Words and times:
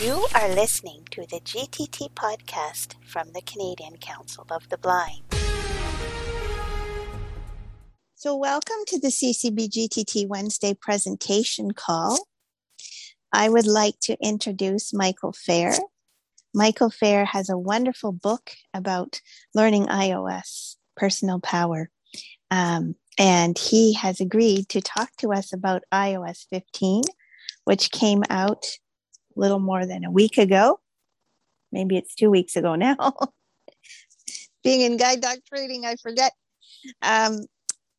You 0.00 0.26
are 0.34 0.48
listening 0.48 1.06
to 1.12 1.20
the 1.20 1.38
GTT 1.38 2.10
podcast 2.14 2.94
from 3.06 3.28
the 3.32 3.40
Canadian 3.40 3.96
Council 3.98 4.44
of 4.50 4.68
the 4.68 4.76
Blind. 4.76 5.22
So, 8.16 8.34
welcome 8.34 8.78
to 8.88 8.98
the 8.98 9.12
CCB 9.12 9.68
GTT 9.68 10.26
Wednesday 10.26 10.74
presentation 10.74 11.74
call. 11.74 12.18
I 13.32 13.48
would 13.48 13.68
like 13.68 13.94
to 14.02 14.16
introduce 14.20 14.92
Michael 14.92 15.32
Feir. 15.32 15.76
Michael 16.52 16.90
Feir 16.90 17.24
has 17.26 17.48
a 17.48 17.56
wonderful 17.56 18.10
book 18.10 18.50
about 18.74 19.20
learning 19.54 19.86
iOS, 19.86 20.74
personal 20.96 21.38
power. 21.38 21.88
Um, 22.50 22.96
and 23.16 23.56
he 23.56 23.92
has 23.92 24.20
agreed 24.20 24.68
to 24.70 24.80
talk 24.80 25.10
to 25.18 25.32
us 25.32 25.52
about 25.52 25.84
iOS 25.92 26.46
15, 26.50 27.02
which 27.64 27.92
came 27.92 28.24
out 28.28 28.66
little 29.36 29.60
more 29.60 29.86
than 29.86 30.04
a 30.04 30.10
week 30.10 30.38
ago. 30.38 30.80
Maybe 31.72 31.96
it's 31.96 32.14
two 32.14 32.30
weeks 32.30 32.56
ago 32.56 32.74
now. 32.74 33.14
Being 34.64 34.80
in 34.80 34.96
guide 34.96 35.20
dog 35.20 35.38
training, 35.48 35.84
I 35.84 35.96
forget. 35.96 36.32
Um, 37.02 37.40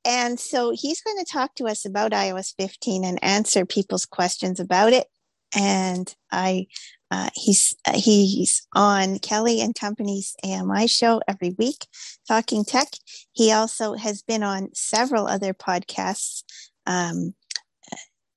and 0.06 0.40
so 0.40 0.72
he's 0.72 1.02
going 1.02 1.18
to 1.18 1.32
talk 1.32 1.56
to 1.56 1.66
us 1.66 1.86
about 1.86 2.12
iOS 2.12 2.54
15 2.58 3.04
and 3.04 3.24
answer 3.24 3.66
people's 3.66 4.06
questions 4.06 4.60
about 4.60 4.94
it. 4.94 5.08
And 5.56 6.14
I, 6.32 6.68
uh, 7.12 7.30
he's 7.34 7.76
uh, 7.88 7.98
he's 7.98 8.68
on 8.74 9.20
Kelly 9.20 9.62
and 9.62 9.74
Company's 9.74 10.36
AMI 10.44 10.88
show 10.88 11.22
every 11.28 11.56
week, 11.58 11.88
talking 12.28 12.66
tech. 12.66 12.90
He 13.32 13.52
also 13.52 13.94
has 13.94 14.22
been 14.22 14.44
on 14.44 14.70
several 14.74 15.28
other 15.28 15.54
podcasts. 15.54 16.44
Um, 16.86 17.34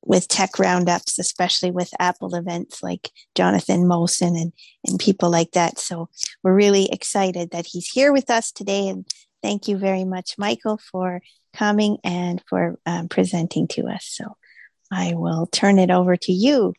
with 0.08 0.26
tech 0.26 0.58
roundups, 0.58 1.18
especially 1.18 1.70
with 1.70 1.90
Apple 2.00 2.34
events 2.34 2.82
like 2.82 3.10
Jonathan 3.34 3.86
Mosen 3.86 4.36
and, 4.36 4.52
and 4.86 4.98
people 4.98 5.30
like 5.30 5.50
that. 5.52 5.78
So 5.78 6.08
we're 6.42 6.54
really 6.54 6.90
excited 6.90 7.50
that 7.50 7.66
he's 7.66 7.86
here 7.86 8.10
with 8.10 8.30
us 8.30 8.50
today. 8.50 8.88
And 8.88 9.06
thank 9.42 9.68
you 9.68 9.76
very 9.76 10.04
much, 10.04 10.36
Michael, 10.38 10.80
for 10.90 11.20
coming 11.54 11.98
and 12.02 12.42
for 12.48 12.78
um, 12.86 13.08
presenting 13.08 13.68
to 13.68 13.86
us. 13.86 14.06
So 14.06 14.34
I 14.90 15.12
will 15.14 15.46
turn 15.46 15.78
it 15.78 15.90
over 15.90 16.16
to 16.16 16.32
you. 16.32 16.72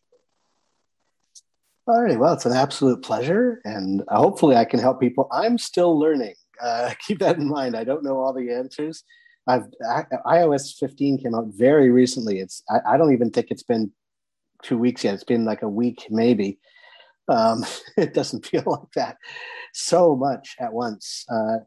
All 1.87 2.01
right. 2.01 2.17
Well, 2.17 2.33
it's 2.33 2.47
an 2.47 2.53
absolute 2.53 3.03
pleasure. 3.03 3.61
And 3.63 4.03
hopefully 4.09 4.55
I 4.55 4.65
can 4.65 4.79
help 4.79 4.99
people. 4.99 5.27
I'm 5.31 5.59
still 5.59 5.99
learning. 5.99 6.33
Uh, 6.59 6.95
keep 7.07 7.19
that 7.19 7.37
in 7.37 7.47
mind. 7.47 7.77
I 7.77 7.83
don't 7.83 8.03
know 8.03 8.17
all 8.17 8.33
the 8.33 8.51
answers. 8.51 9.03
I've 9.49 9.67
I, 9.89 10.03
iOS 10.27 10.77
15 10.77 11.17
came 11.17 11.33
out 11.33 11.47
very 11.47 11.89
recently. 11.89 12.39
It's 12.39 12.63
I, 12.69 12.93
I, 12.93 12.97
don't 12.97 13.13
even 13.13 13.31
think 13.31 13.47
it's 13.49 13.63
been 13.63 13.91
two 14.61 14.77
weeks 14.77 15.03
yet. 15.03 15.15
It's 15.15 15.23
been 15.23 15.43
like 15.43 15.63
a 15.63 15.69
week 15.69 16.05
maybe. 16.11 16.59
Um, 17.27 17.65
it 17.97 18.13
doesn't 18.13 18.45
feel 18.45 18.63
like 18.65 18.91
that 18.95 19.17
so 19.73 20.15
much 20.15 20.55
at 20.59 20.71
once. 20.71 21.25
Uh, 21.29 21.57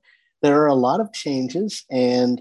there 0.43 0.63
are 0.63 0.69
a 0.69 0.75
lot 0.75 1.01
of 1.01 1.13
changes, 1.13 1.85
and 1.91 2.41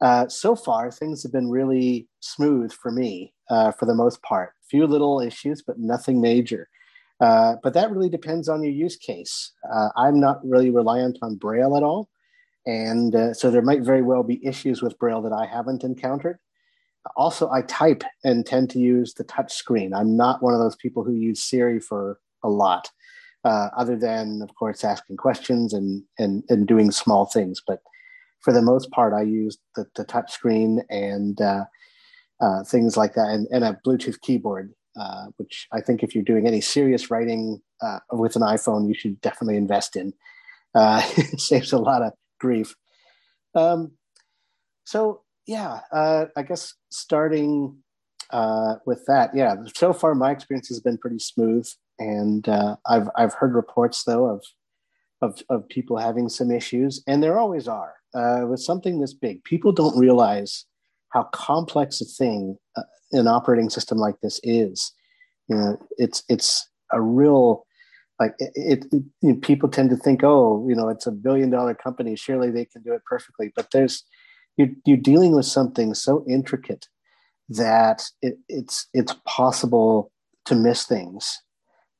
uh, 0.00 0.28
so 0.28 0.56
far 0.56 0.90
things 0.90 1.22
have 1.22 1.32
been 1.32 1.50
really 1.50 2.08
smooth 2.20 2.72
for 2.72 2.90
me 2.90 3.34
uh, 3.50 3.70
for 3.72 3.84
the 3.84 3.94
most 3.94 4.22
part. 4.22 4.52
Few 4.70 4.86
little 4.86 5.20
issues, 5.20 5.62
but 5.62 5.78
nothing 5.78 6.20
major. 6.20 6.68
Uh, 7.20 7.56
but 7.62 7.74
that 7.74 7.90
really 7.90 8.08
depends 8.08 8.48
on 8.48 8.62
your 8.62 8.72
use 8.72 8.96
case. 8.96 9.52
Uh, 9.72 9.88
I'm 9.96 10.18
not 10.18 10.44
really 10.44 10.70
reliant 10.70 11.18
on 11.22 11.36
Braille 11.36 11.76
at 11.76 11.82
all. 11.82 12.08
And 12.66 13.14
uh, 13.14 13.34
so 13.34 13.50
there 13.50 13.62
might 13.62 13.82
very 13.82 14.02
well 14.02 14.22
be 14.22 14.44
issues 14.44 14.82
with 14.82 14.98
Braille 14.98 15.22
that 15.22 15.32
I 15.32 15.46
haven't 15.46 15.84
encountered. 15.84 16.38
Also, 17.16 17.50
I 17.50 17.62
type 17.62 18.02
and 18.24 18.46
tend 18.46 18.70
to 18.70 18.78
use 18.78 19.14
the 19.14 19.24
touch 19.24 19.52
screen. 19.52 19.92
I'm 19.92 20.16
not 20.16 20.42
one 20.42 20.54
of 20.54 20.60
those 20.60 20.76
people 20.76 21.04
who 21.04 21.12
use 21.12 21.42
Siri 21.42 21.78
for 21.78 22.18
a 22.42 22.48
lot, 22.48 22.90
uh, 23.44 23.68
other 23.76 23.96
than, 23.96 24.40
of 24.40 24.54
course, 24.54 24.84
asking 24.84 25.18
questions 25.18 25.74
and, 25.74 26.02
and, 26.18 26.42
and 26.48 26.66
doing 26.66 26.90
small 26.90 27.26
things. 27.26 27.60
But 27.66 27.80
for 28.40 28.52
the 28.52 28.62
most 28.62 28.90
part, 28.90 29.12
I 29.12 29.22
use 29.22 29.58
the, 29.76 29.86
the 29.96 30.04
touch 30.04 30.32
screen 30.32 30.82
and 30.88 31.38
uh, 31.42 31.64
uh, 32.40 32.64
things 32.64 32.96
like 32.96 33.14
that, 33.14 33.28
and, 33.28 33.46
and 33.50 33.64
a 33.64 33.78
Bluetooth 33.86 34.20
keyboard, 34.22 34.72
uh, 34.98 35.26
which 35.36 35.66
I 35.72 35.80
think 35.82 36.02
if 36.02 36.14
you're 36.14 36.24
doing 36.24 36.46
any 36.46 36.60
serious 36.60 37.10
writing 37.10 37.60
uh, 37.82 37.98
with 38.12 38.36
an 38.36 38.42
iPhone, 38.42 38.88
you 38.88 38.94
should 38.94 39.20
definitely 39.20 39.56
invest 39.56 39.94
in. 39.96 40.14
Uh, 40.74 41.02
it 41.16 41.40
saves 41.40 41.72
a 41.72 41.78
lot 41.78 42.02
of 42.02 42.12
grief. 42.44 42.74
Um, 43.54 43.92
so 44.84 45.22
yeah, 45.46 45.80
uh, 45.92 46.26
I 46.36 46.42
guess 46.42 46.74
starting 46.90 47.78
uh, 48.30 48.76
with 48.86 49.04
that, 49.06 49.30
yeah. 49.34 49.54
So 49.76 49.92
far, 49.92 50.14
my 50.14 50.30
experience 50.30 50.68
has 50.68 50.80
been 50.80 50.98
pretty 50.98 51.18
smooth, 51.18 51.66
and 51.98 52.48
uh, 52.48 52.76
I've 52.86 53.08
I've 53.16 53.34
heard 53.34 53.54
reports 53.54 54.04
though 54.04 54.26
of 54.26 54.44
of 55.22 55.42
of 55.48 55.68
people 55.68 55.96
having 55.98 56.28
some 56.28 56.50
issues, 56.50 57.02
and 57.06 57.22
there 57.22 57.38
always 57.38 57.68
are 57.68 57.94
uh, 58.14 58.42
with 58.46 58.60
something 58.60 59.00
this 59.00 59.14
big. 59.14 59.44
People 59.44 59.72
don't 59.72 59.98
realize 59.98 60.66
how 61.10 61.24
complex 61.32 62.00
a 62.00 62.04
thing 62.04 62.56
uh, 62.76 62.82
an 63.12 63.28
operating 63.28 63.70
system 63.70 63.98
like 63.98 64.16
this 64.22 64.40
is. 64.42 64.92
You 65.48 65.56
know, 65.56 65.76
it's 65.98 66.22
it's 66.28 66.68
a 66.92 67.00
real 67.00 67.66
like 68.24 68.34
it, 68.38 68.52
it, 68.54 68.84
it 68.92 69.02
you 69.22 69.32
know, 69.32 69.38
people 69.40 69.68
tend 69.68 69.90
to 69.90 69.96
think 69.96 70.22
oh 70.22 70.66
you 70.68 70.74
know 70.74 70.88
it's 70.88 71.06
a 71.06 71.12
billion 71.12 71.50
dollar 71.50 71.74
company 71.74 72.16
surely 72.16 72.50
they 72.50 72.64
can 72.64 72.82
do 72.82 72.92
it 72.92 73.04
perfectly. 73.04 73.52
But 73.54 73.70
there's 73.72 74.04
you're, 74.56 74.68
you're 74.86 74.96
dealing 74.96 75.34
with 75.34 75.46
something 75.46 75.94
so 75.94 76.24
intricate 76.28 76.86
that 77.48 78.04
it, 78.22 78.38
it's 78.48 78.88
it's 78.94 79.14
possible 79.26 80.12
to 80.46 80.54
miss 80.54 80.84
things. 80.84 81.40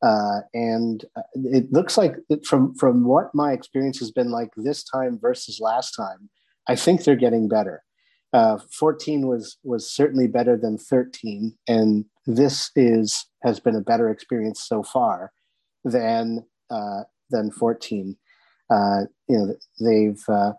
Uh, 0.03 0.41
and 0.53 1.05
uh, 1.17 1.23
it 1.35 1.73
looks 1.73 1.97
like 1.97 2.17
it, 2.29 2.45
from 2.45 2.75
from 2.75 3.05
what 3.05 3.35
my 3.35 3.53
experience 3.53 3.99
has 3.99 4.11
been 4.11 4.31
like 4.31 4.51
this 4.57 4.85
time 4.85 5.19
versus 5.19 5.61
last 5.61 5.93
time 5.93 6.29
i 6.69 6.77
think 6.77 7.05
they're 7.05 7.17
getting 7.17 7.49
better. 7.49 7.83
Uh, 8.33 8.59
14 8.73 9.29
was 9.29 9.57
was 9.63 9.91
certainly 9.91 10.27
better 10.27 10.57
than 10.57 10.77
13 10.77 11.57
and 11.69 12.05
this 12.27 12.71
is 12.75 13.27
has 13.45 13.61
been 13.61 13.77
a 13.77 13.81
better 13.81 14.11
experience 14.11 14.61
so 14.61 14.83
far 14.83 15.33
than 15.85 16.45
uh, 16.71 17.03
than 17.31 17.51
14. 17.51 18.17
Uh, 18.71 19.01
you 19.29 19.39
know, 19.39 19.55
they've 19.81 20.23
uh, 20.29 20.53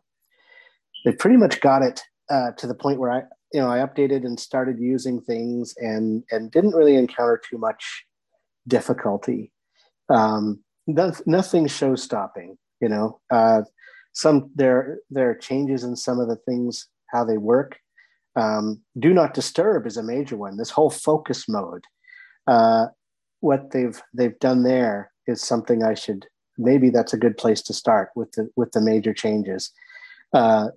they've 1.04 1.18
pretty 1.18 1.38
much 1.38 1.60
got 1.62 1.82
it 1.82 2.02
uh, 2.30 2.52
to 2.58 2.68
the 2.68 2.76
point 2.76 3.00
where 3.00 3.12
I 3.12 3.24
you 3.54 3.60
know 3.60 3.70
I 3.70 3.80
updated 3.80 4.26
and 4.26 4.40
started 4.40 4.80
using 4.80 5.22
things 5.22 5.74
and 5.78 6.24
and 6.32 6.52
didn't 6.52 6.76
really 6.76 6.96
encounter 6.96 7.42
too 7.50 7.58
much 7.58 8.06
difficulty. 8.68 9.52
Um, 10.10 10.64
nothing 10.88 11.68
show 11.68 11.96
stopping. 11.96 12.58
You 12.82 12.90
know, 12.90 13.20
uh, 13.32 13.62
some 14.14 14.52
there 14.56 15.00
there 15.10 15.30
are 15.32 15.36
changes 15.36 15.84
in 15.84 15.96
some 15.96 16.20
of 16.20 16.28
the 16.28 16.38
things 16.48 16.88
how 17.08 17.24
they 17.24 17.38
work. 17.38 17.80
Um, 18.36 18.82
do 19.00 19.14
not 19.14 19.34
disturb 19.34 19.88
is 19.88 19.98
a 19.98 20.04
major 20.04 20.36
one. 20.36 20.58
This 20.58 20.70
whole 20.70 20.90
focus 20.90 21.48
mode, 21.48 21.86
uh, 22.46 22.88
what 23.40 23.72
they've 23.72 24.00
they've 24.14 24.38
done 24.40 24.64
there 24.64 25.12
is 25.28 25.42
something 25.42 25.84
I 25.84 25.94
should 25.94 26.28
maybe 26.58 26.90
that's 26.90 27.14
a 27.14 27.18
good 27.18 27.38
place 27.38 27.62
to 27.64 27.74
start 27.74 28.10
with 28.16 28.32
the 28.34 28.50
with 28.56 28.72
the 28.72 28.82
major 28.82 29.14
changes 29.14 29.72
uh, 30.34 30.70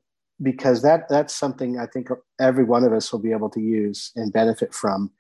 because 0.43 0.83
that 0.83 1.09
that's 1.09 1.35
something 1.35 1.79
I 1.79 1.87
think 1.87 2.09
every 2.41 2.65
one 2.65 2.85
of 2.85 2.93
us 2.93 3.13
will 3.13 3.21
be 3.21 3.33
able 3.33 3.51
to 3.51 3.61
use 3.61 4.13
and 4.17 4.33
benefit 4.33 4.75
from. 4.75 5.11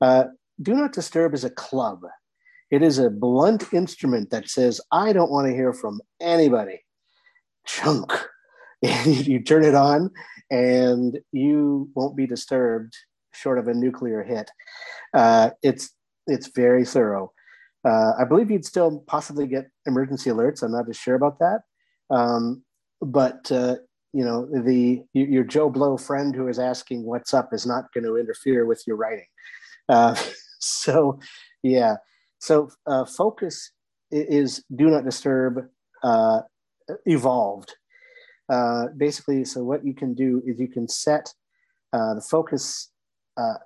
Uh, 0.00 0.24
Do 0.60 0.74
not 0.74 0.92
disturb 0.92 1.34
is 1.34 1.44
a 1.44 1.50
club. 1.50 2.00
It 2.70 2.82
is 2.82 2.98
a 2.98 3.10
blunt 3.10 3.72
instrument 3.72 4.30
that 4.30 4.48
says, 4.48 4.80
"I 4.90 5.12
don't 5.12 5.30
want 5.30 5.46
to 5.46 5.54
hear 5.54 5.72
from 5.72 6.00
anybody." 6.20 6.84
Chunk. 7.66 8.12
You 8.82 9.42
turn 9.42 9.64
it 9.64 9.74
on, 9.74 10.10
and 10.50 11.18
you 11.32 11.88
won't 11.96 12.14
be 12.14 12.26
disturbed, 12.26 12.94
short 13.32 13.58
of 13.58 13.68
a 13.68 13.74
nuclear 13.74 14.22
hit. 14.22 14.50
Uh, 15.14 15.50
it's 15.62 15.90
it's 16.26 16.48
very 16.48 16.84
thorough. 16.84 17.32
Uh, 17.86 18.12
I 18.18 18.24
believe 18.24 18.50
you'd 18.50 18.64
still 18.64 19.04
possibly 19.06 19.46
get 19.46 19.70
emergency 19.86 20.28
alerts. 20.30 20.62
I'm 20.62 20.72
not 20.72 20.88
as 20.88 20.96
sure 20.96 21.14
about 21.14 21.38
that. 21.38 21.60
Um, 22.10 22.64
but 23.00 23.50
uh, 23.52 23.76
you 24.12 24.24
know, 24.24 24.46
the 24.46 25.04
your 25.12 25.44
Joe 25.44 25.70
Blow 25.70 25.96
friend 25.96 26.34
who 26.34 26.48
is 26.48 26.58
asking 26.58 27.04
what's 27.04 27.32
up 27.32 27.52
is 27.52 27.64
not 27.64 27.92
going 27.92 28.04
to 28.04 28.16
interfere 28.16 28.66
with 28.66 28.82
your 28.86 28.96
writing. 28.96 29.26
Uh, 29.88 30.16
so, 30.58 31.20
yeah. 31.62 31.96
So 32.40 32.70
uh, 32.86 33.04
focus 33.04 33.70
is 34.10 34.64
do 34.74 34.88
not 34.88 35.04
disturb 35.04 35.68
uh, 36.02 36.40
evolved. 37.04 37.74
Uh, 38.48 38.86
basically, 38.96 39.44
so 39.44 39.62
what 39.62 39.84
you 39.84 39.94
can 39.94 40.14
do 40.14 40.42
is 40.46 40.58
you 40.58 40.68
can 40.68 40.88
set 40.88 41.32
the 41.92 42.24
focus. 42.28 42.90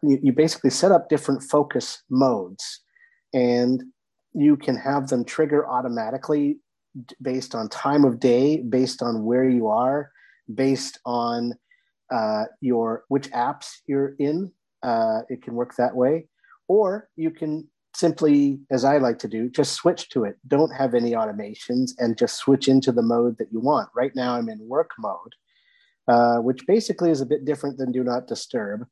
You, 0.03 0.19
you 0.23 0.33
basically 0.33 0.71
set 0.71 0.93
up 0.93 1.09
different 1.09 1.43
focus 1.43 2.03
modes 2.11 2.81
and 3.33 3.85
you 4.33 4.57
can 4.57 4.77
have 4.77 5.09
them 5.09 5.25
trigger 5.25 5.69
automatically 5.69 6.59
based 7.23 7.55
on 7.55 7.69
time 7.69 8.05
of 8.05 8.21
day, 8.21 8.63
based 8.63 9.03
on 9.03 9.25
where 9.25 9.49
you 9.49 9.69
are, 9.69 10.11
based 10.53 10.99
on 11.05 11.55
uh, 12.13 12.45
your 12.61 13.05
which 13.09 13.31
apps 13.31 13.69
you're 13.87 14.15
in. 14.19 14.53
Uh, 14.83 15.21
it 15.29 15.43
can 15.43 15.55
work 15.55 15.75
that 15.77 15.95
way, 15.95 16.27
or 16.69 17.09
you 17.17 17.31
can 17.31 17.69
simply, 17.95 18.61
as 18.71 18.85
I 18.85 18.99
like 18.99 19.19
to 19.21 19.29
do, 19.29 19.49
just 19.51 19.75
switch 19.75 20.09
to 20.11 20.25
it. 20.25 20.37
Don't 20.47 20.71
have 20.71 20.95
any 20.95 21.13
automations 21.13 21.93
and 21.99 22.17
just 22.17 22.37
switch 22.37 22.69
into 22.69 22.93
the 22.93 23.03
mode 23.03 23.37
that 23.39 23.53
you 23.53 23.61
want. 23.61 23.89
Right 23.95 24.13
now, 24.15 24.35
I'm 24.35 24.49
in 24.49 24.59
work 24.69 24.91
mode, 24.99 25.35
uh, 26.09 26.37
which 26.37 26.67
basically 26.67 27.11
is 27.11 27.21
a 27.21 27.27
bit 27.27 27.45
different 27.45 27.79
than 27.79 27.93
do 27.93 28.05
not 28.05 28.27
disturb. 28.27 28.87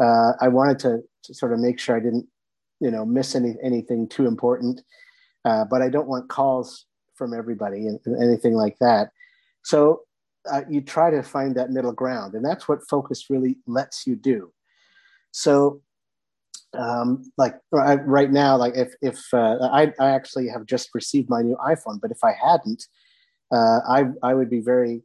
Uh, 0.00 0.32
I 0.40 0.48
wanted 0.48 0.78
to, 0.80 1.00
to, 1.24 1.34
sort 1.34 1.52
of 1.52 1.58
make 1.58 1.80
sure 1.80 1.96
I 1.96 2.00
didn't, 2.00 2.26
you 2.80 2.90
know, 2.90 3.04
miss 3.04 3.34
any, 3.34 3.56
anything 3.62 4.08
too 4.08 4.26
important, 4.26 4.82
uh, 5.44 5.64
but 5.64 5.82
I 5.82 5.88
don't 5.88 6.08
want 6.08 6.28
calls 6.28 6.86
from 7.14 7.34
everybody 7.34 7.86
and, 7.86 8.00
anything 8.20 8.54
like 8.54 8.76
that. 8.80 9.10
So 9.64 10.02
uh, 10.50 10.62
you 10.68 10.80
try 10.80 11.10
to 11.10 11.22
find 11.22 11.54
that 11.56 11.70
middle 11.70 11.92
ground, 11.92 12.34
and 12.34 12.44
that's 12.44 12.68
what 12.68 12.88
focus 12.88 13.26
really 13.28 13.58
lets 13.66 14.06
you 14.06 14.16
do. 14.16 14.52
So 15.32 15.82
um, 16.74 17.30
like 17.36 17.56
right 17.70 18.30
now, 18.30 18.56
like 18.56 18.76
if 18.76 18.94
if 19.00 19.18
uh, 19.32 19.58
I, 19.60 19.92
I 19.98 20.10
actually 20.10 20.48
have 20.48 20.66
just 20.66 20.90
received 20.94 21.28
my 21.28 21.42
new 21.42 21.56
iPhone, 21.56 22.00
but 22.00 22.10
if 22.10 22.22
I 22.22 22.32
hadn't, 22.32 22.86
uh, 23.52 23.80
I 23.88 24.06
I 24.22 24.34
would 24.34 24.50
be 24.50 24.60
very 24.60 25.02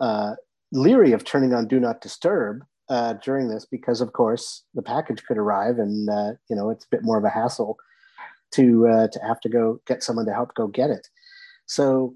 uh, 0.00 0.34
leery 0.72 1.12
of 1.12 1.24
turning 1.24 1.54
on 1.54 1.68
Do 1.68 1.78
Not 1.78 2.00
Disturb 2.00 2.64
uh, 2.88 3.14
during 3.14 3.48
this 3.48 3.64
because, 3.64 4.00
of 4.00 4.12
course, 4.12 4.64
the 4.74 4.82
package 4.82 5.24
could 5.24 5.38
arrive, 5.38 5.78
and 5.78 6.08
uh, 6.10 6.32
you 6.48 6.56
know 6.56 6.70
it's 6.70 6.84
a 6.84 6.90
bit 6.90 7.02
more 7.02 7.18
of 7.18 7.24
a 7.24 7.30
hassle 7.30 7.76
to 8.52 8.86
uh, 8.86 9.08
to 9.08 9.18
have 9.20 9.40
to 9.40 9.48
go 9.48 9.80
get 9.86 10.02
someone 10.02 10.26
to 10.26 10.34
help 10.34 10.54
go 10.54 10.66
get 10.66 10.90
it. 10.90 11.08
So 11.66 12.14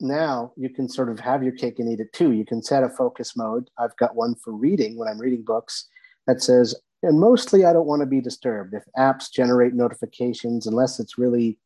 now 0.00 0.52
you 0.56 0.68
can 0.68 0.88
sort 0.88 1.08
of 1.08 1.20
have 1.20 1.42
your 1.42 1.52
cake 1.52 1.78
and 1.78 1.90
eat 1.90 2.00
it 2.00 2.12
too. 2.12 2.32
You 2.32 2.44
can 2.44 2.62
set 2.62 2.84
a 2.84 2.88
focus 2.88 3.36
mode. 3.36 3.70
I've 3.78 3.96
got 3.96 4.16
one 4.16 4.34
for 4.34 4.52
reading 4.52 4.98
when 4.98 5.08
I'm 5.08 5.20
reading 5.20 5.42
books 5.44 5.88
that 6.26 6.42
says 6.42 6.74
and 7.04 7.20
mostly 7.20 7.64
I 7.64 7.72
don't 7.72 7.86
want 7.86 8.00
to 8.00 8.06
be 8.06 8.20
disturbed. 8.20 8.72
If 8.72 8.84
apps 8.98 9.30
generate 9.30 9.74
notifications, 9.74 10.66
unless 10.66 10.98
it's 10.98 11.18
really 11.18 11.58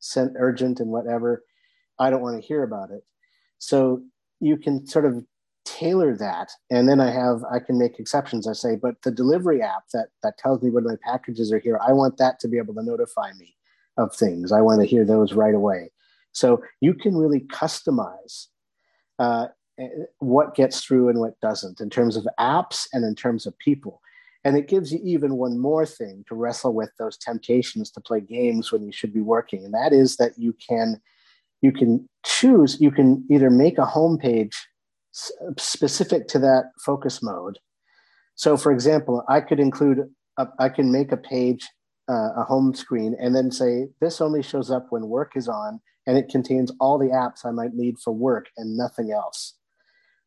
sent 0.00 0.34
urgent 0.36 0.80
and 0.80 0.90
whatever, 0.90 1.44
I 1.98 2.10
don't 2.10 2.22
want 2.22 2.40
to 2.40 2.46
hear 2.46 2.64
about 2.64 2.90
it. 2.90 3.04
So 3.58 4.02
you 4.40 4.56
can 4.56 4.86
sort 4.86 5.04
of 5.04 5.24
tailor 5.64 6.16
that. 6.16 6.50
And 6.70 6.88
then 6.88 7.00
I 7.00 7.10
have, 7.10 7.42
I 7.50 7.58
can 7.58 7.78
make 7.78 7.98
exceptions. 7.98 8.46
I 8.46 8.52
say, 8.52 8.76
but 8.76 9.02
the 9.02 9.10
delivery 9.10 9.62
app 9.62 9.84
that, 9.92 10.08
that 10.22 10.38
tells 10.38 10.62
me 10.62 10.70
when 10.70 10.84
my 10.84 10.96
packages 11.02 11.52
are 11.52 11.58
here, 11.58 11.78
I 11.86 11.92
want 11.92 12.16
that 12.18 12.40
to 12.40 12.48
be 12.48 12.58
able 12.58 12.74
to 12.74 12.82
notify 12.82 13.32
me 13.38 13.56
of 13.96 14.14
things. 14.14 14.52
I 14.52 14.60
want 14.60 14.80
to 14.80 14.86
hear 14.86 15.04
those 15.04 15.32
right 15.32 15.54
away. 15.54 15.90
So 16.32 16.62
you 16.80 16.94
can 16.94 17.16
really 17.16 17.40
customize 17.40 18.46
uh, 19.18 19.48
what 20.18 20.54
gets 20.54 20.82
through 20.82 21.08
and 21.08 21.18
what 21.18 21.40
doesn't 21.40 21.80
in 21.80 21.90
terms 21.90 22.16
of 22.16 22.26
apps 22.38 22.86
and 22.92 23.04
in 23.04 23.14
terms 23.14 23.46
of 23.46 23.58
people. 23.58 24.00
And 24.44 24.56
it 24.56 24.68
gives 24.68 24.92
you 24.92 25.00
even 25.04 25.36
one 25.36 25.58
more 25.58 25.84
thing 25.84 26.24
to 26.28 26.34
wrestle 26.34 26.72
with 26.72 26.90
those 26.98 27.18
temptations 27.18 27.90
to 27.90 28.00
play 28.00 28.20
games 28.20 28.72
when 28.72 28.82
you 28.82 28.92
should 28.92 29.12
be 29.12 29.20
working. 29.20 29.64
And 29.64 29.74
that 29.74 29.92
is 29.92 30.16
that 30.16 30.38
you 30.38 30.54
can 30.66 31.00
you 31.62 31.72
can 31.72 32.08
choose, 32.24 32.80
you 32.80 32.90
can 32.90 33.24
either 33.30 33.50
make 33.50 33.76
a 33.76 33.84
home 33.84 34.16
page 34.16 34.66
specific 35.12 36.28
to 36.28 36.38
that 36.38 36.70
focus 36.84 37.22
mode. 37.22 37.58
So 38.34 38.56
for 38.56 38.72
example, 38.72 39.24
I 39.28 39.40
could 39.40 39.60
include 39.60 39.98
a, 40.38 40.46
I 40.58 40.68
can 40.68 40.92
make 40.92 41.12
a 41.12 41.16
page 41.16 41.68
uh, 42.08 42.32
a 42.36 42.44
home 42.44 42.74
screen 42.74 43.16
and 43.20 43.34
then 43.36 43.50
say 43.50 43.88
this 44.00 44.20
only 44.20 44.42
shows 44.42 44.70
up 44.70 44.86
when 44.90 45.08
work 45.08 45.32
is 45.36 45.48
on 45.48 45.80
and 46.06 46.18
it 46.18 46.28
contains 46.28 46.72
all 46.80 46.98
the 46.98 47.08
apps 47.08 47.44
I 47.44 47.52
might 47.52 47.74
need 47.74 47.98
for 47.98 48.12
work 48.12 48.46
and 48.56 48.76
nothing 48.76 49.12
else. 49.12 49.54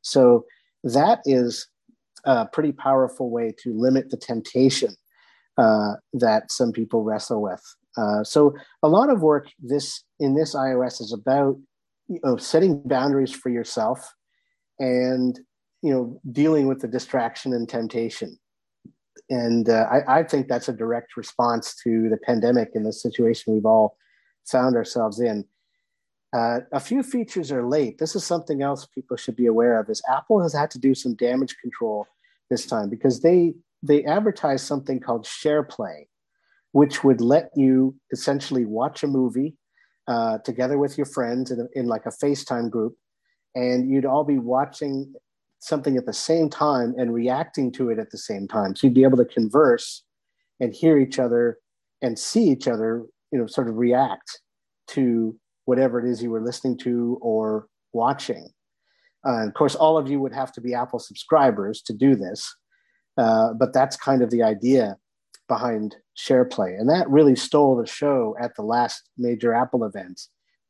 So 0.01 0.45
that 0.83 1.19
is 1.25 1.68
a 2.25 2.45
pretty 2.45 2.71
powerful 2.71 3.29
way 3.29 3.53
to 3.63 3.77
limit 3.77 4.09
the 4.09 4.18
temptation 4.18 4.95
uh, 5.57 5.94
that 6.13 6.51
some 6.51 6.71
people 6.71 7.03
wrestle 7.03 7.41
with. 7.41 7.62
Uh, 7.97 8.24
so 8.24 8.53
a 8.81 8.88
lot 8.88 9.09
of 9.09 9.21
work 9.21 9.47
this 9.59 10.03
in 10.19 10.36
this 10.36 10.56
iOS 10.56 11.01
is 11.01 11.13
about 11.13 11.57
you 12.07 12.19
know 12.24 12.38
setting 12.38 12.81
boundaries 12.86 13.33
for 13.33 13.50
yourself 13.50 14.13
and 14.79 15.39
you 15.81 15.91
know 15.91 16.19
dealing 16.31 16.67
with 16.67 16.79
the 16.81 16.87
distraction 16.87 17.53
and 17.53 17.67
temptation. 17.67 18.37
And 19.29 19.69
uh, 19.69 19.87
I, 19.91 20.19
I 20.19 20.23
think 20.23 20.47
that's 20.47 20.69
a 20.69 20.73
direct 20.73 21.15
response 21.15 21.75
to 21.83 22.09
the 22.09 22.17
pandemic 22.17 22.71
and 22.73 22.85
the 22.85 22.93
situation 22.93 23.53
we've 23.53 23.65
all 23.65 23.97
found 24.45 24.75
ourselves 24.75 25.19
in. 25.19 25.45
Uh, 26.35 26.59
a 26.71 26.79
few 26.79 27.03
features 27.03 27.51
are 27.51 27.67
late. 27.67 27.99
This 27.99 28.15
is 28.15 28.25
something 28.25 28.61
else 28.61 28.87
people 28.87 29.15
should 29.15 29.35
be 29.35 29.45
aware 29.45 29.79
of. 29.79 29.89
Is 29.89 30.01
Apple 30.09 30.41
has 30.41 30.53
had 30.53 30.71
to 30.71 30.79
do 30.79 30.95
some 30.95 31.15
damage 31.15 31.55
control 31.61 32.07
this 32.49 32.65
time 32.65 32.89
because 32.89 33.21
they 33.21 33.53
they 33.83 34.03
advertised 34.05 34.65
something 34.65 34.99
called 34.99 35.25
SharePlay, 35.25 36.07
which 36.71 37.03
would 37.03 37.21
let 37.21 37.51
you 37.55 37.95
essentially 38.11 38.65
watch 38.65 39.03
a 39.03 39.07
movie 39.07 39.57
uh, 40.07 40.39
together 40.39 40.77
with 40.77 40.97
your 40.97 41.05
friends 41.05 41.51
in, 41.51 41.67
in 41.75 41.87
like 41.87 42.05
a 42.05 42.09
FaceTime 42.09 42.69
group, 42.69 42.95
and 43.55 43.89
you'd 43.89 44.05
all 44.05 44.23
be 44.23 44.38
watching 44.38 45.13
something 45.59 45.95
at 45.95 46.05
the 46.05 46.13
same 46.13 46.50
time 46.50 46.94
and 46.97 47.13
reacting 47.13 47.71
to 47.71 47.89
it 47.89 48.00
at 48.00 48.11
the 48.11 48.17
same 48.17 48.47
time. 48.47 48.75
So 48.75 48.88
you'd 48.88 48.94
be 48.94 49.03
able 49.03 49.17
to 49.17 49.25
converse 49.25 50.03
and 50.59 50.73
hear 50.73 50.97
each 50.97 51.19
other 51.19 51.57
and 52.01 52.19
see 52.19 52.50
each 52.50 52.67
other, 52.67 53.05
you 53.31 53.39
know, 53.39 53.47
sort 53.47 53.69
of 53.69 53.77
react 53.77 54.41
to 54.88 55.38
whatever 55.65 56.00
it 56.00 56.09
is 56.09 56.21
you 56.21 56.29
were 56.29 56.44
listening 56.44 56.77
to 56.79 57.17
or 57.21 57.67
watching. 57.94 58.50
Uh, 59.25 59.47
of 59.47 59.53
course, 59.53 59.75
all 59.75 59.97
of 59.97 60.09
you 60.09 60.19
would 60.19 60.33
have 60.33 60.51
to 60.51 60.61
be 60.61 60.73
Apple 60.73 61.00
subscribers 61.00 61.81
to 61.83 61.94
do 61.94 62.15
this, 62.15 62.53
uh, 63.17 63.53
but 63.53 63.73
that's 63.73 63.95
kind 63.95 64.21
of 64.21 64.29
the 64.29 64.44
idea 64.44 64.97
behind 65.47 65.95
SharePlay. 66.17 66.77
And 66.77 66.89
that 66.89 67.09
really 67.09 67.35
stole 67.35 67.77
the 67.77 67.88
show 67.88 68.35
at 68.41 68.55
the 68.55 68.63
last 68.63 69.09
major 69.17 69.53
Apple 69.53 69.85
event, 69.85 70.21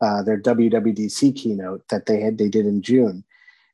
uh, 0.03 0.21
their 0.21 0.39
WWDC 0.39 1.33
keynote 1.35 1.81
that 1.89 2.07
they 2.07 2.19
had 2.19 2.37
they 2.37 2.49
did 2.49 2.65
in 2.65 2.81
June. 2.81 3.23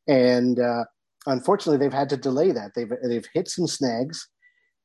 And 0.08 0.60
uh, 0.60 0.84
unfortunately, 1.26 1.78
they've 1.78 1.98
had 1.98 2.10
to 2.10 2.18
delay 2.18 2.52
that. 2.52 2.74
They've 2.76 2.92
they've 3.04 3.28
hit 3.34 3.48
some 3.48 3.66
snags, 3.66 4.28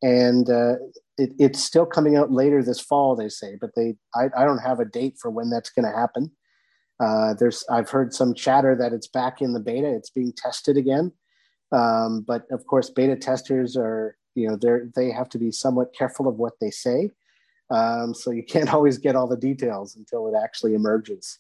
and 0.03 0.49
uh, 0.49 0.77
it, 1.19 1.33
it's 1.39 1.63
still 1.63 1.85
coming 1.85 2.17
out 2.17 2.31
later 2.31 2.63
this 2.63 2.81
fall. 2.81 3.15
They 3.15 3.29
say, 3.29 3.59
but 3.61 3.71
they 3.77 3.97
I, 4.15 4.31
I 4.37 4.45
don't 4.45 4.59
have 4.59 4.81
a 4.81 4.87
date 4.87 5.17
for 5.21 5.31
when 5.31 5.51
that's 5.51 5.71
going 5.71 5.85
to 5.85 5.97
happen. 5.97 6.31
Uh, 6.99 7.35
there's 7.35 7.63
I've 7.71 7.91
heard 7.91 8.15
some 8.15 8.33
chatter 8.33 8.75
that 8.77 8.95
it's 8.95 9.09
back 9.09 9.43
in 9.43 9.53
the 9.53 9.61
beta. 9.61 9.89
It's 9.89 10.11
being 10.11 10.33
tested 10.35 10.79
again, 10.79 11.13
um, 11.73 12.25
but 12.27 12.45
of 12.51 12.67
course, 12.67 12.89
beta 12.89 13.17
testers 13.17 13.77
are 13.77 14.17
you 14.35 14.49
know 14.49 14.57
they 14.57 15.03
they 15.09 15.11
have 15.11 15.29
to 15.31 15.39
be 15.39 15.53
somewhat 15.53 15.95
careful 15.95 16.27
of 16.27 16.37
what 16.37 16.55
they 16.59 16.71
say. 16.71 17.11
Um, 17.71 18.15
so 18.15 18.31
you 18.31 18.43
can't 18.43 18.73
always 18.75 18.99
get 18.99 19.17
all 19.17 19.29
the 19.29 19.37
details 19.37 19.97
until 19.97 20.27
it 20.29 20.35
actually 20.41 20.75
emerges. 20.75 21.39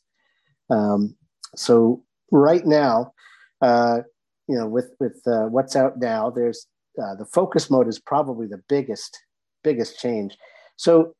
Um, 0.70 1.16
so 1.56 2.02
right 2.30 2.64
now, 2.66 3.12
uh, 3.60 4.00
you 4.48 4.58
know, 4.58 4.66
with 4.66 4.94
with 5.00 5.20
uh, 5.26 5.46
what's 5.46 5.76
out 5.76 5.98
now, 5.98 6.30
there's 6.30 6.66
uh, 7.02 7.14
the 7.14 7.26
focus 7.26 7.70
mode 7.70 7.88
is 7.88 7.98
probably 7.98 8.46
the 8.46 8.62
biggest 8.68 9.18
biggest 9.62 9.98
change. 9.98 10.36
So 10.76 11.14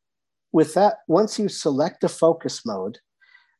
with 0.53 0.75
that, 0.75 0.99
once 1.09 1.39
you 1.39 1.49
select 1.49 2.05
a 2.05 2.09
focus 2.09 2.63
mode, 2.65 2.99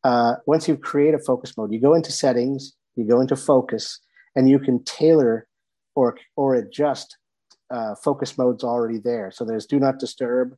uh, 0.05 0.35
once 0.47 0.69
you 0.69 0.77
create 0.77 1.15
a 1.15 1.19
focus 1.19 1.57
mode, 1.57 1.73
you 1.73 1.81
go 1.81 1.95
into 1.95 2.13
settings, 2.13 2.75
you 2.95 3.05
go 3.05 3.21
into 3.21 3.37
focus, 3.37 4.01
and 4.37 4.49
you 4.49 4.59
can 4.59 4.85
tailor 4.85 5.47
or 5.95 6.17
or 6.37 6.55
adjust 6.55 7.17
uh, 7.71 7.95
focus 7.95 8.37
modes 8.37 8.65
already 8.65 8.99
there. 8.99 9.31
So 9.31 9.45
there's 9.45 9.67
do 9.67 9.79
not 9.79 9.99
disturb. 9.99 10.57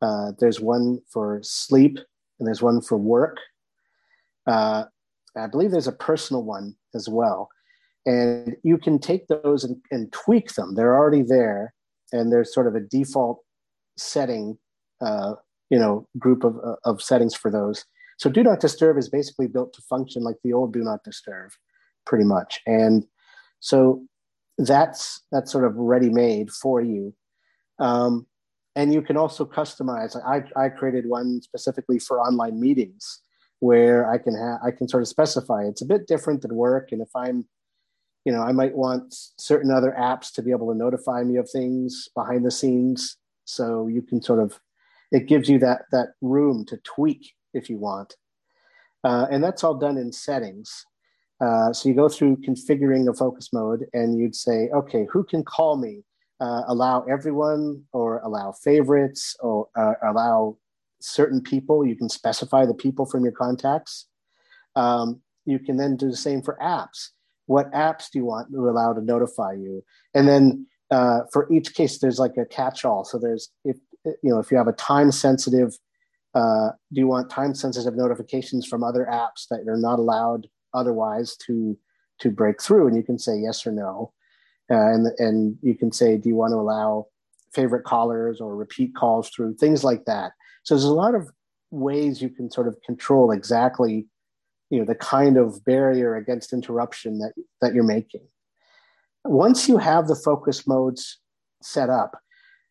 Uh, 0.00 0.32
there's 0.38 0.60
one 0.60 1.00
for 1.10 1.40
sleep, 1.42 1.98
and 2.38 2.46
there's 2.46 2.62
one 2.62 2.80
for 2.80 2.96
work. 2.96 3.38
Uh, 4.46 4.84
I 5.36 5.46
believe 5.46 5.70
there's 5.70 5.88
a 5.88 5.92
personal 5.92 6.42
one 6.42 6.74
as 6.94 7.08
well, 7.08 7.48
and 8.06 8.56
you 8.62 8.78
can 8.78 8.98
take 8.98 9.26
those 9.28 9.64
and, 9.64 9.76
and 9.90 10.12
tweak 10.12 10.54
them. 10.54 10.74
They're 10.74 10.96
already 10.96 11.22
there, 11.22 11.74
and 12.12 12.32
there's 12.32 12.54
sort 12.54 12.66
of 12.66 12.74
a 12.74 12.80
default 12.80 13.40
setting, 13.96 14.58
uh, 15.00 15.34
you 15.70 15.78
know, 15.78 16.06
group 16.18 16.44
of 16.44 16.56
of 16.84 17.02
settings 17.02 17.34
for 17.34 17.50
those 17.50 17.84
so 18.18 18.28
do 18.28 18.42
not 18.42 18.60
disturb 18.60 18.98
is 18.98 19.08
basically 19.08 19.46
built 19.46 19.72
to 19.74 19.82
function 19.82 20.22
like 20.22 20.36
the 20.42 20.52
old 20.52 20.72
do 20.72 20.80
not 20.80 21.04
disturb, 21.04 21.52
pretty 22.04 22.24
much. 22.24 22.60
And 22.66 23.06
so 23.60 24.04
that's 24.58 25.22
that's 25.30 25.52
sort 25.52 25.64
of 25.64 25.76
ready 25.76 26.10
made 26.10 26.50
for 26.50 26.80
you. 26.82 27.14
Um, 27.78 28.26
and 28.78 28.94
you 28.94 29.02
can 29.02 29.16
also 29.16 29.44
customize. 29.44 30.16
I, 30.24 30.36
I 30.64 30.68
created 30.68 31.04
one 31.06 31.42
specifically 31.42 31.98
for 31.98 32.20
online 32.20 32.60
meetings 32.60 33.20
where 33.58 34.08
I 34.08 34.18
can 34.18 34.34
have 34.34 34.60
I 34.64 34.70
can 34.70 34.88
sort 34.88 35.02
of 35.02 35.08
specify. 35.08 35.64
It's 35.64 35.82
a 35.82 35.86
bit 35.94 36.06
different 36.06 36.42
than 36.42 36.54
work, 36.54 36.92
and 36.92 37.02
if 37.02 37.10
I'm 37.14 37.46
you 38.24 38.32
know, 38.32 38.42
I 38.42 38.52
might 38.52 38.76
want 38.76 39.14
certain 39.38 39.70
other 39.70 39.96
apps 39.98 40.32
to 40.34 40.42
be 40.42 40.50
able 40.50 40.70
to 40.70 40.78
notify 40.78 41.22
me 41.22 41.36
of 41.36 41.48
things 41.50 42.08
behind 42.14 42.44
the 42.44 42.50
scenes. 42.50 43.16
So 43.46 43.86
you 43.86 44.02
can 44.02 44.20
sort 44.20 44.40
of, 44.40 44.60
it 45.10 45.26
gives 45.26 45.48
you 45.48 45.58
that 45.60 45.82
that 45.92 46.08
room 46.20 46.66
to 46.66 46.76
tweak 46.84 47.32
if 47.54 47.70
you 47.70 47.78
want. 47.78 48.16
Uh, 49.02 49.26
and 49.30 49.42
that's 49.42 49.64
all 49.64 49.74
done 49.74 49.96
in 49.96 50.12
settings. 50.12 50.84
Uh, 51.40 51.72
so 51.72 51.88
you 51.88 51.94
go 51.94 52.08
through 52.08 52.36
configuring 52.36 53.08
a 53.08 53.14
focus 53.14 53.48
mode 53.50 53.86
and 53.94 54.18
you'd 54.18 54.34
say, 54.34 54.68
okay, 54.74 55.06
who 55.10 55.24
can 55.24 55.42
call 55.42 55.78
me? 55.78 56.04
Uh, 56.40 56.62
allow 56.68 57.02
everyone 57.02 57.82
or 57.92 58.18
allow 58.20 58.52
favorites 58.52 59.34
or 59.40 59.66
uh, 59.76 59.94
allow 60.04 60.56
certain 61.00 61.40
people. 61.40 61.84
You 61.84 61.96
can 61.96 62.08
specify 62.08 62.64
the 62.64 62.74
people 62.74 63.06
from 63.06 63.24
your 63.24 63.32
contacts. 63.32 64.06
Um, 64.76 65.20
you 65.44 65.58
can 65.58 65.76
then 65.76 65.96
do 65.96 66.10
the 66.10 66.16
same 66.16 66.42
for 66.42 66.56
apps. 66.62 67.08
What 67.46 67.72
apps 67.72 68.10
do 68.10 68.18
you 68.18 68.24
want 68.24 68.52
to 68.52 68.68
allow 68.68 68.92
to 68.92 69.00
notify 69.00 69.54
you? 69.54 69.82
And 70.14 70.28
then 70.28 70.66
uh, 70.90 71.20
for 71.32 71.50
each 71.52 71.74
case, 71.74 71.98
there's 71.98 72.18
like 72.18 72.36
a 72.36 72.44
catch-all. 72.44 73.04
So 73.04 73.18
there's 73.18 73.50
if 73.64 73.76
you 74.04 74.30
know 74.30 74.38
if 74.38 74.50
you 74.50 74.56
have 74.56 74.68
a 74.68 74.72
time 74.72 75.10
sensitive, 75.10 75.76
uh, 76.34 76.70
do 76.92 77.00
you 77.00 77.08
want 77.08 77.30
time 77.30 77.54
sensitive 77.54 77.96
notifications 77.96 78.66
from 78.66 78.84
other 78.84 79.08
apps 79.10 79.48
that 79.50 79.64
you're 79.64 79.76
not 79.76 79.98
allowed 79.98 80.46
otherwise 80.74 81.36
to 81.46 81.76
to 82.20 82.30
break 82.30 82.62
through? 82.62 82.86
And 82.86 82.96
you 82.96 83.02
can 83.02 83.18
say 83.18 83.38
yes 83.38 83.66
or 83.66 83.72
no, 83.72 84.12
and 84.68 85.08
and 85.18 85.58
you 85.62 85.74
can 85.74 85.92
say 85.92 86.16
do 86.16 86.28
you 86.28 86.36
want 86.36 86.52
to 86.52 86.56
allow 86.56 87.06
favorite 87.52 87.84
callers 87.84 88.40
or 88.40 88.54
repeat 88.54 88.94
calls 88.94 89.30
through 89.30 89.54
things 89.54 89.82
like 89.82 90.04
that. 90.04 90.32
So 90.64 90.74
there's 90.74 90.84
a 90.84 90.92
lot 90.92 91.14
of 91.14 91.30
ways 91.70 92.20
you 92.20 92.28
can 92.28 92.50
sort 92.50 92.68
of 92.68 92.76
control 92.84 93.30
exactly 93.30 94.06
you 94.70 94.78
know 94.78 94.84
the 94.84 94.94
kind 94.94 95.36
of 95.36 95.62
barrier 95.64 96.16
against 96.16 96.52
interruption 96.52 97.18
that 97.18 97.32
that 97.60 97.74
you're 97.74 97.84
making 97.84 98.22
once 99.24 99.68
you 99.68 99.78
have 99.78 100.08
the 100.08 100.14
focus 100.14 100.66
modes 100.66 101.18
set 101.62 101.90
up, 101.90 102.18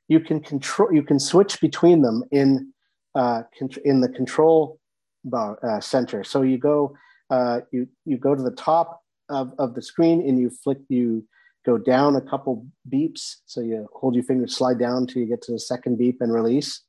you 0.07 0.19
can 0.19 0.39
control. 0.39 0.91
You 0.91 1.03
can 1.03 1.19
switch 1.19 1.59
between 1.61 2.01
them 2.01 2.23
in 2.31 2.73
uh, 3.15 3.43
in 3.83 4.01
the 4.01 4.09
control 4.09 4.79
bar, 5.25 5.59
uh, 5.63 5.79
center. 5.79 6.23
So 6.23 6.41
you 6.41 6.57
go 6.57 6.95
uh, 7.29 7.61
you 7.71 7.87
you 8.05 8.17
go 8.17 8.35
to 8.35 8.41
the 8.41 8.51
top 8.51 9.01
of, 9.29 9.53
of 9.59 9.75
the 9.75 9.81
screen 9.81 10.21
and 10.27 10.39
you 10.39 10.49
flick 10.49 10.79
you 10.89 11.25
go 11.67 11.77
down 11.77 12.15
a 12.15 12.21
couple 12.21 12.65
beeps. 12.89 13.35
So 13.45 13.59
you 13.59 13.87
hold 13.93 14.15
your 14.15 14.23
finger, 14.23 14.47
slide 14.47 14.79
down 14.79 14.97
until 15.03 15.21
you 15.21 15.27
get 15.27 15.41
to 15.43 15.51
the 15.51 15.59
second 15.59 15.97
beep 15.97 16.21
and 16.21 16.33
release, 16.33 16.81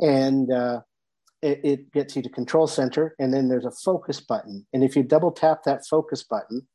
and 0.00 0.50
uh, 0.50 0.80
it, 1.42 1.60
it 1.62 1.92
gets 1.92 2.16
you 2.16 2.22
to 2.22 2.30
control 2.30 2.66
center. 2.66 3.14
And 3.18 3.32
then 3.32 3.48
there's 3.48 3.66
a 3.66 3.70
focus 3.70 4.18
button, 4.20 4.66
and 4.72 4.82
if 4.82 4.96
you 4.96 5.02
double 5.02 5.30
tap 5.30 5.58
that 5.64 5.86
focus 5.86 6.22
button, 6.22 6.66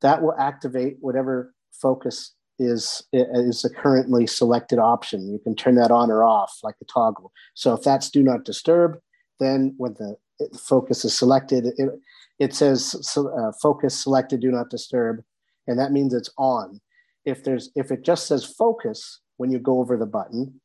that 0.00 0.22
will 0.22 0.34
activate 0.38 0.96
whatever 1.00 1.54
focus 1.72 2.32
is 2.58 3.06
is 3.12 3.64
a 3.64 3.70
currently 3.70 4.26
selected 4.26 4.78
option. 4.78 5.30
You 5.30 5.38
can 5.38 5.54
turn 5.54 5.74
that 5.74 5.90
on 5.90 6.10
or 6.10 6.24
off 6.24 6.52
like 6.62 6.76
a 6.80 6.86
toggle. 6.86 7.30
So 7.54 7.74
if 7.74 7.82
that's 7.82 8.10
do 8.10 8.22
not 8.22 8.44
disturb, 8.44 8.98
then 9.40 9.74
when 9.76 9.94
the 9.94 10.16
focus 10.58 11.04
is 11.04 11.16
selected, 11.16 11.66
it, 11.76 11.90
it 12.38 12.54
says 12.54 13.14
uh, 13.16 13.52
focus 13.60 14.02
selected, 14.02 14.40
do 14.40 14.50
not 14.50 14.70
disturb, 14.70 15.22
and 15.66 15.78
that 15.78 15.92
means 15.92 16.14
it's 16.14 16.30
on. 16.38 16.80
If 17.24 17.44
there's 17.44 17.70
if 17.74 17.90
it 17.90 18.04
just 18.04 18.26
says 18.26 18.44
focus 18.44 19.20
when 19.36 19.50
you 19.50 19.58
go 19.58 19.80
over 19.80 19.96
the 19.96 20.06
button, 20.06 20.60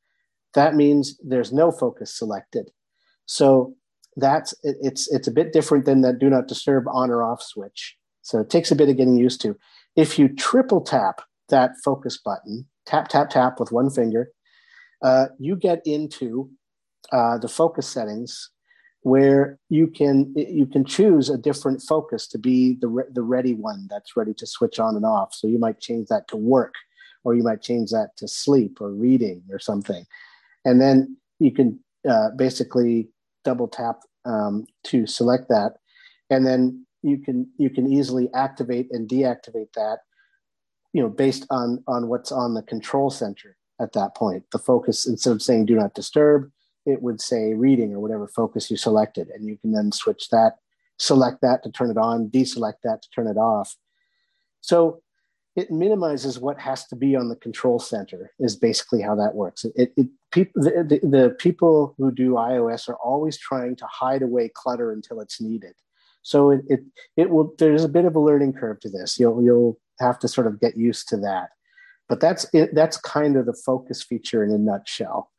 that 0.53 0.75
means 0.75 1.19
there's 1.23 1.51
no 1.51 1.71
focus 1.71 2.13
selected. 2.13 2.69
So 3.25 3.75
that's 4.15 4.53
it, 4.63 4.77
it's 4.81 5.11
it's 5.11 5.27
a 5.27 5.31
bit 5.31 5.53
different 5.53 5.85
than 5.85 6.01
that 6.01 6.19
do 6.19 6.29
not 6.29 6.47
disturb 6.47 6.85
on 6.87 7.09
or 7.09 7.23
off 7.23 7.41
switch. 7.41 7.97
So 8.21 8.39
it 8.39 8.49
takes 8.49 8.71
a 8.71 8.75
bit 8.75 8.89
of 8.89 8.97
getting 8.97 9.17
used 9.17 9.41
to. 9.41 9.57
If 9.95 10.19
you 10.19 10.29
triple 10.29 10.81
tap 10.81 11.21
that 11.49 11.71
focus 11.83 12.17
button, 12.17 12.67
tap, 12.85 13.07
tap, 13.07 13.29
tap 13.29 13.59
with 13.59 13.71
one 13.71 13.89
finger, 13.89 14.31
uh, 15.01 15.27
you 15.39 15.55
get 15.55 15.81
into 15.85 16.49
uh, 17.11 17.37
the 17.37 17.47
focus 17.47 17.87
settings 17.87 18.51
where 19.03 19.57
you 19.69 19.87
can 19.87 20.31
you 20.35 20.65
can 20.65 20.85
choose 20.85 21.29
a 21.29 21.37
different 21.37 21.81
focus 21.81 22.27
to 22.27 22.37
be 22.37 22.77
the 22.81 22.87
re- 22.87 23.11
the 23.11 23.23
ready 23.23 23.53
one 23.53 23.87
that's 23.89 24.15
ready 24.15 24.33
to 24.35 24.45
switch 24.45 24.79
on 24.79 24.95
and 24.95 25.05
off. 25.05 25.33
So 25.33 25.47
you 25.47 25.57
might 25.57 25.79
change 25.79 26.07
that 26.09 26.27
to 26.29 26.37
work, 26.37 26.75
or 27.23 27.33
you 27.33 27.43
might 27.43 27.61
change 27.61 27.89
that 27.91 28.15
to 28.17 28.27
sleep 28.27 28.79
or 28.79 28.91
reading 28.91 29.43
or 29.51 29.59
something, 29.59 30.05
and 30.65 30.79
then 30.79 31.17
you 31.39 31.51
can 31.51 31.79
uh, 32.07 32.29
basically 32.35 33.09
double 33.43 33.67
tap 33.67 34.01
um, 34.25 34.65
to 34.85 35.07
select 35.07 35.49
that, 35.49 35.77
and 36.29 36.45
then 36.45 36.85
you 37.01 37.17
can 37.17 37.49
you 37.57 37.69
can 37.71 37.91
easily 37.91 38.29
activate 38.35 38.87
and 38.91 39.09
deactivate 39.09 39.73
that 39.73 39.99
you 40.93 41.01
know 41.01 41.09
based 41.09 41.47
on 41.49 41.83
on 41.87 42.07
what's 42.07 42.31
on 42.31 42.53
the 42.53 42.61
control 42.61 43.09
center 43.09 43.57
at 43.79 43.93
that 43.93 44.15
point. 44.15 44.43
The 44.51 44.59
focus 44.59 45.07
instead 45.07 45.31
of 45.31 45.41
saying 45.41 45.65
do 45.65 45.75
not 45.75 45.95
disturb 45.95 46.51
it 46.85 47.01
would 47.01 47.21
say 47.21 47.53
reading 47.53 47.93
or 47.93 47.99
whatever 47.99 48.27
focus 48.27 48.71
you 48.71 48.77
selected 48.77 49.29
and 49.29 49.45
you 49.47 49.57
can 49.57 49.71
then 49.71 49.91
switch 49.91 50.29
that 50.29 50.57
select 50.97 51.41
that 51.41 51.63
to 51.63 51.71
turn 51.71 51.89
it 51.89 51.97
on 51.97 52.29
deselect 52.29 52.81
that 52.83 53.01
to 53.01 53.09
turn 53.09 53.27
it 53.27 53.37
off 53.37 53.75
so 54.61 55.01
it 55.57 55.69
minimizes 55.69 56.39
what 56.39 56.59
has 56.59 56.87
to 56.87 56.95
be 56.95 57.15
on 57.15 57.27
the 57.27 57.35
control 57.35 57.77
center 57.77 58.31
is 58.39 58.55
basically 58.55 59.01
how 59.01 59.15
that 59.15 59.35
works 59.35 59.65
it, 59.75 59.93
it 59.97 60.07
people 60.31 60.61
the, 60.61 60.99
the, 61.01 61.07
the 61.07 61.29
people 61.39 61.93
who 61.97 62.11
do 62.11 62.31
ios 62.31 62.87
are 62.87 62.97
always 62.97 63.37
trying 63.37 63.75
to 63.75 63.85
hide 63.85 64.21
away 64.21 64.49
clutter 64.53 64.91
until 64.91 65.19
it's 65.19 65.41
needed 65.41 65.73
so 66.23 66.51
it, 66.51 66.61
it, 66.67 66.79
it 67.17 67.29
will, 67.29 67.53
there's 67.57 67.83
a 67.83 67.89
bit 67.89 68.05
of 68.05 68.15
a 68.15 68.19
learning 68.19 68.53
curve 68.53 68.79
to 68.81 68.89
this. 68.89 69.19
You'll, 69.19 69.41
you'll 69.43 69.79
have 69.99 70.19
to 70.19 70.27
sort 70.27 70.47
of 70.47 70.59
get 70.59 70.77
used 70.77 71.07
to 71.09 71.17
that. 71.17 71.49
But 72.07 72.19
that's 72.19 72.45
it, 72.53 72.75
that's 72.75 72.97
kind 72.97 73.37
of 73.37 73.45
the 73.45 73.53
focus 73.53 74.03
feature 74.03 74.43
in 74.43 74.51
a 74.51 74.57
nutshell. 74.57 75.31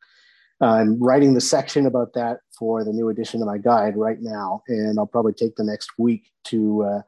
I'm 0.63 1.01
writing 1.01 1.33
the 1.33 1.41
section 1.41 1.85
about 1.85 2.13
that 2.13 2.39
for 2.57 2.83
the 2.83 2.93
new 2.93 3.09
edition 3.09 3.41
of 3.41 3.47
my 3.47 3.57
guide 3.57 3.97
right 3.97 4.21
now, 4.21 4.63
and 4.67 4.97
I'll 4.97 5.05
probably 5.05 5.33
take 5.33 5.55
the 5.55 5.63
next 5.63 5.91
week 5.97 6.31
to 6.45 6.83
uh, 6.83 7.01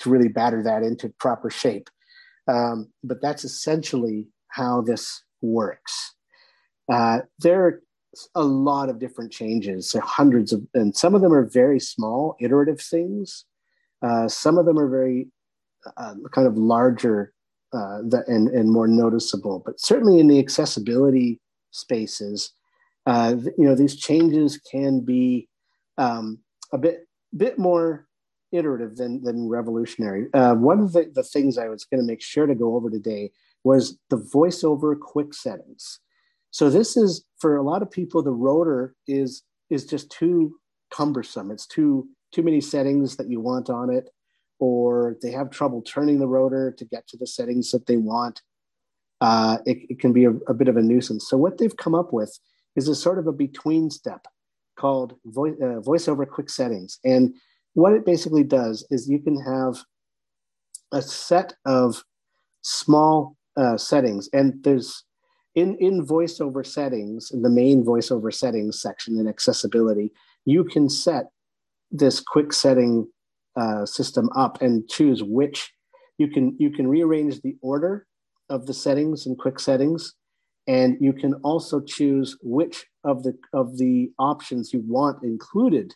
to 0.00 0.10
really 0.10 0.28
batter 0.28 0.62
that 0.62 0.82
into 0.82 1.08
proper 1.18 1.50
shape. 1.50 1.88
Um, 2.48 2.90
but 3.04 3.20
that's 3.20 3.44
essentially 3.44 4.26
how 4.48 4.80
this 4.80 5.22
works. 5.42 6.14
Uh, 6.90 7.20
there 7.38 7.64
are 7.64 7.82
a 8.34 8.42
lot 8.42 8.88
of 8.88 8.98
different 8.98 9.30
changes, 9.30 9.94
hundreds 10.02 10.52
of, 10.52 10.62
and 10.74 10.96
some 10.96 11.14
of 11.14 11.20
them 11.20 11.32
are 11.32 11.48
very 11.48 11.78
small, 11.78 12.36
iterative 12.40 12.80
things. 12.80 13.44
Uh, 14.02 14.26
some 14.26 14.58
of 14.58 14.66
them 14.66 14.78
are 14.78 14.88
very 14.88 15.28
uh, 15.96 16.14
kind 16.32 16.46
of 16.46 16.56
larger 16.56 17.32
uh, 17.72 18.00
and, 18.26 18.48
and 18.48 18.70
more 18.70 18.88
noticeable, 18.88 19.62
but 19.64 19.78
certainly 19.80 20.18
in 20.18 20.26
the 20.26 20.38
accessibility 20.38 21.40
spaces, 21.70 22.52
uh, 23.06 23.36
you 23.58 23.64
know, 23.64 23.74
these 23.74 23.96
changes 23.96 24.58
can 24.58 25.00
be 25.00 25.48
um, 25.98 26.38
a 26.72 26.78
bit 26.78 27.06
bit 27.36 27.58
more 27.58 28.06
iterative 28.52 28.96
than, 28.96 29.22
than 29.22 29.48
revolutionary. 29.48 30.26
Uh, 30.34 30.54
one 30.54 30.80
of 30.80 30.92
the, 30.92 31.10
the 31.14 31.22
things 31.22 31.56
I 31.56 31.68
was 31.68 31.84
going 31.84 32.00
to 32.00 32.06
make 32.06 32.20
sure 32.20 32.46
to 32.46 32.54
go 32.54 32.74
over 32.74 32.90
today 32.90 33.30
was 33.62 33.98
the 34.08 34.16
voiceover 34.16 34.98
quick 34.98 35.32
settings. 35.34 36.00
So 36.50 36.68
this 36.68 36.96
is 36.96 37.24
for 37.38 37.56
a 37.56 37.62
lot 37.62 37.82
of 37.82 37.90
people, 37.90 38.22
the 38.22 38.32
rotor 38.32 38.94
is 39.06 39.42
is 39.70 39.84
just 39.84 40.10
too 40.10 40.56
cumbersome. 40.92 41.50
It's 41.50 41.66
too 41.66 42.08
too 42.32 42.42
many 42.42 42.60
settings 42.60 43.16
that 43.16 43.28
you 43.28 43.40
want 43.40 43.70
on 43.70 43.90
it, 43.90 44.08
or 44.58 45.16
they 45.22 45.30
have 45.30 45.50
trouble 45.50 45.82
turning 45.82 46.18
the 46.18 46.26
rotor 46.26 46.72
to 46.72 46.84
get 46.84 47.06
to 47.08 47.16
the 47.16 47.26
settings 47.26 47.70
that 47.70 47.86
they 47.86 47.96
want. 47.96 48.42
Uh, 49.20 49.58
it, 49.66 49.78
it, 49.90 50.00
can 50.00 50.14
be 50.14 50.24
a, 50.24 50.30
a, 50.48 50.54
bit 50.54 50.66
of 50.66 50.78
a 50.78 50.82
nuisance. 50.82 51.28
So 51.28 51.36
what 51.36 51.58
they've 51.58 51.76
come 51.76 51.94
up 51.94 52.10
with 52.10 52.38
is 52.76 52.88
a 52.88 52.94
sort 52.94 53.18
of 53.18 53.26
a 53.26 53.32
between 53.32 53.90
step 53.90 54.26
called 54.76 55.14
voice, 55.26 55.54
uh, 55.60 55.80
voiceover 55.80 56.28
quick 56.28 56.48
settings. 56.48 56.98
And 57.04 57.34
what 57.74 57.92
it 57.92 58.04
basically 58.04 58.44
does 58.44 58.86
is 58.90 59.08
you 59.08 59.18
can 59.18 59.40
have 59.40 59.78
a 60.92 61.02
set 61.02 61.54
of 61.64 62.02
small 62.62 63.36
uh, 63.56 63.76
settings, 63.76 64.28
and 64.32 64.62
there's 64.62 65.04
in 65.54 65.76
in 65.76 66.06
voiceover 66.06 66.64
settings 66.64 67.30
in 67.32 67.42
the 67.42 67.50
main 67.50 67.84
voiceover 67.84 68.32
settings 68.32 68.80
section 68.80 69.18
in 69.18 69.26
accessibility 69.26 70.12
you 70.44 70.64
can 70.64 70.88
set 70.88 71.26
this 71.90 72.20
quick 72.20 72.52
setting 72.52 73.06
uh, 73.56 73.84
system 73.84 74.28
up 74.36 74.62
and 74.62 74.88
choose 74.88 75.22
which 75.22 75.72
you 76.18 76.28
can 76.28 76.56
you 76.58 76.70
can 76.70 76.86
rearrange 76.86 77.40
the 77.40 77.56
order 77.62 78.06
of 78.48 78.66
the 78.66 78.74
settings 78.74 79.26
and 79.26 79.38
quick 79.38 79.58
settings 79.58 80.14
and 80.66 80.96
you 81.00 81.12
can 81.12 81.34
also 81.42 81.80
choose 81.80 82.36
which 82.42 82.86
of 83.04 83.22
the 83.22 83.36
of 83.52 83.78
the 83.78 84.10
options 84.18 84.72
you 84.72 84.82
want 84.86 85.22
included 85.22 85.94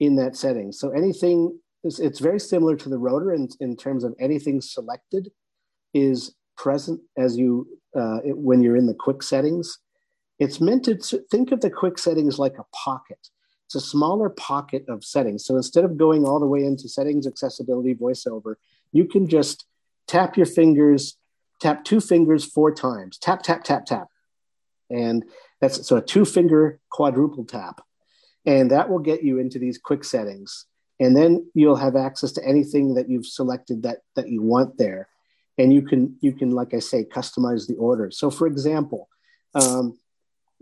in 0.00 0.16
that 0.16 0.36
setting 0.36 0.72
so 0.72 0.90
anything 0.90 1.58
it's, 1.84 1.98
it's 1.98 2.20
very 2.20 2.38
similar 2.38 2.76
to 2.76 2.88
the 2.88 2.98
rotor 2.98 3.32
in, 3.32 3.48
in 3.60 3.76
terms 3.76 4.04
of 4.04 4.14
anything 4.20 4.60
selected 4.60 5.30
is 5.94 6.34
present 6.56 7.00
as 7.16 7.36
you 7.36 7.66
uh, 7.96 8.18
it, 8.24 8.36
when 8.36 8.62
you're 8.62 8.76
in 8.76 8.86
the 8.86 8.94
quick 8.94 9.22
settings. 9.22 9.78
It's 10.38 10.60
meant 10.60 10.84
to 10.84 10.96
think 11.30 11.52
of 11.52 11.60
the 11.60 11.70
quick 11.70 11.98
settings 11.98 12.38
like 12.38 12.58
a 12.58 12.64
pocket. 12.74 13.28
It's 13.66 13.74
a 13.74 13.80
smaller 13.80 14.28
pocket 14.28 14.84
of 14.88 15.04
settings. 15.04 15.44
So 15.44 15.56
instead 15.56 15.84
of 15.84 15.96
going 15.96 16.24
all 16.24 16.40
the 16.40 16.46
way 16.46 16.64
into 16.64 16.88
settings, 16.88 17.26
accessibility, 17.26 17.94
voiceover, 17.94 18.54
you 18.92 19.04
can 19.06 19.28
just 19.28 19.66
tap 20.06 20.36
your 20.36 20.46
fingers, 20.46 21.16
tap 21.62 21.84
two 21.84 22.00
fingers 22.00 22.44
four 22.44 22.74
times, 22.74 23.18
tap, 23.18 23.42
tap, 23.42 23.64
tap, 23.64 23.86
tap. 23.86 24.08
And 24.90 25.24
that's 25.60 25.86
so 25.86 25.96
a 25.96 26.02
two 26.02 26.24
finger 26.24 26.80
quadruple 26.90 27.44
tap. 27.44 27.80
And 28.44 28.70
that 28.72 28.90
will 28.90 28.98
get 28.98 29.22
you 29.22 29.38
into 29.38 29.58
these 29.58 29.78
quick 29.78 30.04
settings. 30.04 30.66
And 31.00 31.16
then 31.16 31.50
you'll 31.54 31.76
have 31.76 31.96
access 31.96 32.32
to 32.32 32.44
anything 32.46 32.94
that 32.94 33.08
you've 33.08 33.26
selected 33.26 33.84
that, 33.84 33.98
that 34.16 34.28
you 34.28 34.42
want 34.42 34.76
there 34.76 35.08
and 35.58 35.72
you 35.72 35.82
can 35.82 36.16
you 36.22 36.32
can 36.32 36.50
like 36.50 36.72
i 36.72 36.78
say 36.78 37.04
customize 37.04 37.66
the 37.66 37.74
order 37.74 38.10
so 38.10 38.30
for 38.30 38.46
example 38.46 39.10
um, 39.54 39.98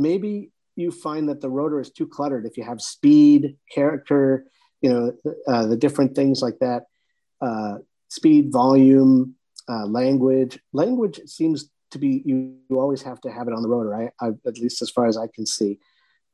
maybe 0.01 0.51
you 0.77 0.91
find 0.91 1.29
that 1.29 1.41
the 1.41 1.51
rotor 1.51 1.81
is 1.81 1.91
too 1.91 2.07
cluttered, 2.07 2.47
if 2.47 2.57
you 2.57 2.65
have 2.65 2.81
speed, 2.81 3.57
character, 3.71 4.47
you 4.81 4.91
know, 4.91 5.33
uh, 5.47 5.67
the 5.67 5.77
different 5.77 6.17
things 6.17 6.41
like 6.43 6.59
that, 6.61 6.85
uh, 7.41 7.79
speed, 8.09 8.51
volume, 8.51 9.35
uh, 9.69 9.87
language. 9.87 10.59
Language 10.73 11.21
seems 11.27 11.71
to 11.91 11.99
be 11.99 12.23
you, 12.25 12.57
you 12.69 12.81
always 12.81 13.03
have 13.03 13.21
to 13.23 13.31
have 13.31 13.49
it 13.49 13.55
on 13.55 13.63
the 13.63 13.69
rotor. 13.69 13.95
I, 13.95 14.11
I 14.25 14.31
at 14.47 14.59
least 14.59 14.83
as 14.83 14.91
far 14.91 15.07
as 15.07 15.17
I 15.17 15.27
can 15.35 15.47
see, 15.47 15.79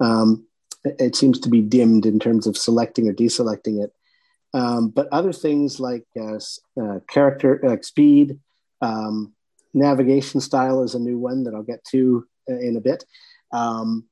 um, 0.01 0.47
it, 0.85 0.97
it, 0.99 1.17
seems 1.17 1.41
to 1.41 1.49
be 1.49 1.63
dimmed 1.63 2.07
in 2.07 2.19
terms 2.19 2.47
of 2.47 2.57
selecting 2.57 3.09
or 3.09 3.15
deselecting 3.15 3.83
it. 3.83 3.93
Um, 4.55 4.89
but 4.89 5.09
other 5.13 5.33
things 5.33 5.81
like 5.81 6.05
uh, 6.19 6.39
uh, 6.81 7.01
character, 7.09 7.61
like 7.63 7.85
speed, 7.85 8.39
um, 8.81 9.33
navigation 9.75 10.41
style 10.41 10.83
is 10.83 10.95
a 10.95 10.99
new 10.99 11.19
one 11.19 11.45
that 11.45 11.55
I'll 11.55 11.63
get 11.63 11.85
to 11.87 12.27
uh, 12.49 12.59
in 12.59 12.77
a 12.77 12.81
bit. 12.81 13.05
Um, 13.53 14.05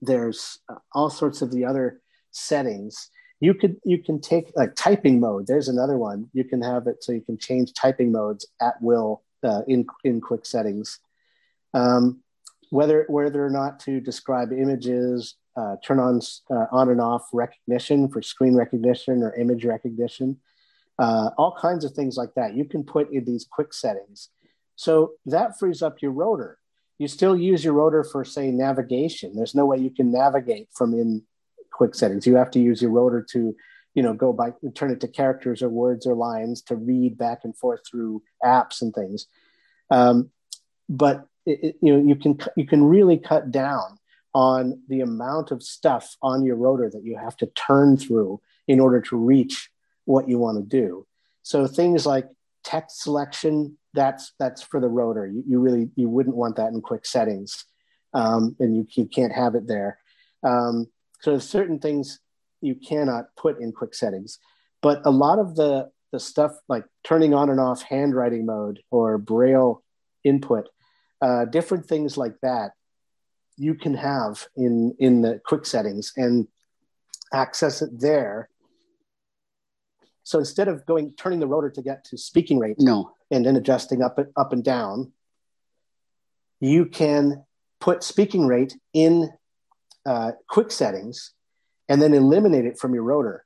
there's 0.00 0.58
all 0.92 1.10
sorts 1.10 1.42
of 1.42 1.52
the 1.52 1.64
other 1.64 2.00
settings 2.32 3.10
you 3.42 3.54
could 3.54 3.76
you 3.84 3.98
can 3.98 4.20
take 4.20 4.52
like 4.54 4.76
typing 4.76 5.18
mode. 5.18 5.48
There's 5.48 5.68
another 5.68 5.98
one. 5.98 6.30
You 6.32 6.44
can 6.44 6.62
have 6.62 6.86
it 6.86 7.02
so 7.02 7.10
you 7.10 7.20
can 7.20 7.36
change 7.36 7.74
typing 7.74 8.12
modes 8.12 8.46
at 8.60 8.80
will 8.80 9.22
uh, 9.42 9.62
in 9.66 9.84
in 10.04 10.20
quick 10.20 10.46
settings. 10.46 11.00
Um, 11.74 12.20
whether 12.70 13.04
whether 13.08 13.44
or 13.44 13.50
not 13.50 13.80
to 13.80 14.00
describe 14.00 14.52
images 14.52 15.34
uh, 15.56 15.74
turn 15.84 15.98
on 15.98 16.20
uh, 16.50 16.66
on 16.70 16.88
and 16.88 17.00
off 17.00 17.28
recognition 17.32 18.08
for 18.08 18.22
screen 18.22 18.54
recognition 18.54 19.24
or 19.24 19.34
image 19.34 19.64
recognition 19.64 20.38
uh, 21.00 21.30
all 21.36 21.56
kinds 21.60 21.84
of 21.84 21.92
things 21.92 22.16
like 22.16 22.32
that 22.36 22.54
you 22.54 22.64
can 22.64 22.84
put 22.84 23.12
in 23.12 23.24
these 23.24 23.44
quick 23.50 23.74
settings. 23.74 24.28
So 24.76 25.14
that 25.26 25.58
frees 25.58 25.82
up 25.82 26.00
your 26.00 26.12
rotor. 26.12 26.58
You 26.98 27.08
still 27.08 27.36
use 27.36 27.64
your 27.64 27.74
rotor 27.74 28.04
for 28.04 28.24
say 28.24 28.52
navigation. 28.52 29.34
There's 29.34 29.54
no 29.54 29.66
way 29.66 29.78
you 29.78 29.90
can 29.90 30.12
navigate 30.12 30.68
from 30.72 30.94
in 30.94 31.24
quick 31.82 31.96
settings. 31.96 32.28
You 32.28 32.36
have 32.36 32.52
to 32.52 32.60
use 32.60 32.80
your 32.80 32.92
rotor 32.92 33.26
to, 33.32 33.56
you 33.94 34.02
know, 34.04 34.14
go 34.14 34.32
by 34.32 34.52
turn 34.76 34.92
it 34.92 35.00
to 35.00 35.08
characters 35.08 35.64
or 35.64 35.68
words 35.68 36.06
or 36.06 36.14
lines 36.14 36.62
to 36.68 36.76
read 36.76 37.18
back 37.18 37.40
and 37.42 37.56
forth 37.56 37.80
through 37.84 38.22
apps 38.44 38.82
and 38.82 38.94
things. 38.94 39.26
Um, 39.90 40.30
but 40.88 41.26
it, 41.44 41.58
it, 41.64 41.76
you 41.82 41.92
know, 41.92 42.00
you 42.08 42.14
can 42.14 42.38
you 42.56 42.68
can 42.68 42.84
really 42.84 43.18
cut 43.18 43.50
down 43.50 43.98
on 44.32 44.80
the 44.86 45.00
amount 45.00 45.50
of 45.50 45.60
stuff 45.60 46.16
on 46.22 46.44
your 46.44 46.54
rotor 46.54 46.88
that 46.88 47.02
you 47.02 47.16
have 47.16 47.36
to 47.38 47.46
turn 47.46 47.96
through 47.96 48.40
in 48.68 48.78
order 48.78 49.00
to 49.00 49.16
reach 49.16 49.68
what 50.04 50.28
you 50.28 50.38
want 50.38 50.58
to 50.58 50.64
do. 50.64 51.04
So 51.42 51.66
things 51.66 52.06
like 52.06 52.28
text 52.62 53.02
selection, 53.02 53.76
that's 53.92 54.34
that's 54.38 54.62
for 54.62 54.78
the 54.78 54.88
rotor. 55.00 55.26
You, 55.26 55.42
you 55.48 55.58
really 55.58 55.90
you 55.96 56.08
wouldn't 56.08 56.36
want 56.36 56.54
that 56.58 56.72
in 56.72 56.80
quick 56.80 57.06
settings, 57.06 57.64
um, 58.14 58.54
and 58.60 58.76
you, 58.76 58.86
you 58.90 59.06
can't 59.06 59.32
have 59.32 59.56
it 59.56 59.66
there. 59.66 59.98
Um, 60.44 60.86
so 61.22 61.30
there's 61.30 61.48
certain 61.48 61.78
things 61.78 62.18
you 62.60 62.74
cannot 62.74 63.26
put 63.36 63.60
in 63.60 63.72
quick 63.72 63.94
settings, 63.94 64.38
but 64.82 65.00
a 65.04 65.10
lot 65.10 65.38
of 65.38 65.54
the 65.56 65.90
the 66.10 66.20
stuff 66.20 66.52
like 66.68 66.84
turning 67.04 67.32
on 67.32 67.48
and 67.48 67.58
off 67.58 67.82
handwriting 67.82 68.44
mode 68.44 68.80
or 68.90 69.16
braille 69.16 69.82
input, 70.24 70.68
uh, 71.22 71.46
different 71.46 71.86
things 71.86 72.18
like 72.18 72.34
that, 72.42 72.72
you 73.56 73.74
can 73.74 73.94
have 73.94 74.46
in 74.56 74.94
in 74.98 75.22
the 75.22 75.40
quick 75.46 75.64
settings 75.64 76.12
and 76.16 76.48
access 77.32 77.82
it 77.82 77.90
there. 77.98 78.48
So 80.24 80.38
instead 80.38 80.68
of 80.68 80.84
going 80.86 81.14
turning 81.16 81.40
the 81.40 81.46
rotor 81.46 81.70
to 81.70 81.82
get 81.82 82.04
to 82.06 82.18
speaking 82.18 82.58
rate, 82.58 82.76
no, 82.78 83.12
and 83.30 83.46
then 83.46 83.54
adjusting 83.54 84.02
up 84.02 84.18
up 84.36 84.52
and 84.52 84.64
down, 84.64 85.12
you 86.60 86.86
can 86.86 87.44
put 87.80 88.02
speaking 88.02 88.46
rate 88.46 88.74
in 88.92 89.30
uh, 90.06 90.32
quick 90.48 90.70
settings 90.70 91.32
and 91.88 92.00
then 92.00 92.14
eliminate 92.14 92.64
it 92.64 92.78
from 92.78 92.94
your 92.94 93.02
rotor. 93.02 93.44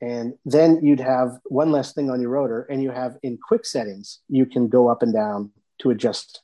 And 0.00 0.34
then 0.44 0.80
you'd 0.82 1.00
have 1.00 1.38
one 1.44 1.72
less 1.72 1.92
thing 1.92 2.10
on 2.10 2.20
your 2.20 2.30
rotor, 2.30 2.62
and 2.62 2.82
you 2.82 2.90
have 2.90 3.16
in 3.22 3.38
quick 3.38 3.64
settings, 3.64 4.20
you 4.28 4.44
can 4.44 4.68
go 4.68 4.88
up 4.88 5.02
and 5.02 5.14
down 5.14 5.50
to 5.80 5.90
adjust 5.90 6.42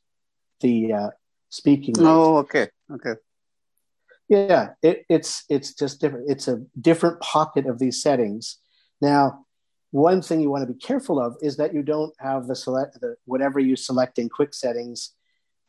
the 0.60 0.92
uh, 0.92 1.10
speaking. 1.50 1.94
Oh, 1.98 2.38
okay, 2.38 2.68
okay. 2.90 3.14
Yeah, 4.28 4.70
it, 4.82 5.04
it's 5.08 5.44
it's 5.50 5.74
just 5.74 6.00
different. 6.00 6.30
It's 6.30 6.48
a 6.48 6.62
different 6.80 7.20
pocket 7.20 7.66
of 7.66 7.78
these 7.78 8.00
settings. 8.00 8.58
Now, 9.00 9.44
one 9.90 10.22
thing 10.22 10.40
you 10.40 10.50
want 10.50 10.66
to 10.66 10.72
be 10.72 10.78
careful 10.78 11.20
of 11.20 11.36
is 11.42 11.56
that 11.56 11.74
you 11.74 11.82
don't 11.82 12.14
have 12.18 12.46
the 12.46 12.54
select 12.54 13.00
the 13.00 13.16
whatever 13.24 13.58
you 13.58 13.76
select 13.76 14.18
in 14.18 14.28
quick 14.28 14.54
settings 14.54 15.14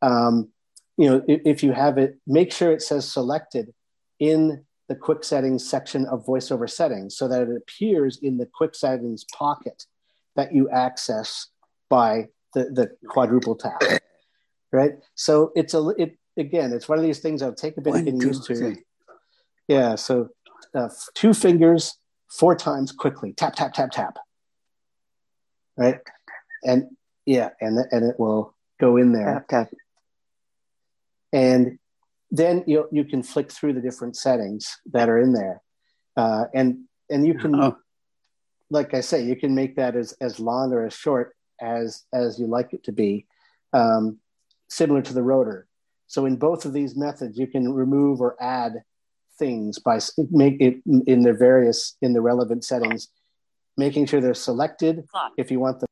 um, 0.01 0.49
you 0.97 1.09
know, 1.09 1.23
if, 1.27 1.41
if 1.45 1.63
you 1.63 1.71
have 1.71 1.97
it, 1.97 2.17
make 2.27 2.51
sure 2.51 2.71
it 2.71 2.81
says 2.81 3.11
selected 3.11 3.73
in 4.19 4.65
the 4.87 4.95
quick 4.95 5.23
settings 5.23 5.67
section 5.67 6.05
of 6.05 6.25
voiceover 6.25 6.69
settings 6.69 7.15
so 7.15 7.27
that 7.27 7.43
it 7.43 7.55
appears 7.55 8.19
in 8.21 8.37
the 8.37 8.45
quick 8.45 8.75
settings 8.75 9.25
pocket 9.33 9.85
that 10.35 10.53
you 10.53 10.69
access 10.69 11.47
by 11.89 12.27
the, 12.53 12.65
the 12.65 12.91
quadruple 13.07 13.55
tap. 13.55 13.81
Right. 14.71 14.93
So 15.15 15.51
it's 15.55 15.73
a, 15.73 15.87
it, 15.97 16.17
again, 16.37 16.73
it's 16.73 16.87
one 16.87 16.97
of 16.97 17.03
these 17.03 17.19
things 17.19 17.39
that'll 17.39 17.55
take 17.55 17.77
a 17.77 17.81
bit 17.81 17.95
of 17.95 18.05
getting 18.05 18.21
used 18.21 18.45
to. 18.45 18.55
Three. 18.55 18.83
Yeah. 19.67 19.95
So 19.95 20.29
uh, 20.75 20.89
two 21.13 21.33
fingers, 21.33 21.97
four 22.29 22.55
times 22.55 22.91
quickly, 22.91 23.33
tap, 23.33 23.55
tap, 23.55 23.73
tap, 23.73 23.91
tap. 23.91 24.17
Right. 25.77 25.99
And 26.63 26.91
yeah. 27.25 27.49
And, 27.59 27.79
and 27.91 28.05
it 28.05 28.19
will 28.19 28.55
go 28.79 28.97
in 28.97 29.13
there. 29.13 29.45
Tap, 29.49 29.69
tap 29.69 29.73
and 31.31 31.79
then 32.31 32.63
you 32.67 32.87
you 32.91 33.03
can 33.03 33.23
flick 33.23 33.51
through 33.51 33.73
the 33.73 33.81
different 33.81 34.15
settings 34.15 34.77
that 34.93 35.09
are 35.09 35.19
in 35.19 35.33
there, 35.33 35.61
uh, 36.15 36.45
and 36.53 36.85
and 37.09 37.27
you 37.27 37.33
can, 37.35 37.53
oh. 37.55 37.77
like 38.69 38.93
I 38.93 39.01
say, 39.01 39.23
you 39.23 39.35
can 39.35 39.53
make 39.53 39.75
that 39.75 39.95
as 39.95 40.13
as 40.21 40.39
long 40.39 40.71
or 40.71 40.85
as 40.85 40.93
short 40.93 41.35
as 41.59 42.03
as 42.13 42.39
you 42.39 42.47
like 42.47 42.73
it 42.73 42.85
to 42.85 42.91
be, 42.91 43.27
um, 43.73 44.19
similar 44.69 45.01
to 45.01 45.13
the 45.13 45.23
rotor. 45.23 45.67
So 46.07 46.25
in 46.25 46.37
both 46.37 46.65
of 46.65 46.73
these 46.73 46.95
methods, 46.95 47.37
you 47.37 47.47
can 47.47 47.71
remove 47.71 48.21
or 48.21 48.35
add 48.41 48.83
things 49.37 49.79
by 49.79 49.99
make 50.29 50.57
it 50.61 50.81
in 51.07 51.23
the 51.23 51.33
various 51.33 51.97
in 52.01 52.13
the 52.13 52.21
relevant 52.21 52.63
settings, 52.63 53.09
making 53.77 54.05
sure 54.05 54.21
they're 54.21 54.33
selected 54.33 55.05
if 55.37 55.51
you 55.51 55.59
want 55.59 55.79
them. 55.79 55.87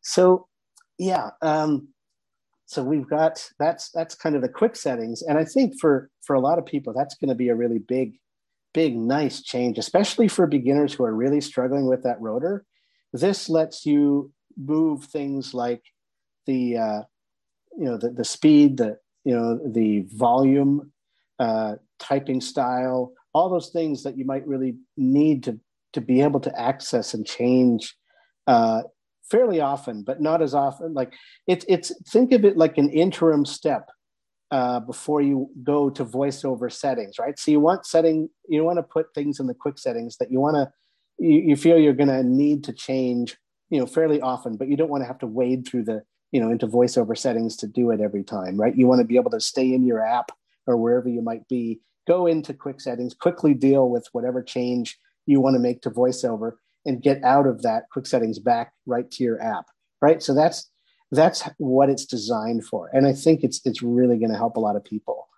So 0.00 0.46
yeah, 0.98 1.30
um, 1.40 1.88
so 2.72 2.82
we've 2.82 3.08
got 3.08 3.46
that's 3.58 3.90
that's 3.90 4.14
kind 4.14 4.34
of 4.34 4.42
the 4.42 4.48
quick 4.48 4.76
settings. 4.76 5.22
And 5.22 5.38
i 5.38 5.44
think 5.44 5.78
for 5.80 6.10
for 6.22 6.34
a 6.34 6.40
lot 6.40 6.58
of 6.58 6.66
people 6.66 6.92
that's 6.92 7.14
going 7.14 7.28
to 7.28 7.34
be 7.34 7.48
a 7.50 7.54
really 7.54 7.78
big 7.78 8.18
big 8.72 8.96
nice 8.96 9.42
change 9.42 9.76
especially 9.78 10.28
for 10.28 10.46
beginners 10.46 10.94
who 10.94 11.04
are 11.04 11.14
really 11.14 11.40
struggling 11.40 11.86
with 11.86 12.02
that 12.02 12.20
rotor. 12.20 12.64
This 13.12 13.50
lets 13.50 13.84
you 13.84 14.32
move 14.56 15.04
things 15.04 15.52
like 15.52 15.82
the 16.46 16.78
uh, 16.78 17.02
you 17.76 17.84
know 17.84 17.98
the, 17.98 18.10
the 18.10 18.24
speed 18.24 18.78
the 18.78 18.98
you 19.24 19.34
know 19.34 19.60
the 19.64 20.06
volume 20.14 20.92
uh, 21.38 21.74
typing 21.98 22.40
style 22.40 23.12
all 23.34 23.48
those 23.48 23.70
things 23.70 24.02
that 24.02 24.16
you 24.16 24.24
might 24.24 24.46
really 24.46 24.76
need 24.96 25.44
to 25.44 25.58
to 25.92 26.00
be 26.00 26.22
able 26.22 26.40
to 26.40 26.60
access 26.60 27.12
and 27.12 27.26
change 27.26 27.94
uh, 28.46 28.82
fairly 29.32 29.60
often, 29.60 30.02
but 30.02 30.20
not 30.20 30.42
as 30.42 30.54
often. 30.54 30.92
Like 30.92 31.14
it's 31.48 31.64
it's 31.68 31.90
think 32.08 32.32
of 32.32 32.44
it 32.44 32.56
like 32.56 32.78
an 32.78 32.90
interim 32.90 33.44
step 33.44 33.90
uh, 34.52 34.78
before 34.80 35.22
you 35.22 35.48
go 35.64 35.88
to 35.90 36.04
voiceover 36.04 36.70
settings, 36.70 37.18
right? 37.18 37.38
So 37.38 37.50
you 37.50 37.58
want 37.58 37.86
setting 37.86 38.28
you 38.48 38.62
want 38.62 38.78
to 38.78 38.82
put 38.82 39.14
things 39.14 39.40
in 39.40 39.46
the 39.46 39.54
quick 39.54 39.78
settings 39.78 40.18
that 40.18 40.30
you 40.30 40.38
want 40.38 40.56
to 40.56 40.70
you, 41.18 41.40
you 41.40 41.56
feel 41.56 41.78
you're 41.78 41.94
going 41.94 42.08
to 42.08 42.22
need 42.22 42.62
to 42.64 42.72
change, 42.72 43.38
you 43.70 43.80
know, 43.80 43.86
fairly 43.86 44.20
often, 44.20 44.56
but 44.56 44.68
you 44.68 44.76
don't 44.76 44.90
want 44.90 45.02
to 45.02 45.06
have 45.06 45.18
to 45.20 45.26
wade 45.26 45.66
through 45.66 45.84
the 45.84 46.02
you 46.30 46.40
know 46.40 46.50
into 46.50 46.66
voiceover 46.68 47.16
settings 47.16 47.56
to 47.56 47.66
do 47.66 47.90
it 47.90 48.00
every 48.00 48.22
time, 48.22 48.60
right? 48.60 48.76
You 48.76 48.86
want 48.86 49.00
to 49.00 49.06
be 49.06 49.16
able 49.16 49.30
to 49.32 49.40
stay 49.40 49.72
in 49.72 49.86
your 49.86 50.04
app 50.04 50.30
or 50.66 50.76
wherever 50.76 51.08
you 51.08 51.22
might 51.22 51.48
be, 51.48 51.80
go 52.06 52.26
into 52.26 52.54
quick 52.54 52.80
settings, 52.80 53.14
quickly 53.14 53.52
deal 53.52 53.88
with 53.88 54.06
whatever 54.12 54.42
change 54.42 54.98
you 55.26 55.40
want 55.40 55.54
to 55.54 55.60
make 55.60 55.82
to 55.82 55.90
voiceover 55.90 56.52
and 56.84 57.02
get 57.02 57.22
out 57.22 57.46
of 57.46 57.62
that 57.62 57.84
quick 57.90 58.06
settings 58.06 58.38
back 58.38 58.72
right 58.86 59.10
to 59.10 59.24
your 59.24 59.40
app 59.42 59.66
right? 60.02 60.22
So 60.22 60.34
that's 60.34 60.68
that's 61.10 61.48
what 61.56 61.88
it's 61.88 62.04
designed 62.04 62.66
for. 62.66 62.90
And 62.92 63.06
i 63.06 63.12
think 63.12 63.44
it's 63.44 63.60
it's 63.64 63.82
really 63.82 64.18
going 64.18 64.32
to 64.32 64.36
help 64.36 64.56
a 64.56 64.60
lot 64.60 64.76
of 64.76 64.84
people. 64.84 65.28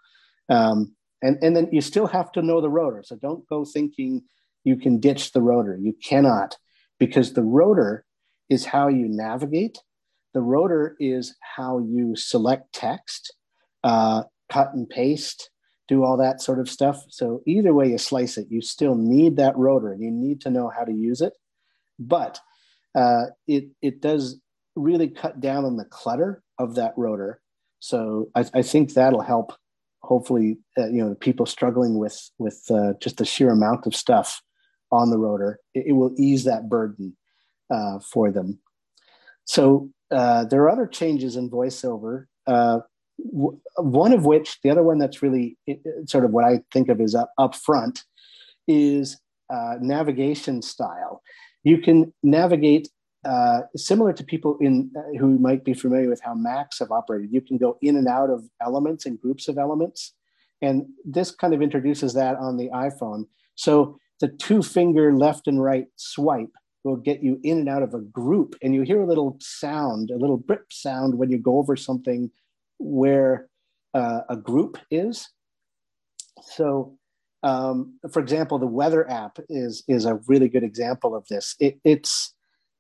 Um, 0.49 0.97
and 1.23 1.39
and 1.43 1.55
then 1.55 1.69
you 1.71 1.81
still 1.81 2.09
have 2.09 2.33
to 2.33 2.43
know 2.43 2.61
the 2.61 2.71
rotor. 2.71 3.05
So 3.05 3.15
don't 3.17 3.47
go 3.49 3.65
thinking 3.65 4.23
you 4.65 4.77
can 4.77 4.99
ditch 4.99 5.33
the 5.33 5.43
rotor. 5.43 5.79
You 5.81 5.95
cannot 6.03 6.57
because 6.99 7.35
the 7.35 7.43
rotor 7.43 8.05
is 8.49 8.65
how 8.65 8.89
you 8.89 9.07
navigate. 9.09 9.79
The 10.33 10.43
rotor 10.43 10.97
is 10.99 11.37
how 11.41 11.79
you 11.79 12.17
select 12.17 12.73
text 12.73 13.35
uh, 13.85 14.25
cut 14.51 14.75
and 14.75 14.89
paste 14.89 15.51
do 15.89 16.05
all 16.05 16.17
that 16.17 16.41
sort 16.41 16.59
of 16.59 16.69
stuff. 16.69 17.03
So 17.09 17.43
either 17.47 17.75
way 17.75 17.89
you 17.91 17.99
slice 17.99 18.39
it, 18.39 18.47
you 18.51 18.61
still 18.63 18.95
need 18.95 19.37
that 19.37 19.57
rotor 19.57 19.93
and 19.93 20.03
you 20.03 20.11
need 20.11 20.41
to 20.43 20.51
know 20.51 20.71
how 20.75 20.85
to 20.85 20.93
use 20.93 21.21
it. 21.21 21.35
But 21.99 22.41
uh, 22.95 23.27
it 23.47 23.69
it 23.83 24.01
does 24.01 24.41
really 24.77 25.09
cut 25.09 25.41
down 25.41 25.65
on 25.65 25.77
the 25.77 25.85
clutter 25.85 26.43
of 26.59 26.77
that 26.77 26.95
rotor. 26.97 27.41
So 27.81 28.31
I, 28.35 28.45
I 28.55 28.63
think 28.63 28.95
that'll 28.95 29.21
help 29.21 29.53
hopefully 30.05 30.59
uh, 30.79 30.87
you 30.87 31.05
know 31.05 31.15
people 31.15 31.47
struggling 31.47 31.99
with 31.99 32.31
with 32.39 32.63
uh, 32.71 32.93
just 33.01 33.17
the 33.17 33.25
sheer 33.25 33.51
amount 33.51 33.87
of 33.87 33.97
stuff 33.97 34.43
on 34.93 35.11
the 35.11 35.19
rotor 35.19 35.59
it, 35.73 35.85
it 35.89 35.93
will 35.93 36.15
ease 36.19 36.45
that 36.45 36.69
burden 36.69 37.17
uh, 37.71 37.99
for 37.99 38.31
them 38.31 38.59
so 39.45 39.91
uh, 40.11 40.45
there 40.45 40.63
are 40.63 40.71
other 40.71 40.87
changes 40.87 41.37
in 41.37 41.51
voiceover 41.51 42.27
uh, 42.47 42.79
one 43.19 44.13
of 44.13 44.25
which 44.25 44.61
the 44.63 44.71
other 44.71 44.83
one 44.83 44.99
that's 44.99 45.23
really 45.23 45.57
sort 46.07 46.25
of 46.25 46.31
what 46.33 46.45
i 46.45 46.61
think 46.73 46.89
of 46.89 47.01
is 47.01 47.15
up, 47.15 47.31
up 47.39 47.55
front 47.55 48.05
is 48.67 49.21
uh, 49.51 49.75
navigation 49.81 50.61
style 50.63 51.23
you 51.63 51.79
can 51.79 52.13
navigate 52.23 52.89
uh, 53.25 53.63
similar 53.75 54.13
to 54.13 54.23
people 54.23 54.59
in 54.61 54.91
uh, 54.97 55.19
who 55.19 55.39
might 55.39 55.65
be 55.65 55.73
familiar 55.73 56.11
with 56.11 56.21
how 56.21 56.35
Macs 56.35 56.79
have 56.79 56.91
operated. 56.91 57.33
You 57.33 57.41
can 57.41 57.57
go 57.57 57.79
in 57.81 57.97
and 57.97 58.07
out 58.07 58.29
of 58.29 58.45
elements 58.61 59.07
and 59.07 59.21
groups 59.21 59.49
of 59.49 59.57
elements, 59.57 60.13
and 60.61 60.87
this 61.05 61.31
kind 61.31 61.55
of 61.55 61.63
introduces 61.63 62.13
that 62.15 62.37
on 62.37 62.59
the 62.59 62.69
iPhone. 62.69 63.25
So 63.55 63.99
the 64.21 64.29
two 64.29 64.63
finger 64.63 65.13
left 65.13 65.47
and 65.47 65.63
right 65.63 65.87
swipe 65.97 66.53
will 66.85 66.97
get 66.97 67.23
you 67.23 67.41
in 67.43 67.59
and 67.59 67.69
out 67.69 67.83
of 67.83 67.95
a 67.95 68.01
group, 68.01 68.57
and 68.63 68.75
you 68.75 68.83
hear 68.83 69.01
a 69.01 69.07
little 69.07 69.39
sound, 69.41 70.11
a 70.11 70.19
little 70.19 70.37
brip 70.37 70.71
sound 70.71 71.17
when 71.17 71.31
you 71.31 71.39
go 71.39 71.59
over 71.59 71.77
something 71.77 72.31
where 72.85 73.49
uh, 73.95 74.21
a 74.29 74.37
group 74.37 74.79
is. 74.91 75.29
So 76.43 76.99
um, 77.45 77.99
for 78.11 78.21
example, 78.21 78.59
the 78.59 78.67
weather 78.67 79.09
app 79.09 79.39
is 79.51 79.85
is 79.87 80.07
a 80.07 80.19
really 80.27 80.49
good 80.49 80.65
example 80.65 81.15
of 81.15 81.27
this. 81.29 81.55
It, 81.61 81.79
it's 81.85 82.33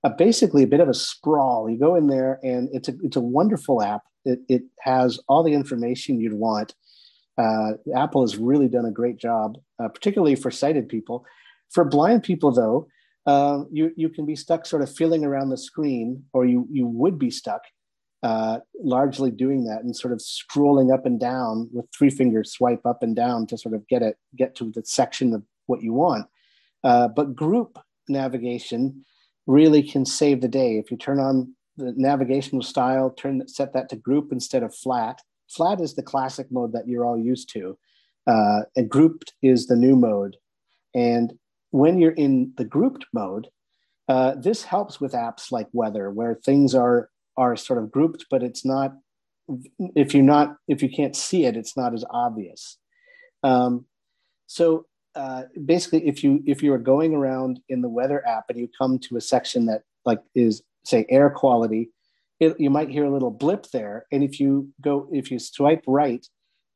a, 0.04 0.10
basically 0.10 0.62
a 0.62 0.66
bit 0.66 0.80
of 0.80 0.88
a 0.88 0.94
sprawl. 0.94 1.68
You 1.68 1.78
go 1.78 1.94
in 1.96 2.06
there, 2.06 2.40
and 2.42 2.70
it's 2.72 2.88
a 2.88 2.94
it's 3.02 3.16
a 3.16 3.20
wonderful 3.20 3.82
app. 3.82 4.02
It, 4.24 4.40
it 4.48 4.62
has 4.80 5.20
all 5.28 5.42
the 5.42 5.52
information 5.52 6.18
you'd 6.18 6.32
want. 6.32 6.74
Uh, 7.36 7.72
Apple 7.94 8.22
has 8.22 8.38
really 8.38 8.68
done 8.68 8.86
a 8.86 8.90
great 8.90 9.18
job, 9.18 9.58
uh, 9.82 9.88
particularly 9.88 10.34
for 10.34 10.50
sighted 10.50 10.88
people. 10.88 11.26
For 11.70 11.84
blind 11.84 12.22
people, 12.22 12.50
though, 12.50 12.88
uh, 13.26 13.64
you 13.70 13.90
you 13.98 14.08
can 14.08 14.24
be 14.24 14.34
stuck 14.34 14.64
sort 14.64 14.80
of 14.80 14.90
feeling 14.90 15.26
around 15.26 15.50
the 15.50 15.58
screen, 15.58 16.24
or 16.32 16.46
you 16.46 16.66
you 16.70 16.86
would 16.86 17.18
be 17.18 17.30
stuck 17.30 17.64
uh, 18.24 18.58
largely 18.82 19.30
doing 19.30 19.64
that 19.64 19.84
and 19.84 19.94
sort 19.94 20.10
of 20.10 20.18
scrolling 20.18 20.92
up 20.92 21.04
and 21.04 21.20
down 21.20 21.68
with 21.74 21.84
three 21.96 22.08
fingers 22.08 22.50
swipe 22.50 22.84
up 22.86 23.02
and 23.02 23.14
down 23.14 23.46
to 23.46 23.58
sort 23.58 23.74
of 23.74 23.86
get 23.86 24.00
it 24.00 24.16
get 24.34 24.56
to 24.56 24.72
the 24.74 24.82
section 24.86 25.34
of 25.34 25.42
what 25.66 25.82
you 25.82 25.92
want. 25.92 26.26
Uh, 26.82 27.06
but 27.06 27.36
group 27.36 27.78
navigation 28.08 29.04
really 29.46 29.82
can 29.82 30.06
save 30.06 30.40
the 30.40 30.48
day. 30.48 30.78
If 30.78 30.90
you 30.90 30.96
turn 30.96 31.20
on 31.20 31.54
the 31.76 31.92
navigational 31.96 32.62
style, 32.62 33.10
turn 33.10 33.46
set 33.46 33.74
that 33.74 33.90
to 33.90 33.96
group 33.96 34.32
instead 34.32 34.62
of 34.62 34.74
flat. 34.74 35.20
Flat 35.50 35.78
is 35.82 35.94
the 35.94 36.02
classic 36.02 36.46
mode 36.50 36.72
that 36.72 36.88
you're 36.88 37.04
all 37.04 37.18
used 37.18 37.50
to, 37.50 37.76
uh, 38.26 38.60
and 38.74 38.88
grouped 38.88 39.34
is 39.42 39.66
the 39.66 39.76
new 39.76 39.96
mode. 39.96 40.38
And 40.94 41.34
when 41.72 41.98
you're 41.98 42.12
in 42.12 42.54
the 42.56 42.64
grouped 42.64 43.04
mode, 43.12 43.48
uh, 44.08 44.36
this 44.36 44.64
helps 44.64 44.98
with 44.98 45.12
apps 45.12 45.52
like 45.52 45.68
weather, 45.74 46.10
where 46.10 46.34
things 46.34 46.74
are 46.74 47.10
are 47.36 47.56
sort 47.56 47.78
of 47.78 47.90
grouped, 47.90 48.26
but 48.30 48.42
it's 48.42 48.64
not. 48.64 48.94
If 49.94 50.14
you're 50.14 50.22
not, 50.22 50.56
if 50.68 50.82
you 50.82 50.88
can't 50.88 51.14
see 51.14 51.44
it, 51.44 51.56
it's 51.56 51.76
not 51.76 51.92
as 51.92 52.04
obvious. 52.08 52.78
Um, 53.42 53.84
so 54.46 54.86
uh, 55.14 55.42
basically, 55.64 56.06
if 56.06 56.24
you 56.24 56.42
if 56.46 56.62
you 56.62 56.72
are 56.72 56.78
going 56.78 57.14
around 57.14 57.60
in 57.68 57.82
the 57.82 57.88
weather 57.88 58.26
app 58.26 58.44
and 58.48 58.58
you 58.58 58.68
come 58.76 58.98
to 59.00 59.16
a 59.16 59.20
section 59.20 59.66
that 59.66 59.82
like 60.04 60.20
is 60.34 60.62
say 60.84 61.06
air 61.08 61.30
quality, 61.30 61.90
it, 62.40 62.58
you 62.58 62.70
might 62.70 62.90
hear 62.90 63.04
a 63.04 63.12
little 63.12 63.30
blip 63.30 63.66
there, 63.70 64.06
and 64.10 64.24
if 64.24 64.40
you 64.40 64.70
go 64.80 65.08
if 65.12 65.30
you 65.30 65.38
swipe 65.38 65.84
right 65.86 66.26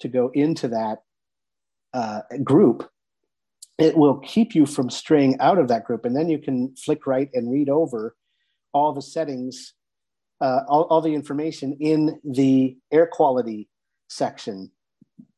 to 0.00 0.08
go 0.08 0.30
into 0.34 0.68
that 0.68 0.98
uh, 1.92 2.20
group, 2.44 2.88
it 3.78 3.96
will 3.96 4.18
keep 4.18 4.54
you 4.54 4.66
from 4.66 4.90
straying 4.90 5.40
out 5.40 5.58
of 5.58 5.68
that 5.68 5.84
group, 5.84 6.04
and 6.04 6.14
then 6.14 6.28
you 6.28 6.38
can 6.38 6.74
flick 6.76 7.06
right 7.06 7.30
and 7.34 7.50
read 7.50 7.68
over 7.68 8.14
all 8.72 8.92
the 8.92 9.02
settings, 9.02 9.74
uh, 10.40 10.60
all, 10.68 10.84
all 10.84 11.00
the 11.00 11.14
information 11.14 11.76
in 11.80 12.20
the 12.24 12.76
air 12.92 13.06
quality 13.06 13.68
section 14.08 14.70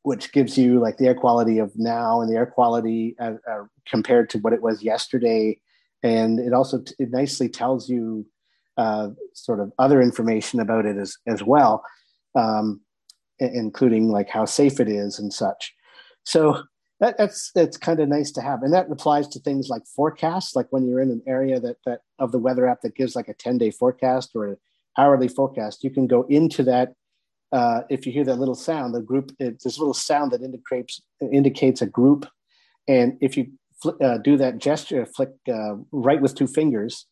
which 0.02 0.32
gives 0.32 0.56
you 0.56 0.80
like 0.80 0.96
the 0.96 1.06
air 1.06 1.14
quality 1.14 1.58
of 1.58 1.72
now 1.76 2.20
and 2.20 2.30
the 2.30 2.36
air 2.36 2.46
quality 2.46 3.14
uh, 3.20 3.34
uh, 3.50 3.64
compared 3.86 4.30
to 4.30 4.38
what 4.38 4.52
it 4.52 4.62
was 4.62 4.82
yesterday. 4.82 5.60
And 6.02 6.38
it 6.40 6.54
also 6.54 6.80
t- 6.80 6.94
it 6.98 7.10
nicely 7.10 7.48
tells 7.50 7.88
you 7.88 8.26
uh, 8.78 9.10
sort 9.34 9.60
of 9.60 9.72
other 9.78 10.00
information 10.00 10.58
about 10.58 10.86
it 10.86 10.96
as 10.96 11.18
as 11.26 11.42
well 11.42 11.84
um, 12.34 12.80
including 13.38 14.08
like 14.08 14.28
how 14.28 14.44
safe 14.44 14.80
it 14.80 14.88
is 14.88 15.18
and 15.18 15.32
such. 15.32 15.74
So 16.24 16.62
that, 17.00 17.16
that's 17.18 17.50
that's 17.54 17.76
kind 17.76 18.00
of 18.00 18.08
nice 18.08 18.30
to 18.32 18.42
have. 18.42 18.62
And 18.62 18.72
that 18.72 18.90
applies 18.90 19.28
to 19.28 19.40
things 19.40 19.68
like 19.68 19.82
forecasts 19.86 20.54
like 20.54 20.66
when 20.70 20.86
you're 20.86 21.00
in 21.00 21.10
an 21.10 21.22
area 21.26 21.60
that 21.60 21.76
that 21.84 22.00
of 22.18 22.32
the 22.32 22.38
weather 22.38 22.66
app 22.66 22.82
that 22.82 22.94
gives 22.94 23.16
like 23.16 23.28
a 23.28 23.34
10 23.34 23.58
day 23.58 23.70
forecast 23.70 24.30
or 24.34 24.58
hourly 24.98 25.28
forecast 25.28 25.84
you 25.84 25.90
can 25.90 26.06
go 26.06 26.24
into 26.28 26.62
that 26.62 26.92
uh, 27.52 27.82
if 27.90 28.06
you 28.06 28.12
hear 28.12 28.24
that 28.24 28.38
little 28.38 28.54
sound, 28.54 28.94
the 28.94 29.00
group, 29.00 29.32
it's 29.38 29.64
this 29.64 29.78
little 29.78 29.94
sound 29.94 30.30
that 30.32 30.42
indicates 30.42 31.00
indicates 31.20 31.82
a 31.82 31.86
group. 31.86 32.26
And 32.86 33.18
if 33.20 33.36
you 33.36 33.52
fl- 33.82 34.02
uh, 34.02 34.18
do 34.18 34.36
that 34.36 34.58
gesture, 34.58 35.04
flick 35.04 35.30
uh, 35.48 35.74
right 35.90 36.20
with 36.20 36.34
two 36.34 36.46
fingers, 36.46 37.06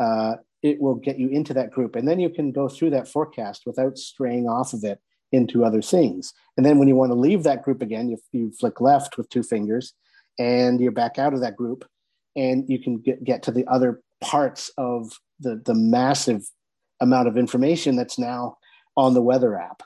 uh, 0.00 0.34
it 0.62 0.80
will 0.80 0.96
get 0.96 1.18
you 1.18 1.28
into 1.28 1.54
that 1.54 1.70
group. 1.70 1.94
And 1.94 2.08
then 2.08 2.18
you 2.18 2.28
can 2.28 2.50
go 2.50 2.68
through 2.68 2.90
that 2.90 3.08
forecast 3.08 3.62
without 3.66 3.98
straying 3.98 4.48
off 4.48 4.72
of 4.72 4.82
it 4.82 4.98
into 5.30 5.64
other 5.64 5.82
things. 5.82 6.32
And 6.56 6.66
then 6.66 6.78
when 6.78 6.88
you 6.88 6.96
want 6.96 7.10
to 7.10 7.18
leave 7.18 7.42
that 7.44 7.62
group 7.62 7.82
again, 7.82 8.08
you, 8.08 8.18
you 8.32 8.52
flick 8.58 8.80
left 8.80 9.16
with 9.16 9.28
two 9.28 9.42
fingers 9.42 9.94
and 10.38 10.80
you're 10.80 10.92
back 10.92 11.18
out 11.18 11.34
of 11.34 11.40
that 11.40 11.56
group 11.56 11.84
and 12.36 12.64
you 12.68 12.80
can 12.80 12.98
get, 12.98 13.22
get 13.22 13.42
to 13.44 13.52
the 13.52 13.66
other 13.66 14.00
parts 14.20 14.70
of 14.78 15.12
the, 15.40 15.60
the 15.64 15.74
massive 15.74 16.48
amount 17.00 17.28
of 17.28 17.36
information 17.36 17.96
that's 17.96 18.18
now 18.18 18.58
on 18.96 19.14
the 19.14 19.22
weather 19.22 19.58
app. 19.58 19.82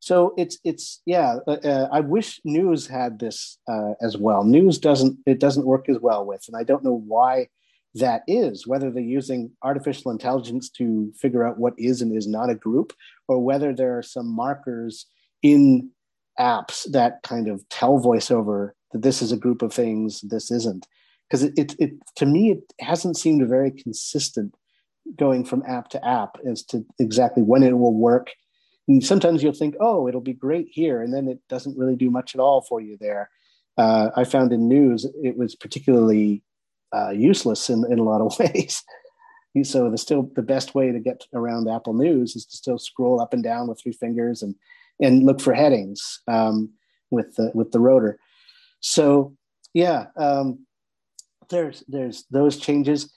So 0.00 0.32
it's 0.38 0.58
it's 0.64 1.02
yeah. 1.04 1.36
Uh, 1.46 1.58
uh, 1.62 1.88
I 1.92 2.00
wish 2.00 2.40
news 2.44 2.86
had 2.86 3.18
this 3.18 3.58
uh, 3.68 3.92
as 4.00 4.16
well. 4.16 4.44
News 4.44 4.78
doesn't 4.78 5.18
it 5.26 5.38
doesn't 5.38 5.66
work 5.66 5.88
as 5.88 5.98
well 6.00 6.24
with, 6.24 6.44
and 6.48 6.56
I 6.56 6.64
don't 6.64 6.84
know 6.84 7.02
why 7.06 7.48
that 7.94 8.22
is. 8.26 8.66
Whether 8.66 8.90
they're 8.90 9.02
using 9.02 9.50
artificial 9.62 10.10
intelligence 10.10 10.70
to 10.70 11.12
figure 11.18 11.46
out 11.46 11.58
what 11.58 11.74
is 11.76 12.00
and 12.00 12.16
is 12.16 12.26
not 12.26 12.48
a 12.48 12.54
group, 12.54 12.94
or 13.28 13.38
whether 13.40 13.74
there 13.74 13.98
are 13.98 14.02
some 14.02 14.26
markers 14.26 15.06
in 15.42 15.90
apps 16.38 16.90
that 16.90 17.22
kind 17.22 17.48
of 17.48 17.68
tell 17.68 18.00
voiceover 18.00 18.70
that 18.92 19.02
this 19.02 19.20
is 19.20 19.32
a 19.32 19.36
group 19.36 19.60
of 19.60 19.72
things, 19.72 20.22
this 20.22 20.50
isn't. 20.50 20.86
Because 21.28 21.44
it, 21.44 21.52
it, 21.58 21.76
it 21.78 21.90
to 22.16 22.26
me 22.26 22.52
it 22.52 22.72
hasn't 22.80 23.18
seemed 23.18 23.46
very 23.46 23.70
consistent 23.70 24.54
going 25.16 25.44
from 25.44 25.62
app 25.66 25.88
to 25.90 26.06
app 26.06 26.36
as 26.46 26.62
to 26.64 26.84
exactly 26.98 27.42
when 27.42 27.62
it 27.62 27.78
will 27.78 27.94
work 27.94 28.30
and 28.90 29.04
sometimes 29.04 29.40
you'll 29.40 29.52
think, 29.52 29.76
oh, 29.80 30.08
it'll 30.08 30.20
be 30.20 30.32
great 30.32 30.66
here, 30.68 31.00
and 31.00 31.14
then 31.14 31.28
it 31.28 31.38
doesn't 31.48 31.78
really 31.78 31.94
do 31.94 32.10
much 32.10 32.34
at 32.34 32.40
all 32.40 32.62
for 32.62 32.80
you 32.80 32.96
there. 33.00 33.30
Uh, 33.78 34.10
I 34.16 34.24
found 34.24 34.52
in 34.52 34.66
news 34.66 35.06
it 35.22 35.36
was 35.36 35.54
particularly 35.54 36.42
uh, 36.92 37.10
useless 37.10 37.70
in, 37.70 37.84
in 37.90 38.00
a 38.00 38.02
lot 38.02 38.20
of 38.20 38.36
ways. 38.40 38.82
so 39.62 39.88
the 39.90 39.96
still 39.96 40.28
the 40.34 40.42
best 40.42 40.74
way 40.74 40.90
to 40.90 40.98
get 40.98 41.22
around 41.32 41.68
Apple 41.68 41.94
News 41.94 42.34
is 42.34 42.44
to 42.46 42.56
still 42.56 42.78
scroll 42.78 43.20
up 43.20 43.32
and 43.32 43.44
down 43.44 43.68
with 43.68 43.80
three 43.80 43.92
fingers 43.92 44.42
and 44.42 44.56
and 45.00 45.24
look 45.24 45.40
for 45.40 45.54
headings 45.54 46.20
um, 46.26 46.70
with 47.12 47.36
the 47.36 47.52
with 47.54 47.70
the 47.70 47.80
rotor. 47.80 48.18
So 48.80 49.36
yeah, 49.72 50.06
um, 50.16 50.66
there's 51.48 51.84
there's 51.86 52.24
those 52.32 52.56
changes, 52.56 53.12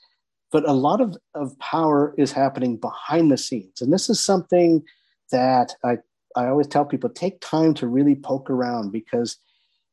but 0.54 0.68
a 0.68 0.72
lot 0.72 1.00
of, 1.00 1.16
of 1.34 1.58
power 1.58 2.14
is 2.16 2.30
happening 2.30 2.76
behind 2.76 3.28
the 3.28 3.36
scenes, 3.36 3.82
and 3.82 3.92
this 3.92 4.08
is 4.08 4.20
something 4.20 4.84
that 5.32 5.74
I, 5.82 5.98
I 6.36 6.46
always 6.46 6.68
tell 6.68 6.84
people 6.84 7.10
take 7.10 7.40
time 7.40 7.74
to 7.74 7.88
really 7.88 8.14
poke 8.14 8.48
around 8.48 8.92
because 8.92 9.36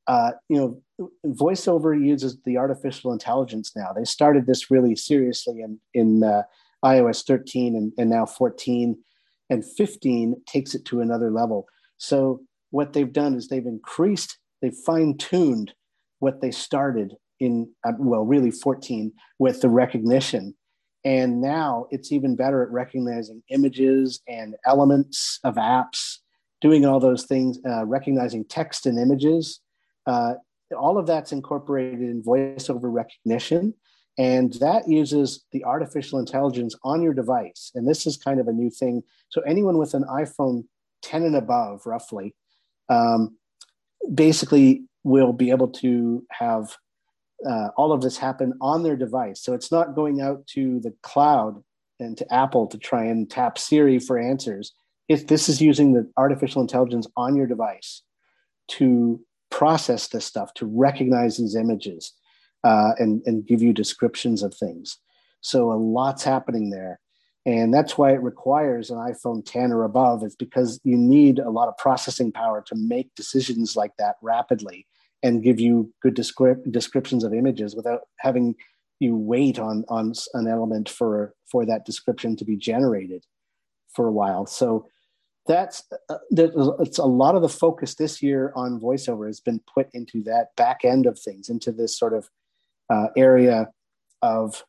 uh, 0.06 0.34
you 0.50 0.58
know 0.58 1.10
voiceover 1.26 2.00
uses 2.00 2.38
the 2.45 2.58
artificial 2.58 3.12
intelligence 3.12 3.71
now. 3.76 3.91
They 3.91 4.06
started 4.06 4.45
this 4.45 4.69
really 4.69 4.95
seriously 4.95 5.62
in 5.62 5.80
in 5.95 6.24
uh, 6.24 6.43
ios 6.86 7.26
13 7.26 7.76
and, 7.76 7.91
and 7.97 8.12
now 8.12 8.28
14 8.28 8.95
and 9.50 9.65
15 9.65 10.43
takes 10.45 10.76
it 10.76 10.86
to 10.86 11.02
another 11.02 11.32
level. 11.32 11.67
So 11.97 12.41
what 12.69 12.93
they've 12.93 13.12
done 13.12 13.34
is 13.34 13.47
they've 13.47 13.65
increased 13.65 14.38
they've 14.62 14.78
fine-tuned 14.86 15.74
what 16.19 16.39
they 16.39 16.52
started 16.52 17.15
in 17.41 17.69
uh, 17.84 17.91
well 17.99 18.23
really 18.23 18.51
14 18.51 19.12
with 19.39 19.62
the 19.62 19.69
recognition 19.69 20.56
and 21.04 21.41
now 21.41 21.88
it's 21.89 22.12
even 22.12 22.36
better 22.36 22.62
at 22.62 22.69
recognizing 22.69 23.41
images 23.49 24.21
and 24.27 24.56
elements 24.65 25.39
of 25.43 25.56
apps, 25.56 26.17
doing 26.62 26.86
all 26.86 26.99
those 26.99 27.25
things, 27.25 27.60
uh, 27.67 27.86
recognizing 27.86 28.45
text 28.45 28.86
and 28.86 28.99
images. 28.99 29.62
Uh, 30.06 30.36
all 30.77 30.97
of 30.97 31.08
that's 31.08 31.32
incorporated 31.32 32.01
in 32.01 32.23
voiceover 32.23 32.82
recognition. 32.84 33.73
And 34.17 34.54
that 34.56 34.88
uses 34.88 35.45
the 35.51 35.63
artificial 35.63 36.19
intelligence 36.19 36.75
on 36.84 37.01
your 37.01 37.13
device. 37.13 37.71
And 37.73 37.88
this 37.88 38.06
is 38.06 38.17
kind 38.17 38.39
of 38.39 38.47
a 38.47 38.54
new 38.54 38.69
thing. 38.69 39.04
So, 39.30 39.41
anyone 39.41 39.77
with 39.77 39.93
an 39.93 40.04
iPhone 40.04 40.65
10 41.01 41.23
and 41.23 41.36
above, 41.36 41.86
roughly, 41.86 42.36
um, 42.89 43.38
basically 44.13 44.84
will 45.04 45.34
be 45.34 45.49
able 45.49 45.69
to 45.69 46.25
have 46.30 46.75
uh, 47.47 47.69
all 47.77 47.91
of 47.91 48.01
this 48.01 48.17
happen 48.17 48.54
on 48.62 48.84
their 48.84 48.95
device. 48.95 49.41
So 49.41 49.54
it's 49.54 49.71
not 49.71 49.95
going 49.95 50.21
out 50.21 50.45
to 50.47 50.80
the 50.80 50.93
cloud 51.01 51.63
and 51.99 52.17
to 52.17 52.34
Apple 52.34 52.67
to 52.67 52.77
try 52.77 53.06
and 53.06 53.30
tap 53.30 53.58
Siri 53.58 53.99
for 53.99 54.17
answers. 54.17 54.73
If 55.08 55.27
this 55.27 55.49
is 55.49 55.62
using 55.62 55.93
the 55.93 56.10
artificial 56.17 56.62
intelligence 56.62 57.08
on 57.17 57.36
your 57.36 57.47
device 57.47 58.01
to 58.69 59.19
process 59.49 60.08
this 60.08 60.25
stuff, 60.25 60.54
to 60.56 60.65
recognize 60.65 61.38
these 61.38 61.56
images, 61.56 62.13
uh, 62.63 62.91
and 62.97 63.21
and 63.25 63.45
give 63.45 63.62
you 63.62 63.73
descriptions 63.73 64.43
of 64.43 64.54
things. 64.54 64.97
So 65.41 65.71
a 65.71 65.73
lot's 65.73 66.23
happening 66.23 66.69
there, 66.69 66.99
and 67.45 67.73
that's 67.73 67.97
why 67.97 68.13
it 68.13 68.21
requires 68.21 68.89
an 68.89 68.97
iPhone 68.97 69.43
10 69.45 69.71
or 69.71 69.84
above. 69.84 70.23
Is 70.23 70.36
because 70.36 70.80
you 70.84 70.97
need 70.97 71.39
a 71.39 71.49
lot 71.49 71.67
of 71.67 71.77
processing 71.77 72.32
power 72.32 72.63
to 72.67 72.75
make 72.75 73.13
decisions 73.15 73.75
like 73.75 73.91
that 73.97 74.15
rapidly 74.21 74.88
and 75.23 75.43
give 75.43 75.60
you 75.60 75.91
good 76.01 76.13
descript- 76.15 76.71
descriptions 76.71 77.23
of 77.23 77.34
images 77.34 77.75
without 77.75 78.01
having 78.19 78.55
you 78.99 79.15
wait 79.15 79.57
on 79.60 79.84
on 79.89 80.13
an 80.36 80.47
element 80.47 80.88
for 80.88 81.34
for 81.51 81.65
that 81.65 81.86
description 81.86 82.36
to 82.36 82.45
be 82.45 82.55
generated 82.55 83.25
for 83.93 84.07
a 84.07 84.12
while. 84.12 84.45
So 84.45 84.88
that's 85.47 85.84
uh, 86.10 86.17
it's 86.31 86.99
a 86.99 87.05
lot 87.05 87.36
of 87.36 87.41
the 87.41 87.49
focus 87.49 87.95
this 87.95 88.21
year 88.21 88.53
on 88.55 88.79
voiceover 88.79 89.25
has 89.27 89.39
been 89.39 89.60
put 89.73 89.88
into 89.93 90.21
that 90.23 90.55
back 90.55 90.86
end 90.86 91.05
of 91.07 91.19
things, 91.19 91.49
into 91.49 91.71
this 91.71 91.97
sort 91.97 92.13
of 92.13 92.29
uh, 92.89 93.07
area 93.17 93.69
of 94.21 94.63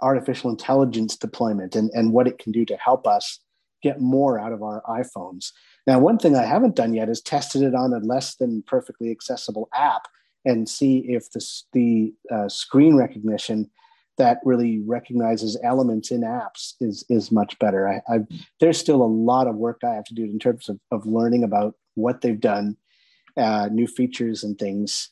artificial 0.00 0.50
intelligence 0.50 1.16
deployment 1.16 1.74
and, 1.76 1.90
and 1.92 2.12
what 2.12 2.26
it 2.26 2.38
can 2.38 2.52
do 2.52 2.64
to 2.64 2.76
help 2.76 3.06
us 3.06 3.40
get 3.82 4.00
more 4.00 4.38
out 4.38 4.52
of 4.52 4.62
our 4.62 4.82
iPhones. 4.88 5.52
Now, 5.86 5.98
one 5.98 6.18
thing 6.18 6.36
I 6.36 6.44
haven't 6.44 6.76
done 6.76 6.94
yet 6.94 7.08
is 7.08 7.20
tested 7.20 7.62
it 7.62 7.74
on 7.74 7.92
a 7.92 7.98
less 7.98 8.34
than 8.34 8.62
perfectly 8.62 9.10
accessible 9.10 9.68
app 9.74 10.02
and 10.44 10.68
see 10.68 11.04
if 11.08 11.30
the, 11.30 11.44
the 11.72 12.14
uh, 12.30 12.48
screen 12.48 12.96
recognition 12.96 13.70
that 14.18 14.40
really 14.44 14.80
recognizes 14.80 15.58
elements 15.62 16.10
in 16.10 16.22
apps 16.22 16.74
is 16.80 17.04
is 17.08 17.32
much 17.32 17.58
better. 17.58 17.88
I, 17.88 18.02
I, 18.12 18.18
there's 18.60 18.78
still 18.78 19.02
a 19.02 19.04
lot 19.04 19.46
of 19.46 19.54
work 19.54 19.80
I 19.84 19.94
have 19.94 20.04
to 20.04 20.14
do 20.14 20.24
in 20.24 20.38
terms 20.38 20.68
of, 20.68 20.78
of 20.90 21.06
learning 21.06 21.44
about 21.44 21.74
what 21.94 22.20
they've 22.20 22.38
done, 22.38 22.76
uh, 23.36 23.68
new 23.72 23.86
features 23.86 24.42
and 24.42 24.58
things. 24.58 25.10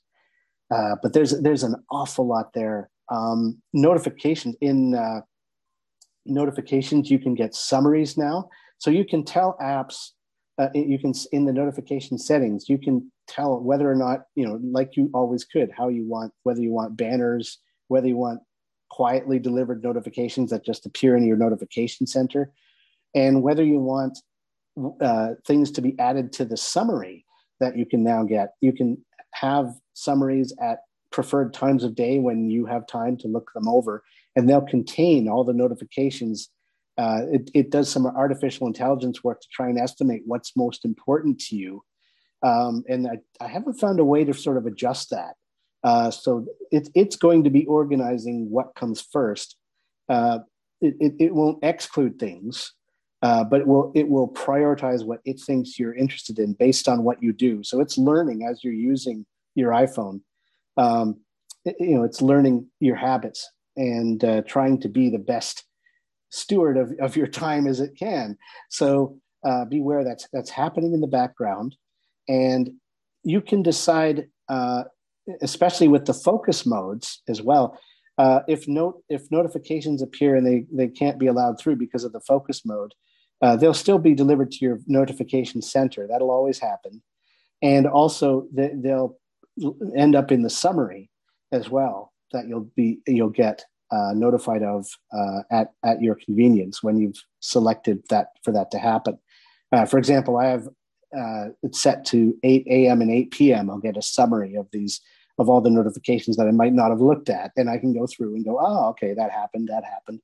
Uh, 0.74 0.96
but 1.02 1.12
there's 1.12 1.40
there's 1.40 1.62
an 1.62 1.76
awful 1.90 2.26
lot 2.26 2.52
there. 2.52 2.90
Um, 3.08 3.62
notifications 3.72 4.56
in 4.60 4.96
uh, 4.96 5.20
notifications, 6.26 7.10
you 7.10 7.18
can 7.18 7.34
get 7.34 7.54
summaries 7.54 8.16
now, 8.16 8.48
so 8.78 8.90
you 8.90 9.04
can 9.04 9.24
tell 9.24 9.56
apps. 9.60 10.10
Uh, 10.58 10.68
you 10.74 10.98
can 10.98 11.12
in 11.32 11.44
the 11.44 11.52
notification 11.52 12.18
settings, 12.18 12.68
you 12.68 12.78
can 12.78 13.12
tell 13.28 13.60
whether 13.60 13.90
or 13.90 13.94
not 13.94 14.20
you 14.34 14.46
know, 14.46 14.58
like 14.62 14.96
you 14.96 15.10
always 15.12 15.44
could, 15.44 15.70
how 15.76 15.88
you 15.88 16.06
want 16.06 16.32
whether 16.44 16.60
you 16.60 16.72
want 16.72 16.96
banners, 16.96 17.58
whether 17.88 18.08
you 18.08 18.16
want 18.16 18.40
quietly 18.88 19.38
delivered 19.38 19.82
notifications 19.82 20.50
that 20.50 20.64
just 20.64 20.86
appear 20.86 21.16
in 21.16 21.26
your 21.26 21.36
notification 21.36 22.06
center, 22.06 22.52
and 23.14 23.42
whether 23.42 23.62
you 23.62 23.78
want 23.78 24.18
uh, 25.00 25.30
things 25.46 25.70
to 25.70 25.80
be 25.80 25.98
added 25.98 26.32
to 26.32 26.44
the 26.44 26.56
summary 26.56 27.24
that 27.60 27.76
you 27.76 27.86
can 27.86 28.02
now 28.02 28.22
get. 28.22 28.54
You 28.60 28.72
can 28.72 29.04
have 29.32 29.74
summaries 29.94 30.54
at 30.60 30.80
preferred 31.10 31.54
times 31.54 31.84
of 31.84 31.94
day 31.94 32.18
when 32.18 32.50
you 32.50 32.66
have 32.66 32.86
time 32.86 33.16
to 33.18 33.28
look 33.28 33.50
them 33.54 33.68
over, 33.68 34.04
and 34.36 34.48
they'll 34.48 34.60
contain 34.60 35.28
all 35.28 35.42
the 35.42 35.54
notifications. 35.54 36.50
Uh, 36.98 37.22
it, 37.32 37.50
it, 37.54 37.70
does 37.70 37.90
some 37.90 38.06
artificial 38.06 38.66
intelligence 38.66 39.24
work 39.24 39.40
to 39.40 39.48
try 39.52 39.68
and 39.68 39.78
estimate 39.78 40.22
what's 40.24 40.56
most 40.56 40.84
important 40.84 41.38
to 41.38 41.56
you. 41.56 41.82
Um, 42.42 42.84
and 42.88 43.06
I, 43.06 43.18
I, 43.40 43.48
haven't 43.48 43.80
found 43.80 43.98
a 43.98 44.04
way 44.04 44.24
to 44.24 44.32
sort 44.32 44.56
of 44.56 44.66
adjust 44.66 45.10
that. 45.10 45.34
Uh, 45.82 46.10
so 46.10 46.46
it, 46.70 46.88
it's 46.94 47.16
going 47.16 47.44
to 47.44 47.50
be 47.50 47.66
organizing 47.66 48.50
what 48.50 48.74
comes 48.74 49.00
first. 49.00 49.56
Uh, 50.08 50.40
it, 50.80 50.94
it, 51.00 51.12
it, 51.18 51.34
won't 51.34 51.62
exclude 51.62 52.18
things, 52.18 52.72
uh, 53.22 53.44
but 53.44 53.60
it 53.60 53.66
will 53.66 53.92
it 53.94 54.08
will 54.08 54.28
prioritize 54.28 55.04
what 55.04 55.20
it 55.24 55.40
thinks 55.40 55.78
you're 55.78 55.94
interested 55.94 56.38
in 56.38 56.52
based 56.52 56.88
on 56.88 57.04
what 57.04 57.22
you 57.22 57.32
do. 57.32 57.62
So 57.62 57.80
it's 57.80 57.98
learning 57.98 58.46
as 58.48 58.62
you're 58.62 58.72
using 58.72 59.26
your 59.54 59.72
iPhone. 59.72 60.20
Um, 60.76 61.20
you 61.64 61.96
know, 61.96 62.04
it's 62.04 62.22
learning 62.22 62.68
your 62.80 62.96
habits 62.96 63.50
and 63.76 64.24
uh, 64.24 64.42
trying 64.42 64.80
to 64.80 64.88
be 64.88 65.10
the 65.10 65.18
best 65.18 65.64
steward 66.30 66.76
of, 66.76 66.92
of 67.00 67.16
your 67.16 67.26
time 67.26 67.66
as 67.66 67.80
it 67.80 67.96
can. 67.98 68.36
So 68.70 69.18
uh, 69.44 69.64
beware 69.64 70.04
that's 70.04 70.28
that's 70.32 70.50
happening 70.50 70.92
in 70.92 71.00
the 71.00 71.06
background, 71.06 71.76
and 72.28 72.70
you 73.22 73.40
can 73.40 73.62
decide, 73.62 74.28
uh, 74.48 74.84
especially 75.40 75.88
with 75.88 76.06
the 76.06 76.14
focus 76.14 76.66
modes 76.66 77.22
as 77.28 77.42
well. 77.42 77.78
Uh, 78.18 78.40
if 78.48 78.66
note 78.66 79.02
if 79.08 79.30
notifications 79.30 80.02
appear 80.02 80.34
and 80.36 80.46
they 80.46 80.66
they 80.72 80.88
can't 80.88 81.18
be 81.18 81.26
allowed 81.26 81.60
through 81.60 81.76
because 81.76 82.02
of 82.02 82.12
the 82.12 82.20
focus 82.20 82.64
mode, 82.64 82.92
uh, 83.42 83.56
they'll 83.56 83.74
still 83.74 83.98
be 83.98 84.14
delivered 84.14 84.50
to 84.50 84.64
your 84.64 84.80
notification 84.86 85.62
center. 85.62 86.06
That'll 86.06 86.30
always 86.30 86.58
happen, 86.58 87.02
and 87.62 87.86
also 87.86 88.48
they, 88.52 88.72
they'll 88.74 89.18
end 89.94 90.16
up 90.16 90.32
in 90.32 90.42
the 90.42 90.50
summary 90.50 91.08
as 91.52 91.70
well 91.70 92.12
that 92.32 92.48
you'll 92.48 92.70
be 92.76 93.00
you'll 93.06 93.30
get 93.30 93.64
uh, 93.90 94.12
notified 94.14 94.62
of 94.62 94.86
uh, 95.12 95.40
at 95.50 95.72
at 95.84 96.02
your 96.02 96.16
convenience 96.16 96.82
when 96.82 96.98
you've 96.98 97.22
selected 97.40 98.02
that 98.10 98.28
for 98.42 98.52
that 98.52 98.70
to 98.70 98.78
happen. 98.78 99.18
Uh, 99.72 99.84
for 99.84 99.98
example, 99.98 100.36
I 100.36 100.46
have 100.46 100.68
uh, 101.16 101.46
it's 101.62 101.80
set 101.80 102.04
to 102.06 102.36
8 102.42 102.66
a.m. 102.66 103.00
and 103.00 103.10
8 103.10 103.30
p.m. 103.30 103.70
I'll 103.70 103.78
get 103.78 103.96
a 103.96 104.02
summary 104.02 104.54
of 104.54 104.68
these 104.72 105.00
of 105.38 105.48
all 105.48 105.60
the 105.60 105.70
notifications 105.70 106.36
that 106.36 106.48
I 106.48 106.50
might 106.50 106.72
not 106.72 106.90
have 106.90 107.00
looked 107.00 107.28
at, 107.28 107.52
and 107.56 107.68
I 107.68 107.78
can 107.78 107.92
go 107.92 108.06
through 108.06 108.34
and 108.34 108.44
go, 108.44 108.58
oh, 108.58 108.88
okay, 108.90 109.12
that 109.14 109.30
happened, 109.30 109.68
that 109.68 109.84
happened, 109.84 110.20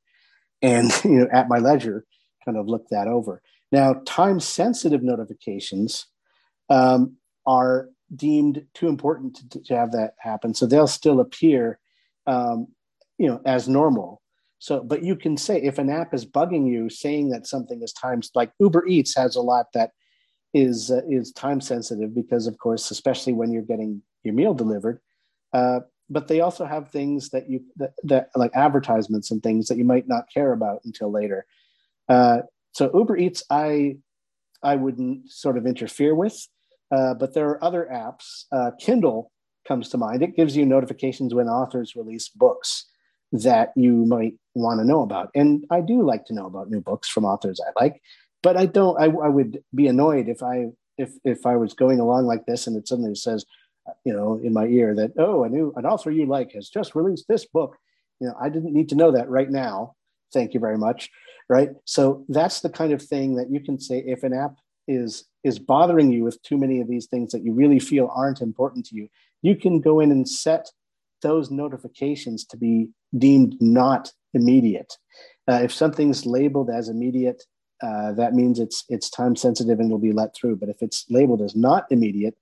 and 0.63 0.91
you 1.05 1.21
know, 1.21 1.29
at 1.33 1.49
my 1.49 1.59
leisure, 1.59 2.05
kind 2.45 2.57
of 2.57 2.67
look 2.67 2.89
that 2.89 3.09
over. 3.09 3.43
Now, 3.71 4.03
time 4.05 4.41
sensitive 4.41 5.03
notifications 5.03 6.07
um, 6.69 7.17
are 7.47 7.89
deemed 8.15 8.67
too 8.75 8.89
important 8.89 9.51
to, 9.51 9.63
to 9.63 9.77
have 9.77 9.93
that 9.93 10.15
happen. 10.19 10.55
So 10.55 10.67
they'll 10.67 10.87
still 10.87 11.21
appear, 11.21 11.79
um, 12.27 12.69
you 13.19 13.29
know, 13.29 13.41
as 13.45 13.69
normal. 13.69 14.21
So, 14.59 14.83
but 14.83 15.03
you 15.03 15.17
can 15.17 15.37
say 15.37 15.61
if 15.61 15.79
an 15.79 15.91
app 15.91 16.15
is 16.15 16.25
bugging 16.25 16.71
you, 16.71 16.89
saying 16.89 17.31
that 17.31 17.47
something 17.47 17.83
is 17.83 17.93
times 17.93 18.31
like 18.35 18.53
Uber 18.61 18.87
Eats 18.87 19.17
has 19.17 19.35
a 19.35 19.43
lot 19.43 19.67
that 19.75 19.91
is 20.55 20.91
uh, 20.91 21.01
is 21.09 21.33
time 21.33 21.61
sensitive 21.61 22.15
because, 22.15 22.47
of 22.47 22.59
course, 22.59 22.91
especially 22.91 23.33
when 23.33 23.51
you're 23.53 23.63
getting 23.63 24.03
your 24.23 24.35
meal 24.35 24.55
delivered. 24.55 25.01
Uh, 25.53 25.81
but 26.09 26.29
they 26.29 26.41
also 26.41 26.65
have 26.65 26.91
things 26.91 27.31
that 27.31 27.49
you 27.49 27.65
that, 27.77 27.95
that, 28.05 28.29
like 28.37 28.53
advertisements 28.55 29.31
and 29.31 29.43
things 29.43 29.67
that 29.69 29.79
you 29.79 29.85
might 29.85 30.07
not 30.07 30.33
care 30.33 30.53
about 30.53 30.81
until 30.85 31.11
later. 31.11 31.45
Uh, 32.09 32.43
so 32.73 32.91
Uber 32.95 33.17
Eats, 33.17 33.43
I 33.51 33.97
I 34.63 34.77
wouldn't 34.77 35.31
sort 35.31 35.57
of 35.59 35.67
interfere 35.67 36.15
with. 36.15 36.47
Uh, 36.93 37.15
but 37.15 37.33
there 37.33 37.49
are 37.49 37.65
other 37.65 37.89
apps. 37.91 38.45
Uh, 38.53 38.71
Kindle 38.79 39.33
comes 39.67 39.89
to 39.91 39.99
mind. 39.99 40.23
It 40.23 40.37
gives 40.37 40.57
you 40.57 40.67
notifications 40.67 41.35
when 41.35 41.49
authors 41.49 41.97
release 41.97 42.29
books 42.29 42.87
that 43.33 43.73
you 43.77 44.05
might 44.05 44.35
want 44.55 44.81
to 44.81 44.87
know 44.87 45.03
about. 45.03 45.31
And 45.35 45.65
I 45.71 45.81
do 45.81 46.03
like 46.03 46.27
to 46.27 46.35
know 46.35 46.47
about 46.47 46.71
new 46.71 46.81
books 46.81 47.09
from 47.09 47.25
authors 47.25 47.61
I 47.61 47.83
like, 47.83 48.03
but 48.43 48.57
I 48.57 48.67
don't. 48.67 49.01
I, 49.01 49.05
I 49.05 49.29
would 49.29 49.63
be 49.75 49.87
annoyed 49.87 50.29
if 50.29 50.43
I 50.43 50.67
if 50.99 51.13
if 51.25 51.47
I 51.47 51.57
was 51.57 51.75
going 51.75 52.01
along 52.01 52.27
like 52.27 52.47
this 52.47 52.67
and 52.67 52.77
it 52.77 52.87
suddenly 52.87 53.15
says, 53.15 53.47
you 54.05 54.13
know, 54.13 54.41
in 54.43 54.53
my 54.53 54.67
ear 54.67 54.95
that 54.95 55.13
oh, 55.19 55.45
a 55.45 55.49
new 55.49 55.73
an 55.77 55.87
author 55.87 56.11
you 56.11 56.27
like 56.27 56.53
has 56.53 56.69
just 56.69 56.95
released 56.95 57.27
this 57.29 57.47
book. 57.47 57.77
You 58.21 58.29
know, 58.29 58.35
I 58.41 58.51
didn't 58.51 58.75
need 58.75 58.91
to 58.91 58.95
know 58.95 59.13
that 59.13 59.31
right 59.31 59.51
now. 59.51 59.95
Thank 60.33 60.55
you 60.55 60.61
very 60.61 60.79
much. 60.79 61.11
Right. 61.49 61.71
So 61.85 62.25
that's 62.29 62.61
the 62.61 62.71
kind 62.71 62.93
of 62.93 63.03
thing 63.03 63.37
that 63.37 63.51
you 63.51 63.61
can 63.61 63.79
say 63.79 63.99
if 64.07 64.23
an 64.23 64.33
app 64.33 64.57
is 64.87 65.25
is 65.45 65.59
bothering 65.59 66.13
you 66.13 66.25
with 66.25 66.43
too 66.43 66.57
many 66.57 66.81
of 66.81 66.89
these 66.89 67.07
things 67.07 67.33
that 67.33 67.45
you 67.45 67.53
really 67.53 67.81
feel 67.81 68.11
aren't 68.15 68.41
important 68.41 68.87
to 68.87 68.97
you, 68.97 69.09
you 69.43 69.57
can 69.57 69.81
go 69.81 70.01
in 70.01 70.11
and 70.11 70.29
set 70.29 70.71
those 71.21 71.51
notifications 71.51 72.45
to 72.47 72.57
be 72.57 72.89
deemed 73.17 73.57
not 73.61 74.13
immediate. 74.35 74.97
Uh, 75.49 75.61
if 75.63 75.73
something's 75.73 76.25
labeled 76.25 76.71
as 76.71 76.89
immediate, 76.89 77.43
uh, 77.83 78.13
that 78.13 78.33
means 78.33 78.61
it's 78.61 78.85
it's 78.89 79.11
time 79.11 79.35
sensitive 79.35 79.81
and 79.81 79.91
will 79.91 79.99
be 79.99 80.13
let 80.13 80.35
through. 80.35 80.57
But 80.57 80.69
if 80.69 80.83
it's 80.83 81.05
labeled 81.11 81.43
as 81.43 81.57
not 81.57 81.87
immediate, 81.91 82.37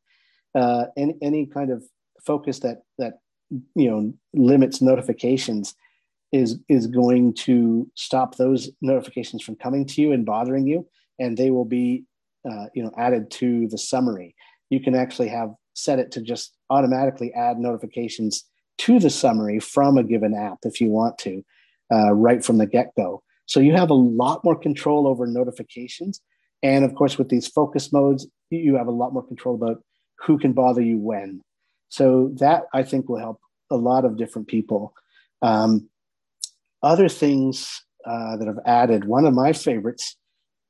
uh, 0.55 0.87
any 0.97 1.17
any 1.23 1.47
kind 1.47 1.71
of 1.71 1.83
focus 2.25 2.61
that 2.61 2.83
that 2.99 3.21
you 3.75 3.91
know 3.91 4.13
limits 4.35 4.83
notifications 4.83 5.75
is 6.31 6.59
is 6.69 6.87
going 6.87 7.33
to 7.35 7.91
stop 7.95 8.37
those 8.37 8.71
notifications 8.83 9.43
from 9.43 9.57
coming 9.57 9.87
to 9.87 10.03
you 10.03 10.13
and 10.13 10.27
bothering 10.27 10.67
you, 10.67 10.87
and 11.19 11.39
they 11.39 11.51
will 11.51 11.65
be 11.65 12.05
uh, 12.49 12.67
you 12.75 12.83
know 12.83 12.93
added 12.99 13.31
to 13.31 13.67
the 13.69 13.79
summary 13.79 14.35
you 14.71 14.81
can 14.81 14.95
actually 14.95 15.29
have 15.29 15.53
set 15.75 15.99
it 15.99 16.11
to 16.13 16.21
just 16.21 16.57
automatically 16.69 17.33
add 17.35 17.59
notifications 17.59 18.45
to 18.79 18.99
the 18.99 19.11
summary 19.11 19.61
from 19.61 19.99
a 19.99 20.05
given 20.05 20.35
app 20.35 20.59
if 20.63 20.81
you 20.81 20.89
want 20.89 21.19
to 21.19 21.43
uh, 21.93 22.13
right 22.13 22.45
from 22.45 22.59
the 22.59 22.67
get-go 22.67 23.23
so 23.47 23.61
you 23.61 23.73
have 23.73 23.91
a 23.91 23.95
lot 23.95 24.45
more 24.45 24.59
control 24.59 25.07
over 25.07 25.27
notifications 25.27 26.21
and 26.63 26.85
of 26.85 26.95
course 26.95 27.19
with 27.19 27.29
these 27.29 27.47
focus 27.47 27.93
modes 27.93 28.27
you 28.51 28.77
have 28.77 28.89
a 28.89 28.93
lot 28.93 29.13
more 29.13 29.27
control 29.27 29.55
about 29.55 29.83
who 30.21 30.39
can 30.39 30.53
bother 30.53 30.83
you 30.83 30.99
when. 30.99 31.43
So 31.89 32.31
that 32.39 32.65
I 32.73 32.83
think 32.83 33.09
will 33.09 33.19
help 33.19 33.41
a 33.71 33.77
lot 33.77 34.05
of 34.05 34.17
different 34.17 34.49
people. 34.49 34.95
Um, 35.43 35.89
other 36.83 37.09
things 37.09 37.83
uh, 38.07 38.37
that 38.37 38.49
I've 38.49 38.65
added, 38.67 39.05
one 39.05 39.27
of 39.27 39.35
my 39.35 39.53
favorites 39.53 40.17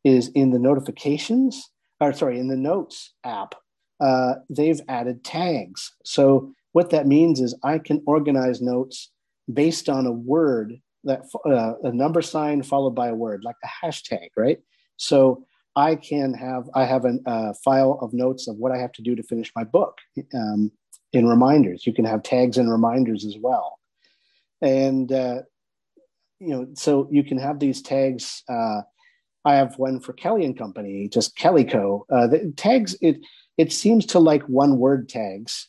is 0.05 0.29
in 0.29 0.51
the 0.51 0.59
notifications, 0.59 1.71
or 2.01 2.13
sorry, 2.13 2.39
in 2.39 2.49
the 2.49 2.57
notes 2.57 3.13
app, 3.25 3.55
uh, 4.01 4.35
they've 4.49 4.81
added 4.89 5.25
tags. 5.25 5.93
So 6.05 6.53
what 6.73 6.91
that 6.91 7.07
means 7.07 7.41
is 7.41 7.55
I 7.63 7.79
can 7.79 8.03
organize 8.07 8.61
notes 8.61 9.11
based 9.53 9.89
on 9.89 10.07
a 10.07 10.13
word 10.13 10.81
that 11.05 11.23
uh, 11.47 11.75
a 11.83 11.93
number 11.93 12.23
sign 12.23 12.63
followed 12.63 12.95
by 12.95 13.09
a 13.09 13.15
word, 13.15 13.43
like 13.45 13.57
a 13.65 13.87
hashtag, 13.87 14.29
right? 14.37 14.59
So 14.97 15.45
I 15.77 15.95
can 15.95 16.35
have 16.35 16.69
I 16.75 16.85
have 16.85 17.05
a 17.05 17.19
uh, 17.27 17.53
file 17.65 17.99
of 18.03 18.13
notes 18.13 18.49
of 18.49 18.57
what 18.57 18.73
I 18.73 18.79
have 18.79 18.93
to 18.93 19.03
do 19.03 19.15
to 19.15 19.23
finish 19.23 19.51
my 19.55 19.65
book 19.65 19.99
um, 20.35 20.71
in 21.13 21.27
reminders. 21.27 21.87
You 21.87 21.93
can 21.93 22.05
have 22.05 22.23
tags 22.23 22.59
and 22.59 22.71
reminders 22.71 23.25
as 23.25 23.37
well, 23.41 23.79
and 24.61 25.11
uh, 25.11 25.43
you 26.39 26.49
know 26.49 26.67
so 26.75 27.09
you 27.11 27.25
can 27.25 27.39
have 27.39 27.61
these 27.61 27.83
tags. 27.83 28.43
Uh, 28.49 28.83
I 29.45 29.55
have 29.55 29.79
one 29.79 30.01
for 30.01 30.13
Kelly 30.13 30.45
and 30.45 30.59
Company, 30.59 31.09
just 31.09 31.37
Kellyco. 31.37 32.03
Uh, 32.13 32.27
the 32.27 32.53
tags 32.57 32.97
it 33.01 33.21
it 33.61 33.73
seems 33.73 34.07
to 34.07 34.19
like 34.19 34.43
one 34.45 34.79
word 34.79 35.09
tags. 35.09 35.69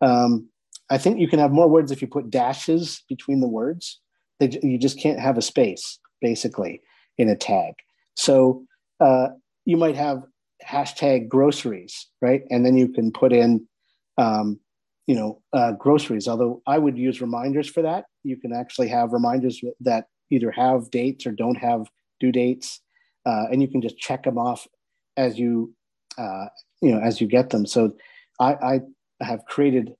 Um, 0.00 0.48
I 0.88 0.96
think 0.96 1.18
you 1.18 1.28
can 1.28 1.38
have 1.38 1.52
more 1.52 1.68
words 1.68 1.90
if 1.92 2.00
you 2.00 2.08
put 2.08 2.30
dashes 2.30 3.02
between 3.10 3.40
the 3.40 3.52
words. 3.60 4.00
They, 4.40 4.58
you 4.62 4.78
just 4.78 4.98
can't 4.98 5.20
have 5.20 5.36
a 5.36 5.42
space 5.42 5.98
basically 6.22 6.80
in 7.18 7.28
a 7.28 7.36
tag. 7.36 7.74
So 8.14 8.64
uh, 9.00 9.28
you 9.66 9.76
might 9.76 9.96
have 9.96 10.22
hashtag 10.66 11.28
groceries, 11.28 12.08
right? 12.22 12.42
And 12.50 12.64
then 12.64 12.76
you 12.78 12.88
can 12.88 13.12
put 13.12 13.32
in, 13.34 13.68
um, 14.16 14.58
you 15.06 15.14
know, 15.14 15.42
uh, 15.52 15.72
groceries. 15.72 16.26
Although 16.28 16.62
I 16.66 16.78
would 16.78 16.96
use 16.96 17.20
reminders 17.20 17.68
for 17.68 17.82
that. 17.82 18.06
You 18.22 18.38
can 18.38 18.52
actually 18.52 18.88
have 18.88 19.12
reminders 19.12 19.60
that 19.80 20.06
either 20.30 20.50
have 20.52 20.90
dates 20.90 21.26
or 21.26 21.32
don't 21.32 21.56
have 21.68 21.86
due 22.18 22.32
dates, 22.32 22.80
uh, 23.26 23.44
and 23.50 23.60
you 23.60 23.68
can 23.68 23.82
just 23.82 23.98
check 23.98 24.22
them 24.24 24.38
off 24.38 24.66
as 25.18 25.38
you, 25.38 25.74
uh, 26.16 26.46
you 26.80 26.92
know, 26.92 27.00
as 27.00 27.20
you 27.20 27.26
get 27.26 27.50
them. 27.50 27.66
So 27.66 27.96
I, 28.40 28.52
I 28.54 28.80
have 29.20 29.44
created 29.46 29.94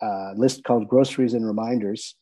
a 0.00 0.32
list 0.36 0.64
called 0.64 0.88
groceries 0.88 1.34
and 1.34 1.46
reminders. 1.46 2.14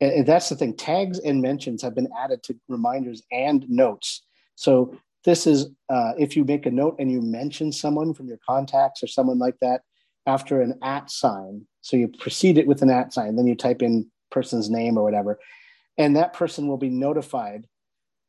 And 0.00 0.26
that's 0.26 0.48
the 0.48 0.56
thing. 0.56 0.76
Tags 0.76 1.18
and 1.18 1.40
mentions 1.40 1.82
have 1.82 1.94
been 1.94 2.08
added 2.18 2.42
to 2.44 2.56
reminders 2.68 3.22
and 3.32 3.64
notes. 3.68 4.22
So 4.56 4.96
this 5.24 5.46
is 5.46 5.66
uh, 5.88 6.12
if 6.18 6.36
you 6.36 6.44
make 6.44 6.66
a 6.66 6.70
note 6.70 6.96
and 6.98 7.10
you 7.10 7.22
mention 7.22 7.72
someone 7.72 8.12
from 8.12 8.26
your 8.26 8.38
contacts 8.46 9.02
or 9.02 9.06
someone 9.06 9.38
like 9.38 9.58
that 9.60 9.82
after 10.26 10.60
an 10.60 10.78
at 10.82 11.10
sign. 11.10 11.66
So 11.80 11.96
you 11.96 12.08
precede 12.08 12.58
it 12.58 12.66
with 12.66 12.82
an 12.82 12.90
at 12.90 13.12
sign, 13.12 13.36
then 13.36 13.46
you 13.46 13.54
type 13.54 13.82
in 13.82 14.10
person's 14.30 14.70
name 14.70 14.98
or 14.98 15.04
whatever, 15.04 15.38
and 15.96 16.16
that 16.16 16.32
person 16.32 16.66
will 16.66 16.76
be 16.76 16.90
notified 16.90 17.66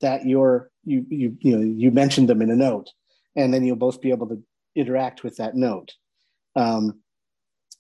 that 0.02 0.26
you're 0.26 0.69
you 0.84 1.06
you 1.10 1.38
you 1.39 1.58
know 1.58 1.63
you 1.63 1.91
mentioned 1.91 2.30
them 2.30 2.41
in 2.41 2.52
a 2.52 2.56
note, 2.56 2.91
and 3.36 3.54
then 3.54 3.63
you'll 3.63 3.76
both 3.76 4.02
be 4.02 4.12
able 4.12 4.28
to 4.28 4.41
interact 4.76 5.24
with 5.24 5.38
that 5.38 5.56
note, 5.56 5.94
um, 6.56 7.00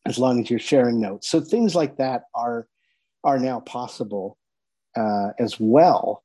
as 0.05 0.17
long 0.17 0.41
as 0.41 0.49
you're 0.49 0.59
sharing 0.59 0.99
notes. 0.99 1.29
So 1.29 1.41
things 1.41 1.75
like 1.75 1.97
that 1.97 2.23
are 2.33 2.67
are 3.23 3.39
now 3.39 3.59
possible 3.59 4.37
uh, 4.95 5.29
as 5.39 5.59
well. 5.59 6.23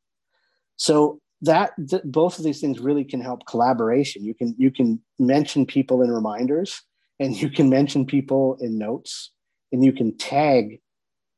So 0.76 1.20
that 1.42 1.72
th- 1.88 2.02
both 2.04 2.38
of 2.38 2.44
these 2.44 2.60
things 2.60 2.80
really 2.80 3.04
can 3.04 3.20
help 3.20 3.46
collaboration 3.46 4.24
you 4.24 4.34
can 4.34 4.54
you 4.58 4.70
can 4.70 5.00
mention 5.18 5.66
people 5.66 6.02
in 6.02 6.10
reminders 6.10 6.82
and 7.18 7.40
you 7.40 7.50
can 7.50 7.68
mention 7.68 8.04
people 8.04 8.56
in 8.60 8.78
notes 8.78 9.32
and 9.72 9.84
you 9.84 9.92
can 9.92 10.16
tag 10.16 10.80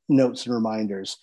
notes 0.09 0.47
and 0.47 0.55
reminders 0.55 1.18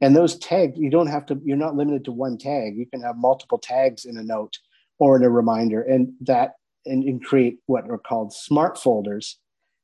and 0.00 0.16
those 0.16 0.36
tags 0.38 0.76
you 0.78 0.90
don't 0.90 1.06
have 1.06 1.24
to 1.26 1.40
you're 1.44 1.56
not 1.56 1.76
limited 1.76 2.04
to 2.04 2.12
one 2.12 2.36
tag 2.36 2.76
you 2.76 2.86
can 2.86 3.00
have 3.00 3.16
multiple 3.16 3.58
tags 3.58 4.04
in 4.04 4.16
a 4.16 4.22
note 4.22 4.58
or 4.98 5.16
in 5.16 5.22
a 5.22 5.30
reminder 5.30 5.82
and 5.82 6.12
that 6.20 6.54
and, 6.86 7.04
and 7.04 7.24
create 7.24 7.58
what 7.66 7.88
are 7.90 7.98
called 7.98 8.32
smart 8.32 8.78
folders 8.78 9.38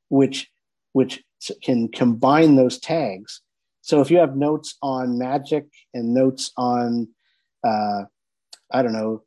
which 0.09 0.49
which 0.93 1.23
can 1.63 1.87
combine 1.87 2.55
those 2.55 2.79
tags 2.79 3.41
so 3.81 4.01
if 4.01 4.11
you 4.11 4.17
have 4.17 4.35
notes 4.35 4.77
on 4.81 5.17
magic 5.17 5.65
and 5.93 6.13
notes 6.13 6.51
on 6.57 7.07
uh, 7.63 8.03
I 8.71 8.81
don't 8.81 8.93
know, 8.93 9.23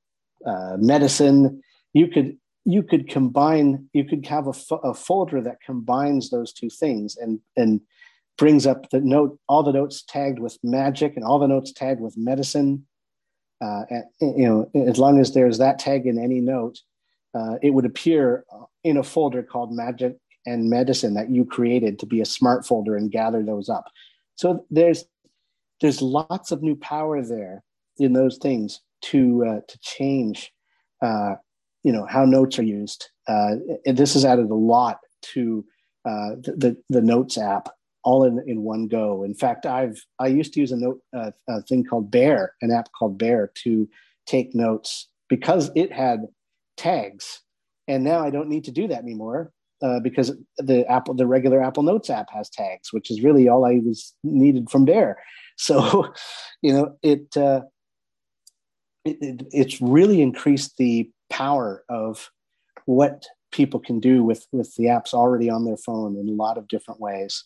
uh, 0.46 0.76
medicine. 0.78 1.62
You 1.92 2.08
could 2.08 2.36
you 2.64 2.82
could 2.82 3.08
combine. 3.08 3.88
You 3.92 4.04
could 4.04 4.26
have 4.26 4.46
a, 4.46 4.52
fo- 4.52 4.76
a 4.78 4.94
folder 4.94 5.40
that 5.42 5.60
combines 5.64 6.30
those 6.30 6.52
two 6.52 6.70
things 6.70 7.16
and 7.16 7.40
and 7.56 7.80
brings 8.36 8.66
up 8.66 8.90
the 8.90 9.00
note 9.00 9.38
all 9.48 9.62
the 9.62 9.72
notes 9.72 10.02
tagged 10.08 10.38
with 10.38 10.58
magic 10.62 11.14
and 11.16 11.24
all 11.24 11.38
the 11.38 11.46
notes 11.46 11.72
tagged 11.72 12.00
with 12.00 12.16
medicine. 12.16 12.86
Uh, 13.60 13.84
and, 13.88 14.04
you 14.20 14.44
know, 14.44 14.84
as 14.86 14.98
long 14.98 15.20
as 15.20 15.32
there's 15.32 15.58
that 15.58 15.78
tag 15.78 16.06
in 16.06 16.18
any 16.18 16.40
note, 16.40 16.80
uh, 17.34 17.56
it 17.62 17.70
would 17.70 17.84
appear 17.84 18.44
in 18.84 18.96
a 18.96 19.02
folder 19.02 19.42
called 19.42 19.72
magic 19.72 20.16
and 20.46 20.70
medicine 20.70 21.14
that 21.14 21.30
you 21.30 21.44
created 21.44 21.98
to 21.98 22.06
be 22.06 22.20
a 22.20 22.26
smart 22.26 22.66
folder 22.66 22.96
and 22.96 23.10
gather 23.10 23.42
those 23.42 23.68
up. 23.68 23.90
So 24.36 24.64
there's 24.70 25.04
there's 25.80 26.00
lots 26.00 26.50
of 26.50 26.62
new 26.62 26.76
power 26.76 27.22
there 27.22 27.62
in 27.98 28.12
those 28.12 28.38
things 28.38 28.80
to 29.02 29.44
uh, 29.44 29.60
to 29.66 29.78
change 29.80 30.52
uh, 31.02 31.34
you 31.82 31.92
know 31.92 32.06
how 32.06 32.24
notes 32.24 32.58
are 32.58 32.64
used 32.64 33.10
uh, 33.28 33.56
this 33.84 34.14
has 34.14 34.24
added 34.24 34.50
a 34.50 34.54
lot 34.54 34.98
to 35.22 35.64
uh, 36.04 36.30
the, 36.40 36.54
the, 36.56 36.76
the 36.90 37.02
notes 37.02 37.38
app 37.38 37.68
all 38.02 38.24
in, 38.24 38.42
in 38.46 38.62
one 38.62 38.88
go 38.88 39.22
in 39.22 39.34
fact 39.34 39.66
i've 39.66 40.02
i 40.18 40.26
used 40.26 40.52
to 40.54 40.60
use 40.60 40.72
a 40.72 40.76
note 40.76 41.00
uh, 41.16 41.30
a 41.48 41.62
thing 41.62 41.84
called 41.84 42.10
bear 42.10 42.54
an 42.62 42.70
app 42.70 42.90
called 42.92 43.18
bear 43.18 43.50
to 43.54 43.88
take 44.26 44.54
notes 44.54 45.08
because 45.28 45.70
it 45.74 45.92
had 45.92 46.26
tags 46.76 47.40
and 47.88 48.04
now 48.04 48.20
i 48.20 48.30
don't 48.30 48.48
need 48.48 48.64
to 48.64 48.70
do 48.70 48.88
that 48.88 49.02
anymore 49.02 49.52
uh, 49.82 50.00
because 50.00 50.32
the 50.58 50.86
apple 50.90 51.14
the 51.14 51.26
regular 51.26 51.62
apple 51.62 51.82
notes 51.82 52.10
app 52.10 52.30
has 52.30 52.48
tags 52.48 52.92
which 52.92 53.10
is 53.10 53.22
really 53.22 53.48
all 53.48 53.64
i 53.64 53.80
was 53.84 54.14
needed 54.22 54.70
from 54.70 54.84
there. 54.84 55.18
so 55.56 56.12
you 56.62 56.72
know 56.72 56.96
it 57.02 57.36
uh, 57.36 57.60
it, 59.04 59.16
it, 59.20 59.46
it's 59.52 59.80
really 59.80 60.20
increased 60.20 60.76
the 60.78 61.10
power 61.30 61.84
of 61.88 62.30
what 62.86 63.26
people 63.52 63.78
can 63.78 64.00
do 64.00 64.24
with 64.24 64.46
with 64.52 64.74
the 64.76 64.86
apps 64.86 65.14
already 65.14 65.48
on 65.48 65.64
their 65.64 65.76
phone 65.76 66.16
in 66.16 66.28
a 66.28 66.32
lot 66.32 66.58
of 66.58 66.68
different 66.68 67.00
ways. 67.00 67.44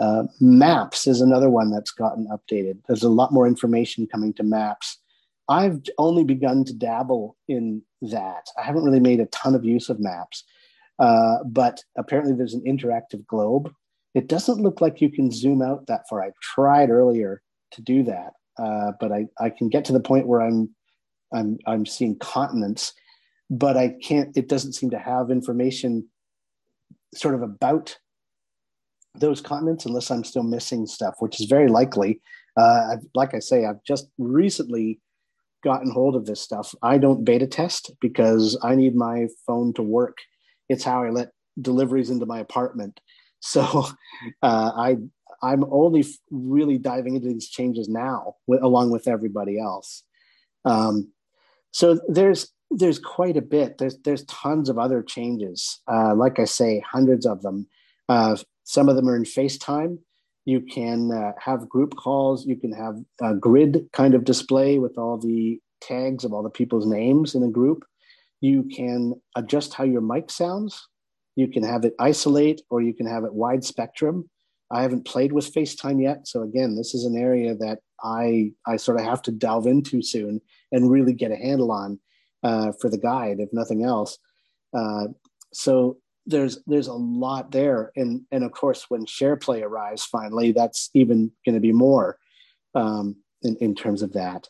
Uh, 0.00 0.24
Maps 0.40 1.06
is 1.06 1.20
another 1.20 1.50
one 1.50 1.70
that's 1.70 1.90
gotten 1.90 2.28
updated. 2.28 2.78
There's 2.86 3.02
a 3.02 3.08
lot 3.08 3.32
more 3.32 3.46
information 3.46 4.06
coming 4.06 4.32
to 4.34 4.42
Maps. 4.42 4.98
I've 5.50 5.80
only 5.98 6.22
begun 6.22 6.64
to 6.64 6.72
dabble 6.72 7.36
in 7.48 7.82
that. 8.02 8.46
I 8.56 8.62
haven't 8.62 8.84
really 8.84 9.00
made 9.00 9.18
a 9.18 9.26
ton 9.26 9.56
of 9.56 9.64
use 9.64 9.88
of 9.88 9.98
Maps, 9.98 10.44
uh, 11.00 11.38
but 11.44 11.82
apparently 11.98 12.34
there's 12.34 12.54
an 12.54 12.62
interactive 12.64 13.26
globe. 13.26 13.74
It 14.14 14.28
doesn't 14.28 14.62
look 14.62 14.80
like 14.80 15.00
you 15.00 15.10
can 15.10 15.32
zoom 15.32 15.60
out 15.60 15.88
that 15.88 16.08
far. 16.08 16.22
I 16.22 16.30
tried 16.40 16.88
earlier 16.88 17.42
to 17.72 17.82
do 17.82 18.04
that, 18.04 18.32
uh, 18.58 18.92
but 19.00 19.10
I, 19.10 19.26
I 19.40 19.50
can 19.50 19.68
get 19.68 19.84
to 19.86 19.92
the 19.92 20.00
point 20.00 20.28
where 20.28 20.40
I'm 20.40 20.74
I'm 21.32 21.58
I'm 21.66 21.84
seeing 21.84 22.16
continents, 22.18 22.92
but 23.50 23.76
I 23.76 23.94
can't. 24.02 24.36
It 24.36 24.48
doesn't 24.48 24.74
seem 24.74 24.90
to 24.90 24.98
have 24.98 25.30
information 25.30 26.08
sort 27.14 27.34
of 27.34 27.42
about 27.42 27.98
those 29.16 29.40
continents 29.40 29.84
unless 29.84 30.10
I'm 30.12 30.24
still 30.24 30.44
missing 30.44 30.86
stuff, 30.86 31.16
which 31.18 31.40
is 31.40 31.46
very 31.46 31.68
likely. 31.68 32.20
Uh, 32.56 32.96
like 33.14 33.34
I 33.34 33.40
say, 33.40 33.64
I've 33.64 33.82
just 33.84 34.08
recently 34.18 35.00
gotten 35.62 35.90
hold 35.90 36.16
of 36.16 36.26
this 36.26 36.40
stuff. 36.40 36.74
I 36.82 36.98
don't 36.98 37.24
beta 37.24 37.46
test 37.46 37.92
because 38.00 38.58
I 38.62 38.74
need 38.74 38.94
my 38.94 39.26
phone 39.46 39.72
to 39.74 39.82
work. 39.82 40.18
It's 40.68 40.84
how 40.84 41.02
I 41.02 41.10
let 41.10 41.32
deliveries 41.60 42.10
into 42.10 42.26
my 42.26 42.38
apartment. 42.38 43.00
So 43.40 43.62
uh, 44.42 44.72
I 44.76 44.96
I'm 45.42 45.64
only 45.70 46.04
really 46.30 46.78
diving 46.78 47.16
into 47.16 47.28
these 47.28 47.48
changes 47.48 47.88
now, 47.88 48.34
along 48.48 48.90
with 48.90 49.08
everybody 49.08 49.58
else. 49.58 50.02
Um, 50.64 51.12
so 51.72 51.98
there's 52.08 52.52
there's 52.70 52.98
quite 52.98 53.36
a 53.36 53.42
bit. 53.42 53.78
There's 53.78 53.98
there's 54.04 54.24
tons 54.24 54.68
of 54.68 54.78
other 54.78 55.02
changes. 55.02 55.80
Uh, 55.90 56.14
like 56.14 56.38
I 56.38 56.44
say, 56.44 56.80
hundreds 56.80 57.26
of 57.26 57.42
them. 57.42 57.66
Uh, 58.08 58.36
some 58.64 58.88
of 58.88 58.96
them 58.96 59.08
are 59.08 59.16
in 59.16 59.24
FaceTime. 59.24 59.98
You 60.50 60.60
can 60.60 61.12
uh, 61.12 61.30
have 61.38 61.68
group 61.68 61.94
calls. 61.94 62.44
You 62.44 62.56
can 62.56 62.72
have 62.72 62.96
a 63.20 63.36
grid 63.36 63.88
kind 63.92 64.14
of 64.14 64.24
display 64.24 64.80
with 64.80 64.98
all 64.98 65.16
the 65.16 65.60
tags 65.80 66.24
of 66.24 66.32
all 66.32 66.42
the 66.42 66.50
people's 66.50 66.88
names 66.88 67.36
in 67.36 67.44
a 67.44 67.48
group. 67.58 67.84
You 68.40 68.64
can 68.64 69.14
adjust 69.36 69.74
how 69.74 69.84
your 69.84 70.00
mic 70.00 70.28
sounds. 70.28 70.88
You 71.36 71.46
can 71.46 71.62
have 71.62 71.84
it 71.84 71.94
isolate 72.00 72.62
or 72.68 72.82
you 72.82 72.92
can 72.92 73.06
have 73.06 73.22
it 73.22 73.32
wide 73.32 73.62
spectrum. 73.62 74.28
I 74.72 74.82
haven't 74.82 75.06
played 75.06 75.32
with 75.32 75.54
FaceTime 75.54 76.02
yet. 76.02 76.26
So 76.26 76.42
again, 76.42 76.74
this 76.74 76.94
is 76.94 77.04
an 77.04 77.16
area 77.16 77.54
that 77.54 77.78
I 78.02 78.50
I 78.66 78.74
sort 78.76 78.98
of 78.98 79.06
have 79.06 79.22
to 79.22 79.30
delve 79.30 79.68
into 79.68 80.02
soon 80.02 80.40
and 80.72 80.90
really 80.90 81.12
get 81.12 81.30
a 81.30 81.36
handle 81.36 81.70
on 81.70 82.00
uh, 82.42 82.72
for 82.80 82.90
the 82.90 82.98
guide, 82.98 83.38
if 83.38 83.50
nothing 83.52 83.84
else. 83.84 84.18
Uh, 84.76 85.06
so 85.52 85.98
there's 86.30 86.58
there's 86.66 86.86
a 86.86 86.94
lot 86.94 87.50
there, 87.50 87.92
and 87.96 88.22
and 88.30 88.44
of 88.44 88.52
course 88.52 88.86
when 88.88 89.04
SharePlay 89.06 89.62
arrives 89.62 90.04
finally, 90.04 90.52
that's 90.52 90.90
even 90.94 91.30
going 91.44 91.54
to 91.54 91.60
be 91.60 91.72
more 91.72 92.18
um, 92.74 93.16
in 93.42 93.56
in 93.60 93.74
terms 93.74 94.02
of 94.02 94.12
that. 94.14 94.48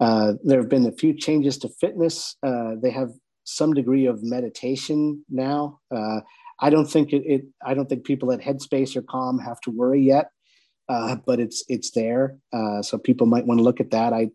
Uh, 0.00 0.34
there 0.42 0.60
have 0.60 0.68
been 0.68 0.86
a 0.86 0.92
few 0.92 1.14
changes 1.14 1.58
to 1.58 1.68
fitness. 1.68 2.36
Uh, 2.42 2.72
they 2.82 2.90
have 2.90 3.10
some 3.44 3.74
degree 3.74 4.06
of 4.06 4.22
meditation 4.22 5.24
now. 5.30 5.78
Uh, 5.94 6.20
I 6.60 6.70
don't 6.70 6.86
think 6.86 7.12
it, 7.12 7.22
it, 7.26 7.42
I 7.64 7.74
don't 7.74 7.88
think 7.88 8.04
people 8.04 8.32
at 8.32 8.40
Headspace 8.40 8.96
or 8.96 9.02
Calm 9.02 9.38
have 9.38 9.60
to 9.62 9.70
worry 9.70 10.02
yet, 10.02 10.30
uh, 10.88 11.16
but 11.26 11.40
it's 11.40 11.64
it's 11.68 11.90
there. 11.92 12.38
Uh, 12.52 12.82
so 12.82 12.98
people 12.98 13.26
might 13.26 13.46
want 13.46 13.58
to 13.58 13.64
look 13.64 13.80
at 13.80 13.90
that. 13.90 14.12
I 14.12 14.30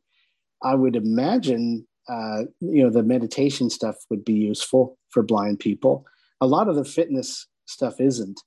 I 0.64 0.76
would 0.76 0.96
imagine 0.96 1.88
uh, 2.08 2.44
you 2.60 2.84
know 2.84 2.90
the 2.90 3.04
meditation 3.04 3.70
stuff 3.70 3.96
would 4.10 4.24
be 4.24 4.34
useful 4.34 4.98
for 5.10 5.24
blind 5.24 5.60
people. 5.60 6.06
A 6.42 6.48
lot 6.48 6.68
of 6.68 6.76
the 6.76 6.86
fitness 6.86 7.48
stuff 7.66 8.00
isn't. 8.00 8.40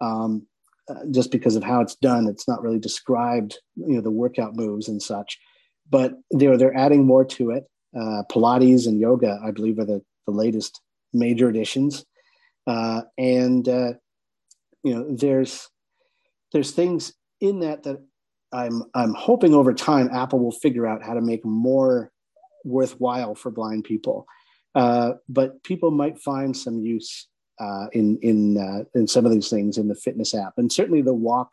Um, 0.00 0.46
uh, 0.88 1.04
just 1.10 1.32
because 1.32 1.56
of 1.56 1.64
how 1.64 1.80
it's 1.80 1.96
done, 1.96 2.28
it's 2.28 2.46
not 2.46 2.62
really 2.62 2.78
described, 2.78 3.58
you 3.74 3.96
know, 3.96 4.00
the 4.00 4.10
workout 4.10 4.54
moves 4.54 4.88
and 4.88 5.02
such. 5.02 5.38
But 5.90 6.14
they're 6.30 6.56
they're 6.56 6.76
adding 6.76 7.04
more 7.04 7.24
to 7.24 7.50
it. 7.50 7.64
Uh, 7.96 8.22
Pilates 8.30 8.86
and 8.86 9.00
yoga, 9.00 9.40
I 9.44 9.50
believe, 9.50 9.78
are 9.78 9.84
the, 9.84 10.02
the 10.26 10.32
latest 10.32 10.80
major 11.12 11.48
additions. 11.48 12.04
Uh, 12.66 13.02
and 13.18 13.68
uh, 13.68 13.92
you 14.84 14.94
know, 14.94 15.16
there's 15.16 15.68
there's 16.52 16.72
things 16.72 17.12
in 17.40 17.60
that 17.60 17.82
that 17.84 17.98
I'm 18.52 18.84
I'm 18.94 19.14
hoping 19.14 19.54
over 19.54 19.74
time 19.74 20.08
Apple 20.12 20.38
will 20.38 20.52
figure 20.52 20.86
out 20.86 21.02
how 21.02 21.14
to 21.14 21.20
make 21.20 21.44
more 21.44 22.12
worthwhile 22.64 23.34
for 23.34 23.50
blind 23.50 23.84
people. 23.84 24.26
Uh, 24.74 25.14
but 25.28 25.62
people 25.62 25.90
might 25.90 26.18
find 26.18 26.56
some 26.56 26.78
use 26.78 27.28
uh, 27.58 27.86
in 27.92 28.18
in 28.22 28.58
uh, 28.58 28.84
in 28.94 29.06
some 29.06 29.26
of 29.26 29.32
these 29.32 29.48
things 29.48 29.78
in 29.78 29.88
the 29.88 29.94
fitness 29.94 30.34
app, 30.34 30.54
and 30.56 30.72
certainly 30.72 31.02
the 31.02 31.14
walk. 31.14 31.52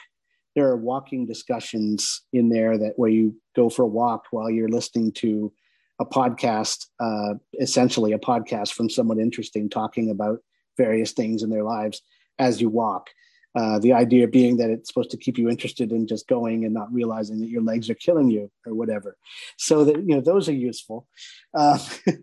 There 0.56 0.68
are 0.68 0.78
walking 0.78 1.26
discussions 1.26 2.22
in 2.32 2.50
there 2.50 2.78
that 2.78 2.94
where 2.98 3.10
you 3.10 3.36
go 3.56 3.72
for 3.72 3.82
a 3.82 3.88
walk 3.88 4.26
while 4.30 4.52
you're 4.52 4.70
listening 4.70 5.12
to 5.14 5.52
a 6.00 6.06
podcast, 6.06 6.86
uh, 7.00 7.36
essentially 7.60 8.12
a 8.12 8.20
podcast 8.20 8.74
from 8.74 8.88
someone 8.88 9.20
interesting 9.20 9.68
talking 9.68 10.12
about 10.12 10.40
various 10.78 11.12
things 11.12 11.42
in 11.42 11.50
their 11.50 11.64
lives 11.64 12.04
as 12.40 12.62
you 12.62 12.70
walk. 12.70 13.10
Uh, 13.56 13.78
the 13.80 13.94
idea 13.94 14.28
being 14.28 14.58
that 14.58 14.72
it's 14.72 14.90
supposed 14.90 15.12
to 15.12 15.18
keep 15.18 15.38
you 15.38 15.48
interested 15.48 15.92
in 15.92 16.08
just 16.08 16.28
going 16.28 16.66
and 16.66 16.74
not 16.74 16.92
realizing 16.92 17.40
that 17.40 17.50
your 17.50 17.62
legs 17.62 17.88
are 17.88 17.96
killing 17.96 18.30
you 18.32 18.50
or 18.66 18.74
whatever. 18.74 19.16
So 19.58 19.86
that 19.86 19.98
you 19.98 20.16
know 20.16 20.22
those 20.22 20.50
are 20.50 20.54
useful. 20.54 21.08
Uh, 21.54 21.78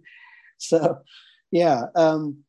so 0.58 0.98
yeah, 1.52 1.84
um, 1.94 2.44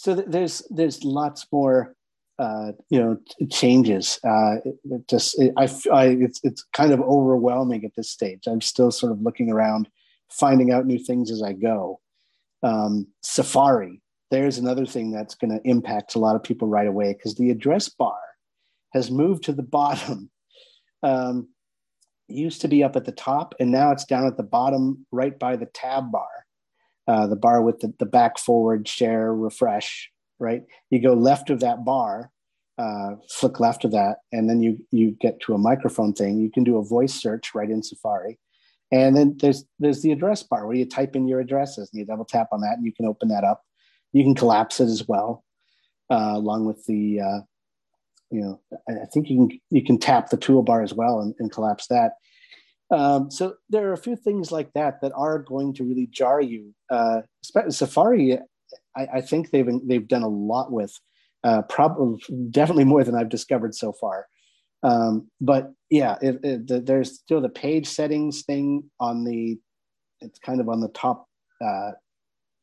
so 0.00 0.14
th- 0.14 0.28
there's 0.28 0.62
there's 0.70 1.04
lots 1.04 1.46
more 1.52 1.94
uh, 2.38 2.72
you 2.88 3.00
know 3.00 3.18
changes. 3.50 4.18
Uh, 4.24 4.56
it, 4.64 4.74
it 4.84 5.08
just 5.08 5.38
it, 5.38 5.52
I, 5.56 5.68
I 5.92 6.06
it's 6.06 6.40
it's 6.42 6.64
kind 6.72 6.92
of 6.92 7.00
overwhelming 7.00 7.84
at 7.84 7.94
this 7.96 8.10
stage. 8.10 8.44
I'm 8.46 8.62
still 8.62 8.90
sort 8.90 9.12
of 9.12 9.20
looking 9.20 9.50
around, 9.50 9.88
finding 10.30 10.72
out 10.72 10.86
new 10.86 10.98
things 10.98 11.30
as 11.30 11.42
I 11.42 11.52
go. 11.52 12.00
Um, 12.62 13.08
Safari 13.22 14.00
there's 14.30 14.58
another 14.58 14.86
thing 14.86 15.10
that's 15.10 15.34
going 15.34 15.50
to 15.50 15.68
impact 15.68 16.14
a 16.14 16.18
lot 16.18 16.36
of 16.36 16.42
people 16.42 16.68
right 16.68 16.86
away 16.86 17.12
because 17.12 17.34
the 17.34 17.50
address 17.50 17.88
bar 17.88 18.18
has 18.92 19.10
moved 19.10 19.44
to 19.44 19.52
the 19.52 19.62
bottom. 19.78 20.30
Um, 21.02 21.48
used 22.28 22.60
to 22.60 22.68
be 22.68 22.84
up 22.84 22.94
at 22.94 23.04
the 23.04 23.12
top, 23.12 23.54
and 23.58 23.72
now 23.72 23.90
it's 23.90 24.04
down 24.04 24.26
at 24.26 24.36
the 24.36 24.44
bottom, 24.44 25.04
right 25.10 25.36
by 25.36 25.56
the 25.56 25.66
tab 25.66 26.12
bar, 26.12 26.28
uh, 27.06 27.26
the 27.26 27.36
bar 27.36 27.62
with 27.62 27.80
the, 27.80 27.92
the 27.98 28.06
back, 28.06 28.38
forward, 28.38 28.86
share, 28.88 29.34
refresh. 29.34 30.10
Right, 30.38 30.62
you 30.88 31.02
go 31.02 31.12
left 31.12 31.50
of 31.50 31.60
that 31.60 31.84
bar, 31.84 32.30
uh, 32.78 33.16
flick 33.28 33.60
left 33.60 33.84
of 33.84 33.90
that, 33.90 34.18
and 34.32 34.48
then 34.48 34.62
you 34.62 34.78
you 34.90 35.10
get 35.20 35.38
to 35.40 35.54
a 35.54 35.58
microphone 35.58 36.14
thing. 36.14 36.38
You 36.38 36.50
can 36.50 36.64
do 36.64 36.78
a 36.78 36.84
voice 36.84 37.12
search 37.12 37.54
right 37.54 37.68
in 37.68 37.82
Safari, 37.82 38.38
and 38.90 39.14
then 39.14 39.36
there's 39.38 39.64
there's 39.78 40.00
the 40.00 40.12
address 40.12 40.42
bar 40.42 40.66
where 40.66 40.76
you 40.76 40.86
type 40.86 41.14
in 41.14 41.28
your 41.28 41.40
addresses, 41.40 41.90
and 41.92 42.00
you 42.00 42.06
double 42.06 42.24
tap 42.24 42.48
on 42.52 42.62
that, 42.62 42.78
and 42.78 42.86
you 42.86 42.92
can 42.94 43.04
open 43.04 43.28
that 43.28 43.44
up 43.44 43.62
you 44.12 44.24
can 44.24 44.34
collapse 44.34 44.80
it 44.80 44.84
as 44.84 45.06
well, 45.06 45.44
uh, 46.10 46.32
along 46.34 46.66
with 46.66 46.84
the, 46.86 47.20
uh, 47.20 47.40
you 48.30 48.40
know, 48.40 48.60
I 48.88 49.06
think 49.12 49.28
you 49.28 49.36
can 49.48 49.60
you 49.70 49.84
can 49.84 49.98
tap 49.98 50.30
the 50.30 50.38
toolbar 50.38 50.84
as 50.84 50.94
well 50.94 51.20
and, 51.20 51.34
and 51.38 51.50
collapse 51.50 51.88
that. 51.88 52.12
Um, 52.90 53.30
so 53.30 53.54
there 53.68 53.88
are 53.88 53.92
a 53.92 53.98
few 53.98 54.16
things 54.16 54.50
like 54.50 54.72
that 54.74 55.00
that 55.02 55.12
are 55.14 55.38
going 55.38 55.74
to 55.74 55.84
really 55.84 56.08
jar 56.10 56.40
you. 56.40 56.74
Uh, 56.90 57.22
Safari, 57.68 58.38
I, 58.96 59.06
I, 59.14 59.20
think 59.20 59.50
they've 59.50 59.68
they've 59.84 60.08
done 60.08 60.24
a 60.24 60.28
lot 60.28 60.72
with, 60.72 60.98
uh, 61.44 61.62
probably 61.62 62.20
definitely 62.50 62.84
more 62.84 63.04
than 63.04 63.14
I've 63.14 63.28
discovered 63.28 63.74
so 63.76 63.92
far. 63.92 64.26
Um, 64.82 65.30
but 65.40 65.72
yeah, 65.88 66.16
it, 66.20 66.40
it, 66.42 66.66
the, 66.66 66.80
there's 66.80 67.14
still 67.14 67.40
the 67.40 67.48
page 67.48 67.86
settings 67.86 68.42
thing 68.42 68.90
on 68.98 69.24
the, 69.24 69.58
it's 70.20 70.38
kind 70.40 70.60
of 70.60 70.68
on 70.68 70.80
the 70.80 70.88
top, 70.88 71.28
uh, 71.64 71.92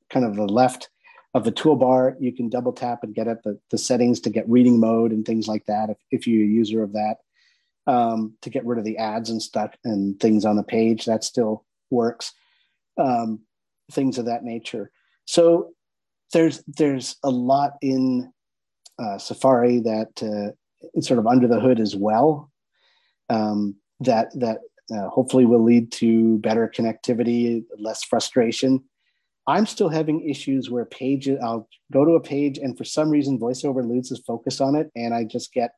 kind 0.09 0.25
of 0.25 0.35
the 0.35 0.45
left 0.45 0.89
of 1.33 1.43
the 1.43 1.51
toolbar, 1.51 2.15
you 2.19 2.33
can 2.33 2.49
double 2.49 2.73
tap 2.73 2.99
and 3.03 3.13
get 3.13 3.27
at 3.27 3.43
the, 3.43 3.59
the 3.69 3.77
settings 3.77 4.19
to 4.21 4.29
get 4.29 4.49
reading 4.49 4.79
mode 4.79 5.11
and 5.11 5.25
things 5.25 5.47
like 5.47 5.65
that 5.65 5.89
if, 5.89 5.97
if 6.11 6.27
you're 6.27 6.43
a 6.43 6.47
user 6.47 6.83
of 6.83 6.93
that. 6.93 7.17
Um, 7.87 8.33
to 8.41 8.49
get 8.49 8.65
rid 8.65 8.79
of 8.79 8.83
the 8.83 8.97
ads 8.97 9.29
and 9.29 9.41
stuff 9.41 9.73
and 9.85 10.19
things 10.19 10.43
on 10.43 10.57
the 10.57 10.63
page, 10.63 11.05
that 11.05 11.23
still 11.23 11.65
works. 11.89 12.33
Um, 12.97 13.39
things 13.91 14.17
of 14.17 14.25
that 14.25 14.43
nature. 14.43 14.91
So 15.23 15.69
there's 16.33 16.63
there's 16.67 17.15
a 17.23 17.29
lot 17.29 17.73
in 17.81 18.31
uh, 18.99 19.17
Safari 19.17 19.79
that 19.81 20.21
uh, 20.21 21.01
sort 21.01 21.19
of 21.19 21.27
under 21.27 21.47
the 21.47 21.59
hood 21.59 21.79
as 21.79 21.95
well. 21.95 22.51
Um, 23.29 23.75
that 24.01 24.37
that 24.39 24.59
uh, 24.93 25.09
hopefully 25.09 25.45
will 25.45 25.63
lead 25.63 25.91
to 25.93 26.37
better 26.39 26.71
connectivity, 26.73 27.63
less 27.77 28.03
frustration. 28.03 28.83
I'm 29.47 29.65
still 29.65 29.89
having 29.89 30.27
issues 30.29 30.69
where 30.69 30.85
pages, 30.85 31.39
I'll 31.41 31.69
go 31.91 32.03
to 32.03 32.11
a 32.11 32.21
page 32.21 32.57
and 32.57 32.77
for 32.77 32.83
some 32.83 33.09
reason 33.09 33.39
VoiceOver 33.39 33.87
loses 33.87 34.19
focus 34.19 34.59
on 34.59 34.75
it 34.75 34.91
and 34.95 35.13
I 35.13 35.23
just 35.23 35.53
get 35.53 35.71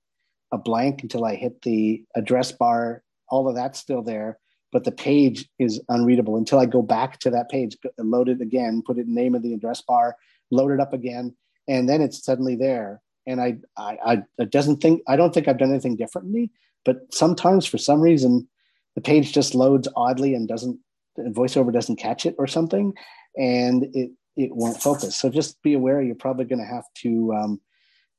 a 0.52 0.58
blank 0.58 1.04
until 1.04 1.26
I 1.26 1.36
hit 1.36 1.62
the 1.62 2.04
address 2.16 2.52
bar. 2.52 3.04
All 3.30 3.48
of 3.48 3.56
that's 3.56 3.80
still 3.80 4.02
there, 4.02 4.40
but 4.72 4.84
the 4.84 4.92
page 4.92 5.48
is 5.60 5.82
unreadable 5.90 6.38
until 6.38 6.60
I 6.60 6.66
go 6.66 6.82
back 6.82 7.20
to 7.20 7.30
that 7.32 7.50
page, 7.50 7.78
load 7.98 8.30
it 8.30 8.42
again, 8.42 8.82
put 8.86 8.98
it 8.98 9.08
name 9.08 9.36
of 9.36 9.44
the 9.44 9.54
address 9.54 9.82
bar, 9.82 10.16
load 10.50 10.72
it 10.72 10.80
up 10.80 10.94
again, 10.94 11.36
and 11.68 11.88
then 11.88 12.02
it's 12.02 12.24
suddenly 12.24 12.56
there. 12.56 13.02
And 13.28 13.40
I, 13.40 13.58
I, 13.78 13.98
I 14.04 14.24
it 14.40 14.50
doesn't 14.50 14.78
think, 14.78 15.04
I 15.08 15.16
don't 15.16 15.34
think 15.34 15.48
I've 15.48 15.60
done 15.60 15.70
anything 15.70 15.96
differently, 15.96 16.52
but 16.86 17.14
sometimes 17.14 17.68
for 17.68 17.78
some 17.78 18.02
reason, 18.02 18.48
the 18.96 19.02
page 19.02 19.32
just 19.32 19.54
loads 19.54 19.88
oddly 19.96 20.34
and 20.34 20.48
doesn't, 20.48 20.80
VoiceOver 21.18 21.72
doesn't 21.72 21.98
catch 21.98 22.26
it 22.26 22.36
or 22.40 22.48
something 22.48 22.94
and 23.38 23.86
it 23.94 24.12
it 24.36 24.56
won't 24.56 24.82
focus. 24.82 25.16
So 25.18 25.30
just 25.30 25.62
be 25.64 25.74
aware 25.74 26.02
you're 26.02 26.16
probably 26.16 26.46
going 26.46 26.60
to 26.60 26.66
have 26.66 26.86
to 27.00 27.34
um, 27.34 27.62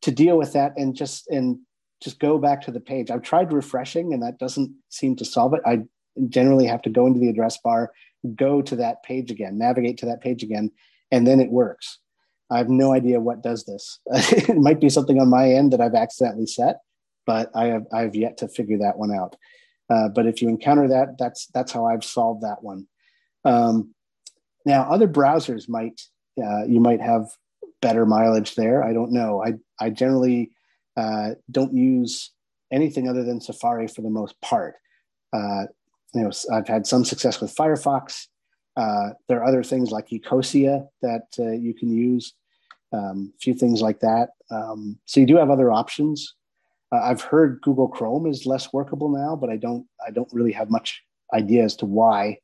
to 0.03 0.11
deal 0.11 0.37
with 0.37 0.53
that 0.53 0.73
and 0.77 0.95
just 0.95 1.29
and 1.29 1.59
just 2.03 2.19
go 2.19 2.39
back 2.39 2.63
to 2.63 2.71
the 2.71 2.81
page. 2.81 3.11
I've 3.11 3.23
tried 3.23 3.53
refreshing 3.53 4.13
and 4.13 4.23
that 4.23 4.39
doesn't 4.39 4.75
seem 4.89 5.17
to 5.17 5.25
solve 5.25 5.55
it. 5.55 5.61
I 5.67 5.83
generally 6.29 6.67
have 6.67 6.83
to 6.83 6.91
go 6.91 7.07
into 7.07 7.21
the 7.21 7.29
address 7.29 7.59
bar, 7.59 7.93
go 8.35 8.63
to 8.63 8.77
that 8.77 9.03
page 9.03 9.31
again, 9.31 9.59
navigate 9.59 9.99
to 9.99 10.07
that 10.07 10.21
page 10.21 10.43
again, 10.43 10.71
and 11.11 11.27
then 11.27 11.41
it 11.41 11.51
works. 11.51 11.99
I 12.51 12.59
have 12.59 12.69
no 12.69 12.93
idea 12.93 13.21
what 13.21 13.43
does 13.43 13.65
this. 13.65 14.01
it 14.07 14.57
might 14.57 14.81
be 14.81 14.89
something 14.89 15.21
on 15.21 15.29
my 15.29 15.51
end 15.51 15.73
that 15.73 15.81
I've 15.81 15.95
accidentally 15.95 16.47
set, 16.47 16.81
but 17.27 17.51
I 17.55 17.67
have 17.67 17.87
I 17.93 18.01
have 18.03 18.17
yet 18.17 18.39
to 18.39 18.49
figure 18.49 18.79
that 18.79 18.99
one 18.99 19.15
out. 19.15 19.37
Uh, 19.89 20.09
but 20.09 20.27
if 20.27 20.43
you 20.43 20.49
encounter 20.49 20.89
that, 20.89 21.17
that's 21.19 21.47
that's 21.55 21.71
how 21.71 21.87
I've 21.87 22.05
solved 22.05 22.43
that 22.43 22.63
one. 22.63 22.87
Um, 23.45 23.95
now, 24.67 24.83
other 24.91 25.09
browsers 25.09 25.69
might 25.69 26.01
uh, 26.43 26.65
you 26.65 26.81
might 26.81 27.01
have 27.01 27.27
better 27.81 28.05
mileage 28.05 28.57
there. 28.57 28.83
I 28.83 28.93
don't 28.93 29.13
know. 29.13 29.43
I 29.45 29.55
I 29.81 29.91
generally 29.91 30.51
uh, 31.01 31.29
don't 31.51 31.75
use 31.75 32.33
anything 32.71 33.09
other 33.09 33.25
than 33.25 33.41
Safari 33.41 33.89
for 33.89 34.03
the 34.03 34.11
most 34.11 34.35
part. 34.41 34.75
Uh, 35.33 35.65
you 36.15 36.23
know, 36.23 36.31
I've 36.53 36.69
had 36.69 36.87
some 36.87 37.05
success 37.05 37.41
with 37.41 37.55
Firefox. 37.55 38.27
Uh, 38.77 39.11
there 39.29 39.39
are 39.41 39.49
other 39.51 39.63
things 39.63 39.91
like 39.91 40.09
Ecosia 40.09 40.87
that 41.03 41.27
uh, 41.39 41.53
you 41.53 41.75
can 41.75 41.91
use. 41.91 42.35
Um, 42.93 43.33
a 43.37 43.39
few 43.39 43.55
things 43.55 43.81
like 43.81 44.01
that. 44.01 44.31
Um, 44.51 44.99
so 45.05 45.21
you 45.21 45.27
do 45.27 45.37
have 45.37 45.51
other 45.51 45.71
options. 45.71 46.35
Uh, 46.93 47.01
I've 47.03 47.23
heard 47.23 47.61
Google 47.63 47.89
Chrome 47.89 48.27
is 48.27 48.47
less 48.47 48.73
workable 48.73 49.09
now, 49.09 49.37
but 49.37 49.49
I 49.49 49.57
don't 49.57 49.87
I 50.07 50.11
don't 50.11 50.33
really 50.33 50.53
have 50.53 50.71
much 50.71 51.03
idea 51.33 51.63
as 51.65 51.77
to 51.77 51.87
why. 51.87 52.39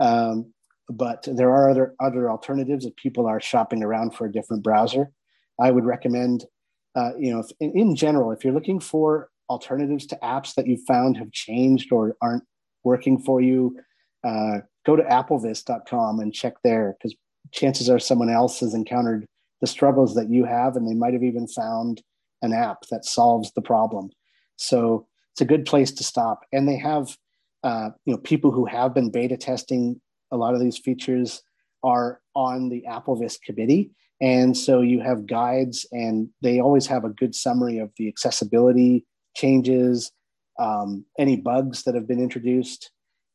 Um, 0.00 0.52
but 0.88 1.28
there 1.30 1.50
are 1.50 1.70
other 1.70 1.94
other 2.00 2.28
alternatives 2.28 2.84
if 2.84 2.96
people 2.96 3.26
are 3.26 3.40
shopping 3.40 3.84
around 3.84 4.14
for 4.14 4.26
a 4.26 4.32
different 4.32 4.64
browser. 4.64 5.12
I 5.60 5.70
would 5.70 5.84
recommend, 5.84 6.46
uh, 6.94 7.10
you 7.18 7.32
know, 7.32 7.40
if, 7.40 7.50
in, 7.60 7.76
in, 7.78 7.96
general, 7.96 8.32
if 8.32 8.44
you're 8.44 8.54
looking 8.54 8.80
for 8.80 9.28
alternatives 9.48 10.06
to 10.06 10.18
apps 10.22 10.54
that 10.54 10.66
you 10.66 10.76
found 10.86 11.16
have 11.16 11.30
changed 11.32 11.92
or 11.92 12.16
aren't 12.20 12.44
working 12.84 13.18
for 13.18 13.40
you, 13.40 13.76
uh, 14.24 14.58
go 14.84 14.96
to 14.96 15.02
applevis.com 15.02 16.20
and 16.20 16.34
check 16.34 16.54
there 16.64 16.96
because 16.98 17.16
chances 17.52 17.88
are 17.88 17.98
someone 17.98 18.30
else 18.30 18.60
has 18.60 18.74
encountered 18.74 19.26
the 19.60 19.66
struggles 19.66 20.14
that 20.14 20.30
you 20.30 20.44
have, 20.44 20.76
and 20.76 20.88
they 20.88 20.94
might 20.94 21.12
have 21.12 21.22
even 21.22 21.46
found 21.46 22.02
an 22.42 22.52
app 22.52 22.78
that 22.90 23.04
solves 23.04 23.52
the 23.52 23.60
problem. 23.60 24.10
So 24.56 25.06
it's 25.32 25.40
a 25.40 25.44
good 25.44 25.66
place 25.66 25.92
to 25.92 26.04
stop. 26.04 26.40
And 26.52 26.66
they 26.66 26.78
have, 26.78 27.16
uh, 27.62 27.90
you 28.04 28.14
know, 28.14 28.18
people 28.18 28.50
who 28.50 28.64
have 28.64 28.94
been 28.94 29.10
beta 29.10 29.36
testing 29.36 30.00
a 30.30 30.36
lot 30.36 30.54
of 30.54 30.60
these 30.60 30.78
features 30.78 31.42
are 31.82 32.20
on 32.34 32.68
the 32.68 32.84
AppleVis 32.88 33.40
committee. 33.42 33.90
And 34.20 34.56
so 34.56 34.82
you 34.82 35.00
have 35.00 35.26
guides, 35.26 35.86
and 35.92 36.28
they 36.42 36.60
always 36.60 36.86
have 36.86 37.04
a 37.04 37.10
good 37.10 37.34
summary 37.34 37.78
of 37.78 37.90
the 37.96 38.08
accessibility 38.08 39.06
changes, 39.34 40.12
um, 40.58 41.06
any 41.18 41.36
bugs 41.36 41.84
that 41.84 41.94
have 41.94 42.06
been 42.06 42.20
introduced, 42.20 42.90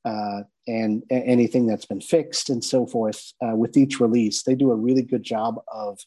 uh, 0.05 0.43
and 0.67 1.03
a- 1.09 1.15
anything 1.15 1.65
that's 1.65 1.85
been 1.85 2.01
fixed, 2.01 2.49
and 2.49 2.63
so 2.63 2.85
forth. 2.85 3.33
Uh, 3.41 3.55
with 3.55 3.75
each 3.75 3.99
release, 3.99 4.43
they 4.43 4.53
do 4.53 4.71
a 4.71 4.75
really 4.75 5.01
good 5.01 5.23
job 5.23 5.55
of 5.71 5.99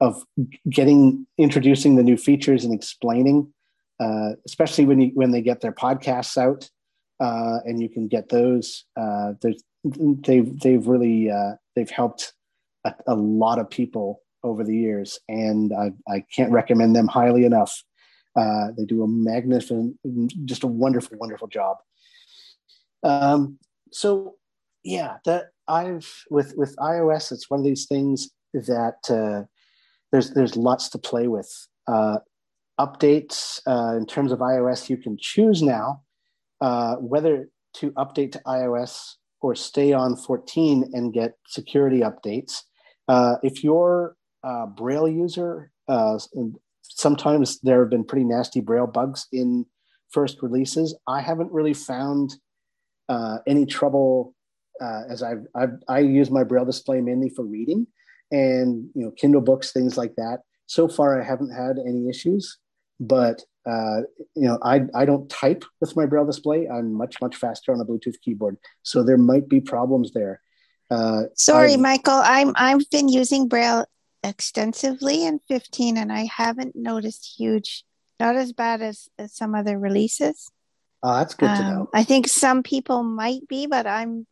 of 0.00 0.24
getting 0.68 1.26
introducing 1.36 1.96
the 1.96 2.02
new 2.02 2.16
features 2.16 2.64
and 2.64 2.72
explaining, 2.72 3.52
uh, 4.00 4.32
especially 4.46 4.84
when 4.84 5.00
you 5.00 5.10
when 5.14 5.30
they 5.30 5.42
get 5.42 5.60
their 5.60 5.72
podcasts 5.72 6.36
out, 6.36 6.68
uh, 7.20 7.60
and 7.64 7.80
you 7.82 7.88
can 7.88 8.08
get 8.08 8.28
those. 8.28 8.84
Uh, 8.96 9.32
they've 9.42 10.60
they've 10.60 10.86
really 10.86 11.30
uh, 11.30 11.52
they've 11.74 11.90
helped 11.90 12.34
a, 12.84 12.94
a, 13.06 13.14
lot 13.14 13.58
of 13.58 13.70
people 13.70 14.20
over 14.42 14.64
the 14.64 14.76
years, 14.76 15.18
and 15.28 15.72
I, 15.72 15.92
I 16.12 16.24
can't 16.34 16.52
recommend 16.52 16.96
them 16.96 17.08
highly 17.08 17.44
enough. 17.44 17.82
Uh, 18.36 18.68
they 18.76 18.84
do 18.84 19.02
a 19.02 19.08
magnificent, 19.08 19.96
just 20.44 20.62
a 20.62 20.68
wonderful, 20.68 21.18
wonderful 21.18 21.48
job. 21.48 21.78
Um, 23.02 23.58
so, 23.92 24.36
yeah, 24.84 25.16
that 25.24 25.46
I've 25.68 26.08
with 26.30 26.54
with 26.56 26.76
iOS, 26.76 27.32
it's 27.32 27.50
one 27.50 27.60
of 27.60 27.66
these 27.66 27.86
things 27.86 28.30
that 28.54 28.98
uh, 29.08 29.46
there's 30.12 30.30
there's 30.32 30.56
lots 30.56 30.88
to 30.90 30.98
play 30.98 31.26
with. 31.26 31.50
Uh, 31.86 32.18
updates 32.78 33.60
uh, 33.66 33.96
in 33.96 34.06
terms 34.06 34.32
of 34.32 34.38
iOS, 34.38 34.88
you 34.88 34.96
can 34.96 35.16
choose 35.20 35.62
now 35.62 36.02
uh, 36.60 36.96
whether 36.96 37.48
to 37.74 37.90
update 37.92 38.32
to 38.32 38.40
iOS 38.46 39.14
or 39.40 39.54
stay 39.54 39.92
on 39.92 40.16
14 40.16 40.90
and 40.92 41.12
get 41.12 41.34
security 41.46 42.00
updates. 42.00 42.62
Uh, 43.10 43.36
if 43.42 43.64
you're 43.64 44.14
a 44.44 44.68
Braille 44.68 45.08
user, 45.08 45.72
uh, 45.88 46.16
sometimes 46.82 47.60
there 47.62 47.80
have 47.80 47.90
been 47.90 48.04
pretty 48.04 48.24
nasty 48.24 48.60
Braille 48.60 48.86
bugs 48.86 49.26
in 49.32 49.66
first 50.10 50.38
releases. 50.42 50.96
I 51.08 51.20
haven't 51.20 51.50
really 51.50 51.74
found 51.74 52.36
uh, 53.08 53.38
any 53.48 53.66
trouble 53.66 54.36
uh, 54.80 55.02
as 55.10 55.24
I've, 55.24 55.44
I've, 55.56 55.72
i 55.88 55.98
use 55.98 56.30
my 56.30 56.44
Braille 56.44 56.64
display 56.64 57.00
mainly 57.00 57.30
for 57.30 57.44
reading 57.44 57.88
and 58.30 58.88
you 58.94 59.02
know 59.04 59.10
Kindle 59.10 59.40
books, 59.40 59.72
things 59.72 59.96
like 59.98 60.14
that. 60.14 60.38
So 60.66 60.86
far, 60.86 61.20
I 61.20 61.24
haven't 61.24 61.50
had 61.50 61.78
any 61.84 62.08
issues, 62.08 62.58
but 63.00 63.42
uh, 63.68 64.02
you 64.36 64.46
know, 64.46 64.58
I, 64.62 64.82
I 64.94 65.04
don't 65.04 65.28
type 65.28 65.64
with 65.80 65.96
my 65.96 66.06
braille 66.06 66.24
display. 66.24 66.68
I'm 66.68 66.94
much, 66.94 67.16
much 67.20 67.34
faster 67.36 67.72
on 67.72 67.80
a 67.80 67.84
Bluetooth 67.84 68.20
keyboard. 68.22 68.56
So 68.84 69.02
there 69.02 69.18
might 69.18 69.48
be 69.48 69.60
problems 69.60 70.12
there. 70.12 70.40
Uh, 70.90 71.24
Sorry, 71.34 71.74
I've, 71.74 71.80
Michael. 71.80 72.20
I'm, 72.24 72.52
I've 72.56 72.88
been 72.90 73.08
using 73.08 73.48
braille 73.48 73.86
extensively 74.22 75.24
in 75.24 75.40
15 75.48 75.96
and 75.96 76.12
I 76.12 76.26
haven't 76.34 76.74
noticed 76.74 77.34
huge, 77.38 77.84
not 78.18 78.36
as 78.36 78.52
bad 78.52 78.82
as, 78.82 79.08
as 79.18 79.34
some 79.34 79.54
other 79.54 79.78
releases. 79.78 80.50
Oh, 81.02 81.14
that's 81.14 81.34
good 81.34 81.48
um, 81.48 81.56
to 81.56 81.62
know. 81.62 81.88
I 81.94 82.04
think 82.04 82.28
some 82.28 82.62
people 82.62 83.02
might 83.02 83.46
be, 83.48 83.66
but 83.66 83.86
I'm, 83.86 84.26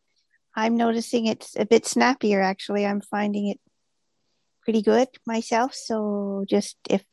I'm 0.55 0.75
noticing 0.75 1.25
it's 1.25 1.55
a 1.57 1.65
bit 1.65 1.85
snappier. 1.85 2.41
Actually, 2.41 2.85
I'm 2.85 3.01
finding 3.01 3.47
it 3.47 3.59
pretty 4.63 4.81
good 4.81 5.07
myself. 5.25 5.73
So 5.73 6.45
just 6.47 6.77
if 6.89 7.03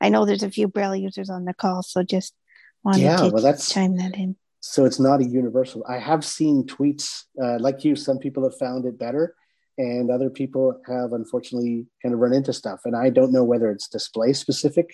I 0.00 0.08
know 0.08 0.24
there's 0.24 0.42
a 0.42 0.50
few 0.50 0.68
Braille 0.68 0.96
users 0.96 1.30
on 1.30 1.44
the 1.44 1.54
call, 1.54 1.82
so 1.82 2.02
just 2.02 2.34
wanted 2.82 3.02
yeah, 3.02 3.16
to 3.18 3.28
well, 3.28 3.42
that's, 3.42 3.72
chime 3.72 3.96
that 3.98 4.16
in. 4.16 4.36
So 4.66 4.86
it's 4.86 4.98
not 4.98 5.20
a 5.20 5.28
universal. 5.28 5.84
I 5.86 5.98
have 5.98 6.24
seen 6.24 6.64
tweets 6.64 7.24
uh, 7.40 7.58
like 7.58 7.84
you. 7.84 7.94
Some 7.94 8.18
people 8.18 8.42
have 8.44 8.56
found 8.56 8.86
it 8.86 8.98
better, 8.98 9.36
and 9.76 10.10
other 10.10 10.30
people 10.30 10.80
have 10.86 11.12
unfortunately 11.12 11.86
kind 12.02 12.14
of 12.14 12.20
run 12.20 12.32
into 12.32 12.54
stuff. 12.54 12.80
And 12.86 12.96
I 12.96 13.10
don't 13.10 13.30
know 13.30 13.44
whether 13.44 13.70
it's 13.70 13.88
display 13.88 14.32
specific. 14.32 14.90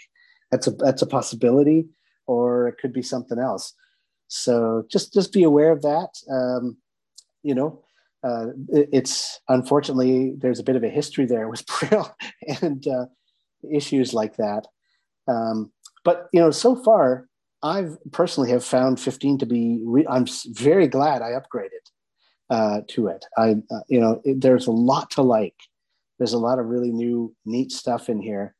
That's 0.50 0.66
a 0.66 0.72
that's 0.72 1.02
a 1.02 1.06
possibility, 1.06 1.86
or 2.26 2.66
it 2.66 2.78
could 2.78 2.92
be 2.92 3.00
something 3.00 3.38
else. 3.38 3.72
So 4.26 4.86
just 4.90 5.14
just 5.14 5.32
be 5.32 5.44
aware 5.44 5.70
of 5.70 5.82
that. 5.82 6.18
Um, 6.28 6.76
you 7.44 7.54
know, 7.54 7.84
uh, 8.24 8.46
it's 8.70 9.38
unfortunately 9.48 10.34
there's 10.36 10.58
a 10.58 10.64
bit 10.64 10.76
of 10.76 10.82
a 10.82 10.88
history 10.88 11.26
there 11.26 11.48
with 11.48 11.64
Braille 11.80 12.12
and 12.60 12.84
uh, 12.88 13.06
issues 13.72 14.12
like 14.12 14.34
that. 14.38 14.66
Um, 15.28 15.70
but 16.04 16.26
you 16.32 16.40
know, 16.40 16.50
so 16.50 16.74
far, 16.74 17.28
I've 17.62 17.98
personally 18.12 18.50
have 18.50 18.64
found 18.64 19.00
15 19.00 19.38
to 19.38 19.46
be. 19.46 19.80
Re- 19.84 20.06
I'm 20.08 20.26
very 20.46 20.88
glad 20.88 21.22
I 21.22 21.32
upgraded 21.32 21.84
uh, 22.48 22.80
to 22.88 23.08
it. 23.08 23.24
I, 23.36 23.56
uh, 23.70 23.80
you 23.88 24.00
know, 24.00 24.20
it, 24.24 24.40
there's 24.40 24.66
a 24.66 24.72
lot 24.72 25.10
to 25.12 25.22
like. 25.22 25.56
There's 26.18 26.32
a 26.32 26.38
lot 26.38 26.58
of 26.58 26.66
really 26.66 26.90
new, 26.90 27.34
neat 27.44 27.72
stuff 27.72 28.08
in 28.08 28.20
here. 28.20 28.54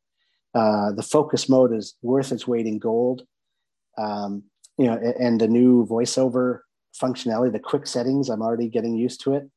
Uh, 0.55 0.93
the 0.93 1.03
focus 1.03 1.49
mode 1.49 1.73
is 1.73 1.95
worth 2.03 2.33
its 2.33 2.47
weight 2.47 2.67
in 2.67 2.79
gold. 2.79 3.23
Um, 3.99 4.45
you 4.79 4.87
know, 4.87 4.95
and 5.19 5.41
the 5.41 5.49
new 5.49 5.87
voiceover 5.87 6.61
functionality, 7.01 7.53
the 7.53 7.59
quick 7.59 7.87
settings. 7.87 8.29
I'm 8.29 8.43
already 8.43 8.69
getting 8.69 8.95
used 8.95 9.23
to 9.23 9.35
it, 9.35 9.49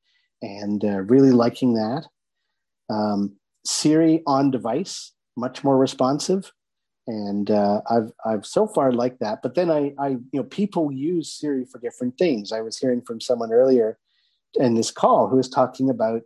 and 0.42 0.84
uh, 0.84 1.02
really 1.02 1.32
liking 1.32 1.76
that. 1.76 2.06
Um, 2.90 3.38
Siri 3.66 4.22
on 4.28 4.52
device, 4.52 5.14
much 5.38 5.64
more 5.64 5.78
responsive 5.78 6.52
and 7.08 7.52
uh, 7.52 7.82
I've 7.90 8.12
I've 8.26 8.46
so 8.46 8.68
far 8.68 8.92
liked 8.92 9.20
that. 9.20 9.42
But 9.42 9.56
then 9.56 9.70
I 9.70 9.94
I 10.00 10.10
you 10.10 10.22
know 10.34 10.44
people 10.44 10.92
use 10.92 11.32
Siri 11.32 11.66
for 11.66 11.80
different 11.80 12.18
things. 12.18 12.52
I 12.52 12.62
was 12.62 12.78
hearing 12.78 13.02
from 13.02 13.20
someone 13.20 13.52
earlier 13.52 13.98
in 14.56 14.76
this 14.76 14.92
call 14.92 15.28
who 15.28 15.38
was 15.38 15.50
talking 15.50 15.90
about 15.90 16.22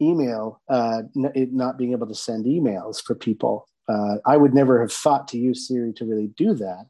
email 0.00 0.60
uh, 0.68 1.02
it 1.34 1.52
not 1.52 1.78
being 1.78 1.92
able 1.92 2.06
to 2.06 2.14
send 2.14 2.44
emails 2.44 3.02
for 3.02 3.14
people. 3.14 3.68
Uh, 3.88 4.16
I 4.26 4.36
would 4.36 4.54
never 4.54 4.80
have 4.80 4.92
thought 4.92 5.28
to 5.28 5.38
use 5.38 5.68
Siri 5.68 5.92
to 5.94 6.04
really 6.04 6.28
do 6.36 6.54
that. 6.54 6.86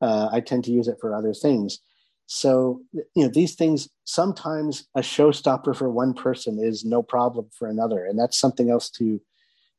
Uh, 0.00 0.28
I 0.32 0.40
tend 0.40 0.64
to 0.64 0.72
use 0.72 0.88
it 0.88 0.98
for 1.00 1.14
other 1.14 1.34
things. 1.34 1.80
So 2.26 2.82
you 2.92 3.24
know 3.24 3.28
these 3.28 3.54
things 3.54 3.88
sometimes 4.04 4.86
a 4.94 5.00
showstopper 5.00 5.76
for 5.76 5.90
one 5.90 6.12
person 6.12 6.58
is 6.58 6.84
no 6.84 7.02
problem 7.02 7.48
for 7.56 7.68
another, 7.68 8.04
and 8.04 8.18
that's 8.18 8.38
something 8.38 8.70
else 8.70 8.90
to 8.90 9.20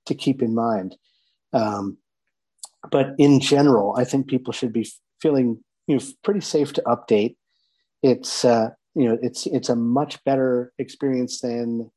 to 0.05 0.15
keep 0.15 0.41
in 0.41 0.55
mind. 0.55 0.95
Um, 1.53 1.97
but 2.91 3.13
in 3.17 3.39
general, 3.39 3.95
I 3.97 4.03
think 4.03 4.27
people 4.27 4.53
should 4.53 4.73
be 4.73 4.89
feeling 5.21 5.63
you 5.88 5.97
know 5.97 6.03
pretty 6.23 6.41
safe 6.41 6.73
to 6.73 6.84
update. 6.84 7.36
It's 8.03 8.45
uh, 8.45 8.69
you 8.95 9.07
know 9.07 9.17
it's 9.21 9.45
it's 9.47 9.69
a 9.69 9.75
much 9.75 10.23
better 10.23 10.71
experience 10.77 11.41
than 11.41 11.91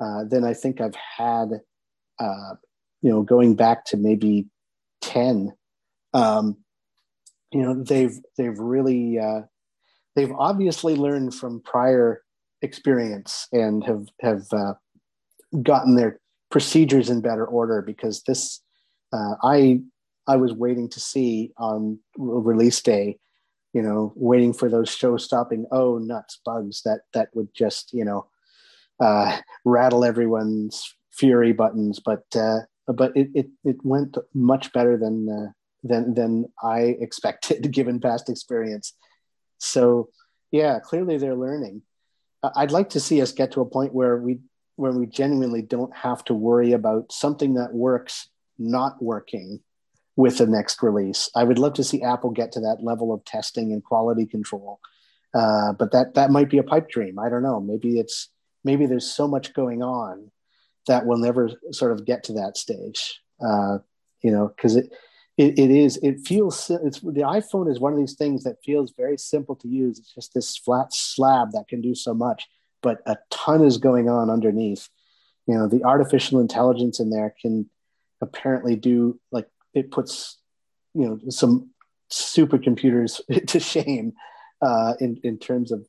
uh, 0.00 0.24
than 0.24 0.44
I 0.44 0.54
think 0.54 0.80
I've 0.80 0.94
had. 0.94 1.60
Uh, 2.18 2.54
you 3.00 3.10
know, 3.10 3.22
going 3.22 3.54
back 3.54 3.84
to 3.86 3.96
maybe 3.96 4.46
ten. 5.00 5.52
Um, 6.14 6.56
you 7.52 7.62
know, 7.62 7.82
they've 7.82 8.18
they've 8.36 8.58
really 8.58 9.18
uh, 9.18 9.42
they've 10.14 10.32
obviously 10.32 10.96
learned 10.96 11.34
from 11.34 11.60
prior 11.60 12.22
experience 12.60 13.46
and 13.52 13.84
have 13.84 14.06
have 14.20 14.46
uh, 14.52 14.74
gotten 15.62 15.94
their 15.94 16.20
procedures 16.50 17.10
in 17.10 17.20
better 17.20 17.46
order 17.46 17.82
because 17.82 18.22
this 18.24 18.60
uh, 19.12 19.34
I 19.42 19.80
I 20.28 20.36
was 20.36 20.52
waiting 20.52 20.90
to 20.90 21.00
see 21.00 21.52
on 21.56 21.98
release 22.16 22.82
day, 22.82 23.18
you 23.72 23.82
know, 23.82 24.12
waiting 24.14 24.52
for 24.52 24.68
those 24.68 24.90
show 24.90 25.16
stopping 25.16 25.66
oh 25.72 25.96
nuts 25.98 26.38
bugs 26.44 26.82
that 26.82 27.00
that 27.14 27.30
would 27.34 27.48
just 27.54 27.92
you 27.94 28.04
know 28.04 28.26
uh, 29.00 29.38
rattle 29.64 30.04
everyone's 30.04 30.94
fury 31.10 31.52
buttons. 31.52 31.98
But 31.98 32.24
uh, 32.36 32.60
but 32.86 33.16
it, 33.16 33.30
it 33.34 33.46
it 33.64 33.76
went 33.82 34.18
much 34.34 34.70
better 34.74 34.98
than 34.98 35.28
uh, 35.28 35.52
than 35.82 36.12
than 36.14 36.52
I 36.62 36.80
expected 37.00 37.72
given 37.72 37.98
past 37.98 38.28
experience. 38.28 38.92
So 39.56 40.10
yeah, 40.50 40.78
clearly 40.78 41.16
they're 41.16 41.34
learning. 41.34 41.82
I'd 42.54 42.70
like 42.70 42.90
to 42.90 43.00
see 43.00 43.20
us 43.20 43.32
get 43.32 43.52
to 43.52 43.62
a 43.62 43.66
point 43.66 43.94
where 43.94 44.18
we 44.18 44.40
where 44.76 44.92
we 44.92 45.06
genuinely 45.06 45.62
don't 45.62 45.94
have 45.96 46.22
to 46.26 46.34
worry 46.34 46.72
about 46.72 47.12
something 47.12 47.54
that 47.54 47.72
works 47.72 48.28
not 48.58 49.02
working 49.02 49.60
with 50.18 50.38
the 50.38 50.46
next 50.48 50.82
release. 50.82 51.30
I 51.36 51.44
would 51.44 51.60
love 51.60 51.74
to 51.74 51.84
see 51.84 52.02
Apple 52.02 52.30
get 52.30 52.50
to 52.52 52.60
that 52.60 52.82
level 52.82 53.14
of 53.14 53.24
testing 53.24 53.72
and 53.72 53.84
quality 53.84 54.26
control. 54.26 54.80
Uh, 55.32 55.72
but 55.74 55.92
that 55.92 56.14
that 56.14 56.32
might 56.32 56.50
be 56.50 56.58
a 56.58 56.64
pipe 56.64 56.88
dream. 56.90 57.20
I 57.20 57.28
don't 57.28 57.44
know. 57.44 57.60
Maybe 57.60 58.00
it's 58.00 58.28
maybe 58.64 58.86
there's 58.86 59.08
so 59.08 59.28
much 59.28 59.54
going 59.54 59.80
on 59.80 60.32
that 60.88 61.06
we'll 61.06 61.18
never 61.18 61.52
sort 61.70 61.92
of 61.92 62.04
get 62.04 62.24
to 62.24 62.32
that 62.32 62.56
stage. 62.56 63.20
Uh, 63.40 63.78
you 64.20 64.32
know, 64.32 64.48
because 64.48 64.74
it, 64.74 64.92
it 65.36 65.56
it 65.56 65.70
is 65.70 65.98
it 66.02 66.26
feels 66.26 66.68
it's 66.68 66.98
the 66.98 67.22
iPhone 67.22 67.70
is 67.70 67.78
one 67.78 67.92
of 67.92 67.98
these 68.00 68.16
things 68.16 68.42
that 68.42 68.64
feels 68.64 68.92
very 68.96 69.16
simple 69.16 69.54
to 69.54 69.68
use. 69.68 70.00
It's 70.00 70.12
just 70.12 70.34
this 70.34 70.56
flat 70.56 70.92
slab 70.92 71.52
that 71.52 71.68
can 71.68 71.80
do 71.80 71.94
so 71.94 72.12
much, 72.12 72.48
but 72.82 73.02
a 73.06 73.16
ton 73.30 73.64
is 73.64 73.78
going 73.78 74.08
on 74.08 74.30
underneath. 74.30 74.88
You 75.46 75.54
know, 75.54 75.68
the 75.68 75.84
artificial 75.84 76.40
intelligence 76.40 76.98
in 76.98 77.10
there 77.10 77.36
can 77.40 77.70
apparently 78.20 78.74
do 78.74 79.20
like 79.30 79.46
it 79.74 79.90
puts 79.90 80.38
you 80.94 81.06
know 81.06 81.18
some 81.30 81.70
supercomputers 82.10 83.20
to 83.46 83.60
shame 83.60 84.12
uh, 84.62 84.94
in 85.00 85.20
in 85.22 85.38
terms 85.38 85.72
of 85.72 85.86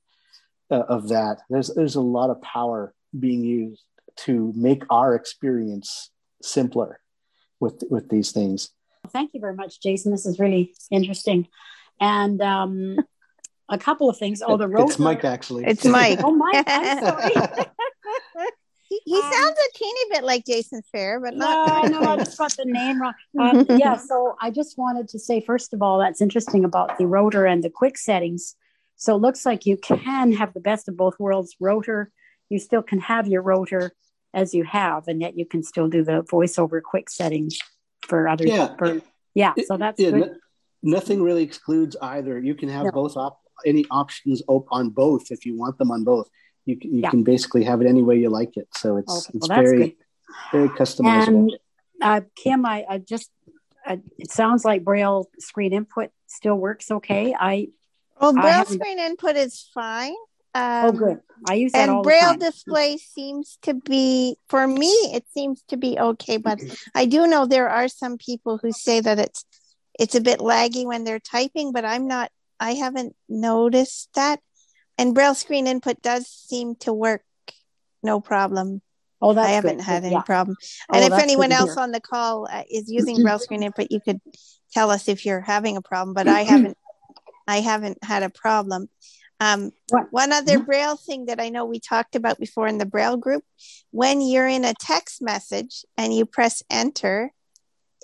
uh, 0.71 0.83
of 0.87 1.09
that. 1.09 1.39
There's 1.49 1.73
there's 1.73 1.95
a 1.95 2.01
lot 2.01 2.29
of 2.29 2.41
power 2.41 2.93
being 3.17 3.43
used 3.43 3.83
to 4.17 4.53
make 4.55 4.83
our 4.89 5.15
experience 5.15 6.11
simpler 6.41 6.99
with 7.59 7.83
with 7.89 8.09
these 8.09 8.31
things. 8.31 8.69
Thank 9.09 9.33
you 9.33 9.39
very 9.39 9.55
much, 9.55 9.81
Jason. 9.81 10.11
This 10.11 10.25
is 10.25 10.39
really 10.39 10.73
interesting, 10.91 11.47
and 11.99 12.41
um, 12.41 12.97
a 13.69 13.77
couple 13.77 14.09
of 14.09 14.17
things. 14.17 14.41
Oh, 14.45 14.57
the 14.57 14.67
road. 14.67 14.89
It's 14.89 14.99
Mike, 14.99 15.23
actually. 15.23 15.65
It's 15.65 15.85
Mike. 15.85 16.19
oh, 16.23 16.35
Mike. 16.35 16.63
I'm 16.67 16.99
sorry. 16.99 17.31
he, 18.89 18.99
he 19.05 19.15
um, 19.15 19.21
sounds 19.21 19.57
a 19.57 19.77
teeny 19.77 19.99
bit 20.09 20.23
like 20.23 20.45
Jason 20.45 20.81
Fair, 20.91 21.19
but 21.19 21.35
not. 21.35 21.67
No, 21.67 21.73
I 21.75 21.87
know. 21.87 22.11
I 22.11 22.17
just 22.17 22.37
got 22.37 22.51
the 22.57 22.65
name 22.65 23.01
wrong. 23.01 23.13
Um, 23.39 23.65
yeah. 23.69 23.95
So 23.95 24.35
I 24.41 24.49
just 24.49 24.77
wanted 24.77 25.07
to 25.09 25.19
say, 25.19 25.41
first 25.41 25.73
of 25.73 25.81
all, 25.81 25.99
that's 25.99 26.21
interesting 26.21 26.65
about 26.65 26.97
the 26.97 27.05
rotor 27.05 27.45
and 27.45 27.63
the 27.63 27.69
quick 27.69 27.97
settings. 27.97 28.55
So 28.95 29.15
it 29.15 29.19
looks 29.19 29.45
like 29.45 29.65
you 29.65 29.77
can 29.77 30.33
have 30.33 30.53
the 30.53 30.59
best 30.59 30.89
of 30.89 30.97
both 30.97 31.19
worlds. 31.19 31.55
Rotor, 31.59 32.11
you 32.49 32.57
still 32.57 32.81
can 32.81 32.99
have 32.99 33.27
your 33.27 33.43
rotor 33.43 33.93
as 34.33 34.53
you 34.53 34.63
have, 34.63 35.07
and 35.07 35.21
yet 35.21 35.37
you 35.37 35.45
can 35.45 35.63
still 35.63 35.87
do 35.87 36.03
the 36.03 36.23
voiceover 36.23 36.81
quick 36.81 37.09
settings 37.09 37.59
for 38.07 38.27
other. 38.27 38.45
Yeah. 38.45 38.75
For, 38.75 39.01
yeah. 39.35 39.53
So 39.67 39.77
that's 39.77 40.01
yeah, 40.01 40.11
good. 40.11 40.37
nothing 40.81 41.21
really 41.21 41.43
excludes 41.43 41.95
either. 42.01 42.39
You 42.39 42.55
can 42.55 42.69
have 42.69 42.85
no. 42.85 42.91
both 42.91 43.15
op- 43.15 43.41
any 43.65 43.85
options 43.91 44.41
op- 44.47 44.67
on 44.71 44.89
both 44.89 45.31
if 45.31 45.45
you 45.45 45.57
want 45.57 45.77
them 45.77 45.91
on 45.91 46.03
both. 46.03 46.27
You 46.69 46.77
can, 46.77 46.93
you 46.93 47.01
yeah. 47.01 47.09
can 47.09 47.23
basically 47.23 47.63
have 47.63 47.81
it 47.81 47.87
any 47.87 48.03
way 48.03 48.17
you 48.17 48.29
like 48.29 48.57
it. 48.57 48.67
So 48.75 48.97
it's 48.97 49.27
okay. 49.27 49.37
it's 49.37 49.49
well, 49.49 49.61
very 49.63 49.77
good. 49.77 49.95
very 50.51 50.69
customizable. 50.69 51.27
And 51.27 51.57
uh, 52.01 52.21
Kim, 52.35 52.65
I, 52.65 52.85
I 52.87 52.97
just 52.99 53.31
uh, 53.85 53.97
it 54.17 54.31
sounds 54.31 54.63
like 54.63 54.83
Braille 54.83 55.27
screen 55.39 55.73
input 55.73 56.11
still 56.27 56.55
works 56.55 56.91
okay. 56.91 57.35
I 57.37 57.69
well, 58.19 58.33
Braille 58.33 58.65
screen 58.65 58.99
input 58.99 59.35
is 59.35 59.69
fine. 59.73 60.15
Um, 60.53 60.85
oh, 60.85 60.91
good. 60.91 61.19
I 61.47 61.53
use 61.53 61.71
that 61.71 61.89
and 61.89 62.03
Braille 62.03 62.35
display 62.35 62.97
seems 62.97 63.57
to 63.61 63.73
be 63.73 64.35
for 64.49 64.67
me. 64.67 64.91
It 65.13 65.25
seems 65.33 65.63
to 65.69 65.77
be 65.77 65.97
okay, 65.97 66.37
but 66.37 66.59
I 66.93 67.05
do 67.05 67.27
know 67.27 67.45
there 67.45 67.69
are 67.69 67.87
some 67.87 68.17
people 68.17 68.57
who 68.57 68.71
say 68.71 68.99
that 68.99 69.19
it's 69.19 69.45
it's 69.97 70.15
a 70.15 70.21
bit 70.21 70.39
laggy 70.39 70.85
when 70.85 71.03
they're 71.03 71.19
typing. 71.19 71.71
But 71.71 71.85
I'm 71.85 72.07
not. 72.07 72.31
I 72.59 72.73
haven't 72.73 73.15
noticed 73.27 74.09
that. 74.15 74.41
And 74.99 75.15
Braille 75.15 75.33
screen 75.33 75.65
input 75.65 76.01
does 76.01 76.27
seem 76.27 76.75
to 76.81 76.91
work, 76.91 77.23
no 78.03 78.19
problem. 78.19 78.81
Oh, 79.21 79.33
that's 79.33 79.47
I 79.47 79.51
haven't 79.51 79.77
good. 79.77 79.85
had 79.85 80.03
any 80.03 80.13
yeah. 80.13 80.21
problem. 80.21 80.57
Oh, 80.91 80.95
and 80.97 81.11
oh, 81.11 81.15
if 81.15 81.23
anyone 81.23 81.53
else 81.53 81.77
on 81.77 81.91
the 81.91 82.01
call 82.01 82.47
uh, 82.51 82.63
is 82.69 82.91
using 82.91 83.15
Braille 83.23 83.39
screen 83.39 83.63
input, 83.63 83.87
you 83.91 84.01
could 84.01 84.19
tell 84.73 84.91
us 84.91 85.07
if 85.07 85.25
you're 85.25 85.39
having 85.39 85.77
a 85.77 85.81
problem. 85.81 86.13
But 86.13 86.27
I 86.27 86.41
haven't. 86.43 86.77
I 87.47 87.61
haven't 87.61 88.03
had 88.03 88.21
a 88.21 88.29
problem. 88.29 88.89
Um, 89.39 89.71
one 90.11 90.33
other 90.33 90.57
mm-hmm. 90.57 90.65
Braille 90.65 90.97
thing 90.97 91.25
that 91.27 91.39
I 91.39 91.49
know 91.49 91.65
we 91.65 91.79
talked 91.79 92.15
about 92.15 92.37
before 92.37 92.67
in 92.67 92.77
the 92.77 92.85
Braille 92.85 93.17
group 93.17 93.43
when 93.91 94.21
you're 94.21 94.47
in 94.47 94.65
a 94.65 94.73
text 94.79 95.21
message 95.21 95.85
and 95.97 96.13
you 96.13 96.25
press 96.25 96.61
enter, 96.69 97.31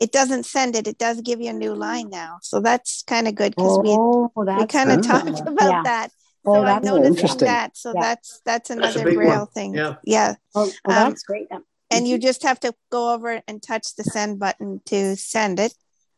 it 0.02 0.12
doesn't 0.12 0.46
send 0.46 0.76
it, 0.76 0.88
it 0.88 0.98
does 0.98 1.22
give 1.22 1.42
you 1.42 1.50
a 1.50 1.54
new 1.54 1.76
line 1.76 2.10
now. 2.10 2.40
So 2.42 2.60
that's 2.60 3.04
kind 3.04 3.28
of 3.28 3.36
good 3.36 3.54
because 3.56 3.78
oh, 3.86 4.32
we, 4.36 4.54
we 4.56 4.66
kind 4.66 4.92
of 4.92 5.06
talked 5.06 5.40
about 5.46 5.72
yeah. 5.72 5.82
that. 5.84 6.12
So 6.46 6.56
oh, 6.56 6.64
I'm 6.64 6.84
noticing 6.84 7.38
that. 7.40 7.76
So 7.76 7.94
yeah. 7.96 8.02
that's 8.02 8.42
that's 8.46 8.70
another 8.70 9.00
that's 9.00 9.16
Braille 9.16 9.40
one. 9.40 9.48
thing. 9.48 9.74
Yeah. 9.74 9.96
Yeah. 10.04 10.36
Oh, 10.54 10.70
oh 10.70 10.72
that's 10.86 11.24
um, 11.24 11.26
great. 11.28 11.48
And 11.92 12.08
you 12.08 12.18
just 12.18 12.44
have 12.44 12.60
to 12.62 12.74
go 12.92 13.14
over 13.14 13.42
and 13.48 13.62
touch 13.62 13.96
the 13.96 14.04
send 14.04 14.40
button 14.40 14.82
to 14.86 15.16
send 15.16 15.60
it. 15.60 15.74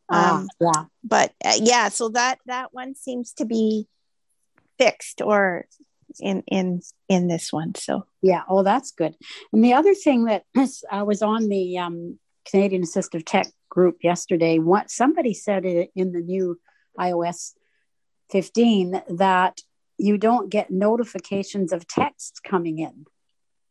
Ah, 0.10 0.40
um, 0.40 0.50
yeah. 0.60 0.84
But 1.04 1.34
uh, 1.44 1.58
yeah, 1.62 1.90
so 1.90 2.10
that 2.10 2.40
that 2.46 2.74
one 2.74 2.96
seems 2.96 3.34
to 3.34 3.46
be 3.46 3.88
fixed 4.78 5.22
or 5.22 5.66
in 6.20 6.44
in 6.48 6.82
in 7.08 7.28
this 7.28 7.54
one. 7.54 7.76
So 7.76 8.06
yeah, 8.22 8.44
oh, 8.50 8.64
that's 8.64 8.92
good. 8.92 9.16
And 9.54 9.64
the 9.64 9.74
other 9.74 9.94
thing 9.94 10.26
that 10.26 10.44
I 10.92 11.04
was 11.04 11.22
on 11.22 11.48
the 11.48 11.78
um, 11.78 12.20
Canadian 12.50 12.84
Assistive 12.84 13.24
Tech 13.26 13.48
group 13.70 13.98
yesterday. 14.04 14.60
What 14.60 14.90
somebody 14.90 15.34
said 15.34 15.66
it 15.66 15.92
in 15.96 16.12
the 16.12 16.22
new 16.22 16.60
iOS 17.00 17.54
15 18.32 19.02
that 19.10 19.62
you 19.98 20.18
don't 20.18 20.50
get 20.50 20.72
notifications 20.72 21.74
of 21.74 21.88
texts 21.88 22.40
coming 22.40 22.80
in. 22.80 23.06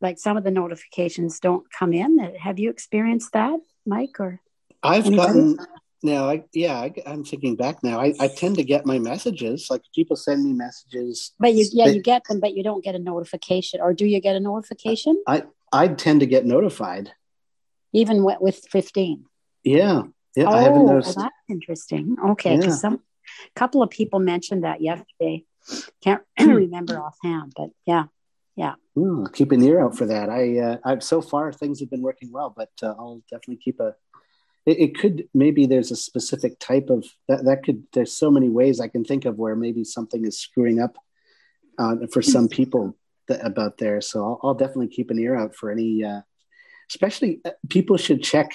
Like 0.00 0.18
some 0.18 0.36
of 0.36 0.44
the 0.44 0.50
notifications 0.50 1.40
don't 1.40 1.64
come 1.70 1.92
in. 1.92 2.18
Have 2.40 2.58
you 2.58 2.70
experienced 2.70 3.32
that, 3.32 3.58
Mike? 3.86 4.20
Or 4.20 4.40
I've 4.82 5.06
anybody? 5.06 5.32
gotten 5.32 5.58
now, 6.02 6.28
I 6.28 6.44
yeah, 6.52 6.78
I, 6.78 6.92
am 7.06 7.24
thinking 7.24 7.56
back 7.56 7.82
now. 7.82 8.00
I, 8.00 8.14
I 8.20 8.28
tend 8.28 8.56
to 8.56 8.64
get 8.64 8.86
my 8.86 8.98
messages. 8.98 9.68
Like 9.70 9.82
people 9.94 10.14
send 10.14 10.44
me 10.44 10.52
messages, 10.52 11.32
but 11.38 11.54
you 11.54 11.66
yeah, 11.72 11.86
they, 11.86 11.94
you 11.94 12.02
get 12.02 12.22
them, 12.24 12.38
but 12.40 12.54
you 12.54 12.62
don't 12.62 12.84
get 12.84 12.94
a 12.94 12.98
notification. 12.98 13.80
Or 13.80 13.94
do 13.94 14.06
you 14.06 14.20
get 14.20 14.36
a 14.36 14.40
notification? 14.40 15.20
I 15.26 15.44
I 15.72 15.88
tend 15.88 16.20
to 16.20 16.26
get 16.26 16.46
notified, 16.46 17.12
even 17.92 18.24
with, 18.24 18.40
with 18.40 18.64
15. 18.70 19.24
Yeah, 19.64 20.02
yeah, 20.36 20.44
oh, 20.44 20.52
I 20.52 20.62
haven't 20.62 20.82
oh, 20.82 20.92
noticed. 20.92 21.16
Well, 21.16 21.24
that's 21.24 21.50
interesting. 21.50 22.16
Okay, 22.30 22.56
because 22.56 22.74
yeah. 22.74 22.90
some 22.90 23.00
couple 23.54 23.82
of 23.82 23.90
people 23.90 24.20
mentioned 24.20 24.64
that 24.64 24.80
yesterday. 24.80 25.44
Can't 26.02 26.22
remember 26.38 26.98
offhand, 26.98 27.52
but 27.56 27.70
yeah, 27.86 28.04
yeah. 28.56 28.74
Mm, 28.96 29.32
keep 29.32 29.52
an 29.52 29.62
ear 29.62 29.80
out 29.80 29.96
for 29.96 30.06
that. 30.06 30.30
I, 30.30 30.58
uh, 30.58 30.76
I've 30.84 31.02
so 31.02 31.20
far 31.20 31.52
things 31.52 31.80
have 31.80 31.90
been 31.90 32.02
working 32.02 32.32
well, 32.32 32.52
but 32.56 32.70
uh, 32.82 32.94
I'll 32.98 33.22
definitely 33.30 33.58
keep 33.62 33.80
a 33.80 33.94
it, 34.66 34.80
it, 34.80 34.98
could 34.98 35.28
maybe 35.32 35.64
there's 35.64 35.90
a 35.90 35.96
specific 35.96 36.58
type 36.58 36.90
of 36.90 37.06
that 37.28 37.44
that 37.44 37.62
could 37.64 37.84
there's 37.92 38.12
so 38.12 38.30
many 38.30 38.48
ways 38.48 38.80
i 38.80 38.88
can 38.88 39.04
think 39.04 39.24
of 39.24 39.38
where 39.38 39.56
maybe 39.56 39.84
something 39.84 40.26
is 40.26 40.38
screwing 40.38 40.80
up 40.80 40.96
uh, 41.78 41.94
for 42.12 42.20
some 42.20 42.48
people 42.48 42.96
that, 43.28 43.44
about 43.46 43.78
there 43.78 44.00
so 44.00 44.24
I'll, 44.24 44.40
I'll, 44.42 44.54
definitely 44.54 44.88
keep 44.88 45.10
an 45.10 45.18
ear 45.18 45.36
out 45.36 45.54
for 45.54 45.70
any 45.70 46.04
uh, 46.04 46.20
especially 46.90 47.40
uh, 47.44 47.50
people 47.68 47.96
should 47.96 48.22
check 48.22 48.50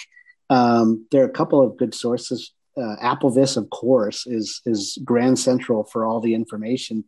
um, 0.50 1.08
there 1.12 1.24
are 1.24 1.28
a 1.28 1.32
couple 1.32 1.62
of 1.62 1.78
good 1.78 1.96
sources 1.96 2.52
uh, 2.78 2.96
applevis 3.02 3.58
of 3.58 3.70
course 3.70 4.26
is 4.28 4.62
is 4.66 4.98
grand 5.04 5.38
central 5.38 5.84
for 5.84 6.06
all 6.06 6.20
the 6.20 6.34
information 6.34 7.04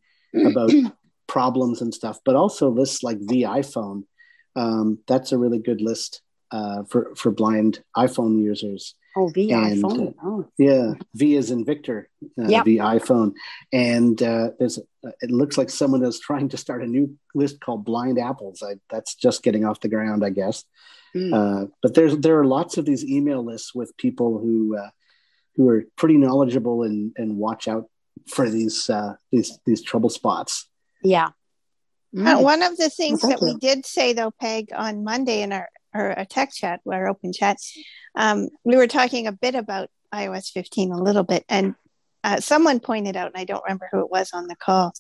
about 0.45 0.72
problems 1.28 1.82
and 1.82 1.93
stuff 1.93 2.20
but 2.26 2.36
also 2.36 2.70
lists 2.70 3.03
like 3.03 3.20
the 3.28 3.43
iphone 3.43 4.03
um, 4.55 4.99
that's 5.07 5.32
a 5.32 5.38
really 5.38 5.59
good 5.59 5.82
list 5.82 6.22
uh, 6.51 6.84
for 6.84 7.14
for 7.16 7.32
blind 7.32 7.84
iPhone 7.97 8.39
users. 8.41 8.95
Oh, 9.16 9.28
V 9.28 9.51
and, 9.51 9.84
iPhone. 9.84 10.14
Oh. 10.24 10.47
Yeah, 10.57 10.93
V 11.16 11.36
is 11.36 11.51
in 11.51 11.66
Victor. 11.66 12.09
Uh, 12.39 12.47
yep. 12.47 12.66
The 12.66 12.78
iPhone, 12.78 13.34
and 13.72 14.22
uh, 14.22 14.51
there's 14.59 14.78
uh, 14.78 15.11
it 15.22 15.32
looks 15.32 15.57
like 15.57 15.70
someone 15.70 16.03
is 16.03 16.20
trying 16.20 16.49
to 16.49 16.57
start 16.57 16.84
a 16.84 16.88
new 16.88 17.18
list 17.36 17.59
called 17.59 17.86
Blind 17.86 18.20
Apples. 18.20 18.64
I, 18.64 18.76
that's 18.89 19.16
just 19.16 19.43
getting 19.43 19.66
off 19.66 19.82
the 19.82 19.89
ground, 19.89 20.24
I 20.24 20.30
guess. 20.30 20.64
Mm. 21.16 21.70
but 21.84 21.93
there's 21.93 22.18
there 22.18 22.39
are 22.39 22.45
lots 22.45 22.78
of 22.78 22.86
these 22.86 23.05
email 23.05 23.45
lists 23.45 23.76
with 23.76 23.95
people 23.97 24.39
who 24.39 24.76
uh, 24.78 24.89
who 25.56 25.70
are 25.70 25.84
pretty 25.97 26.18
knowledgeable 26.18 26.84
and 26.84 27.14
and 27.18 27.38
watch 27.38 27.68
out 27.68 27.89
for 28.28 28.49
these 28.49 28.89
these 29.32 29.60
these 29.66 29.82
trouble 29.82 30.10
spots. 30.10 30.70
Yeah. 31.04 31.30
Mm. 32.16 32.43
one 32.43 32.62
of 32.62 32.78
the 32.78 32.91
things 32.91 33.22
that 33.22 33.41
we 33.41 33.56
did 33.56 33.88
say 33.88 34.14
though, 34.14 34.30
Peg, 34.30 34.70
on 34.76 35.04
Monday 35.04 35.41
in 35.41 35.51
our 35.51 35.68
or 35.95 36.10
a 36.10 36.26
tech 36.26 36.54
chat, 36.54 36.80
our 36.91 37.08
open 37.08 37.34
chat, 37.34 37.58
um, 38.16 38.49
we 38.64 38.76
were 38.76 38.88
talking 38.88 39.28
a 39.28 39.32
bit 39.32 39.56
about 39.56 39.89
iOS 40.14 40.51
15 40.51 40.91
a 40.91 41.01
little 41.01 41.24
bit, 41.24 41.43
and 41.49 41.76
uh, 42.24 42.39
someone 42.39 42.80
pointed 42.80 43.16
out, 43.16 43.28
and 43.28 43.38
I 43.38 43.45
don't 43.45 43.64
remember 43.64 43.89
who 43.91 43.99
it 43.99 44.10
was 44.10 44.32
on 44.34 44.47
the 44.47 44.56
call, 44.56 44.93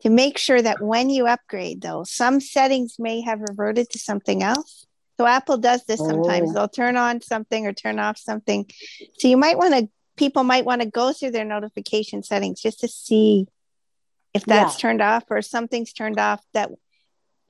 to 0.00 0.10
make 0.10 0.38
sure 0.38 0.60
that 0.60 0.80
when 0.80 1.10
you 1.10 1.26
upgrade, 1.26 1.82
though, 1.82 2.04
some 2.04 2.40
settings 2.40 2.96
may 2.98 3.20
have 3.20 3.40
reverted 3.40 3.90
to 3.90 3.98
something 3.98 4.42
else. 4.42 4.86
So 5.18 5.26
Apple 5.26 5.58
does 5.58 5.84
this 5.84 6.00
sometimes. 6.00 6.50
Oh. 6.50 6.52
They'll 6.54 6.68
turn 6.68 6.96
on 6.96 7.20
something 7.20 7.66
or 7.66 7.74
turn 7.74 7.98
off 7.98 8.16
something. 8.16 8.70
So 9.18 9.28
you 9.28 9.36
might 9.36 9.58
want 9.58 9.74
to, 9.74 9.88
people 10.20 10.44
might 10.44 10.66
want 10.66 10.82
to 10.82 10.86
go 10.86 11.14
through 11.14 11.30
their 11.30 11.46
notification 11.46 12.22
settings 12.22 12.60
just 12.60 12.80
to 12.80 12.86
see 12.86 13.46
if 14.34 14.44
that's 14.44 14.74
yeah. 14.74 14.80
turned 14.80 15.00
off 15.00 15.24
or 15.30 15.40
something's 15.40 15.94
turned 15.94 16.20
off 16.20 16.44
that 16.52 16.70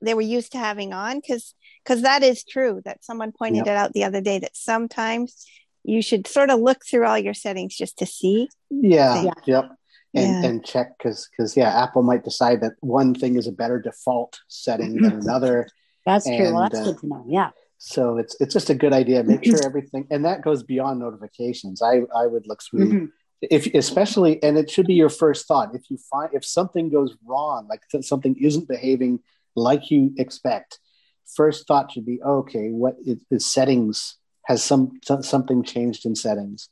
they 0.01 0.13
were 0.13 0.21
used 0.21 0.53
to 0.53 0.57
having 0.57 0.93
on 0.93 1.19
because 1.19 1.53
because 1.83 2.03
that 2.03 2.23
is 2.23 2.45
true 2.45 2.81
that 2.85 3.03
someone 3.03 3.33
pointed 3.33 3.65
yep. 3.65 3.67
it 3.67 3.75
out 3.75 3.93
the 3.93 4.05
other 4.05 4.21
day 4.21 4.39
that 4.39 4.55
sometimes 4.55 5.45
you 5.83 6.01
should 6.01 6.25
sort 6.25 6.49
of 6.49 6.61
look 6.61 6.85
through 6.89 7.05
all 7.05 7.19
your 7.19 7.33
settings 7.33 7.75
just 7.75 7.97
to 7.99 8.05
see 8.05 8.47
yeah, 8.69 9.21
yeah. 9.21 9.33
yep 9.45 9.65
and, 10.13 10.43
yeah. 10.43 10.49
and 10.49 10.65
check 10.65 10.97
because 10.97 11.27
because 11.29 11.57
yeah 11.57 11.83
apple 11.83 12.03
might 12.03 12.23
decide 12.23 12.61
that 12.61 12.73
one 12.79 13.13
thing 13.13 13.35
is 13.35 13.47
a 13.47 13.51
better 13.51 13.81
default 13.81 14.39
setting 14.47 14.95
than 15.01 15.11
another 15.21 15.67
that's 16.05 16.25
and, 16.25 16.37
true 16.37 16.53
well, 16.53 16.63
that's 16.63 16.79
uh, 16.79 16.85
good 16.85 16.99
to 16.99 17.07
know 17.07 17.25
yeah 17.27 17.49
so 17.83 18.17
it's 18.17 18.35
it's 18.39 18.53
just 18.53 18.69
a 18.69 18.75
good 18.75 18.93
idea 18.93 19.23
make 19.23 19.43
sure 19.43 19.59
everything 19.65 20.05
and 20.11 20.25
that 20.25 20.41
goes 20.41 20.63
beyond 20.63 20.99
notifications 20.99 21.81
i 21.81 22.01
i 22.15 22.27
would 22.27 22.45
look 22.47 22.61
through 22.61 22.87
mm-hmm. 22.87 23.05
if 23.41 23.65
especially 23.73 24.41
and 24.43 24.57
it 24.57 24.69
should 24.69 24.87
be 24.87 24.93
your 24.93 25.09
first 25.09 25.47
thought 25.47 25.73
if 25.73 25.89
you 25.89 25.97
find 25.97 26.29
if 26.33 26.45
something 26.45 26.89
goes 26.89 27.15
wrong 27.25 27.67
like 27.69 27.81
something 28.01 28.35
isn't 28.39 28.67
behaving 28.67 29.19
like 29.55 29.89
you 29.89 30.13
expect 30.17 30.79
first 31.35 31.67
thought 31.67 31.91
should 31.91 32.05
be 32.05 32.21
okay 32.21 32.69
what 32.69 32.95
is, 33.05 33.17
is 33.31 33.51
settings 33.51 34.17
has 34.43 34.63
some 34.63 34.99
something 35.21 35.63
changed 35.63 36.05
in 36.05 36.15
settings, 36.15 36.69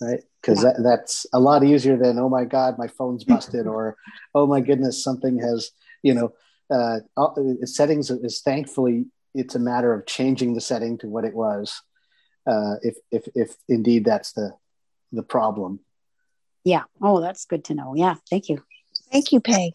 right? 0.00 0.20
Because 0.40 0.62
yeah. 0.62 0.72
that, 0.72 0.82
that's 0.82 1.26
a 1.32 1.40
lot 1.40 1.64
easier 1.64 1.96
than 1.96 2.18
oh 2.18 2.28
my 2.28 2.44
god, 2.44 2.78
my 2.78 2.88
phone's 2.88 3.24
busted, 3.32 3.66
or 3.66 3.96
oh 4.34 4.46
my 4.46 4.60
goodness, 4.60 5.02
something 5.02 5.38
has 5.38 5.70
you 6.02 6.14
know 6.14 6.32
uh, 6.70 7.00
settings 7.64 8.10
is 8.10 8.40
thankfully 8.40 9.06
it's 9.34 9.54
a 9.54 9.58
matter 9.58 9.92
of 9.92 10.06
changing 10.06 10.54
the 10.54 10.60
setting 10.60 10.98
to 10.98 11.08
what 11.08 11.24
it 11.24 11.34
was, 11.34 11.82
uh, 12.46 12.76
if 12.82 12.96
if 13.10 13.28
if 13.34 13.54
indeed 13.68 14.04
that's 14.04 14.32
the 14.32 14.52
the 15.12 15.22
problem. 15.22 15.80
Yeah. 16.64 16.84
Oh, 17.00 17.20
that's 17.20 17.44
good 17.44 17.64
to 17.64 17.74
know. 17.74 17.94
Yeah. 17.94 18.16
Thank 18.28 18.48
you. 18.48 18.62
Thank 19.10 19.32
you, 19.32 19.40
Peg. 19.40 19.72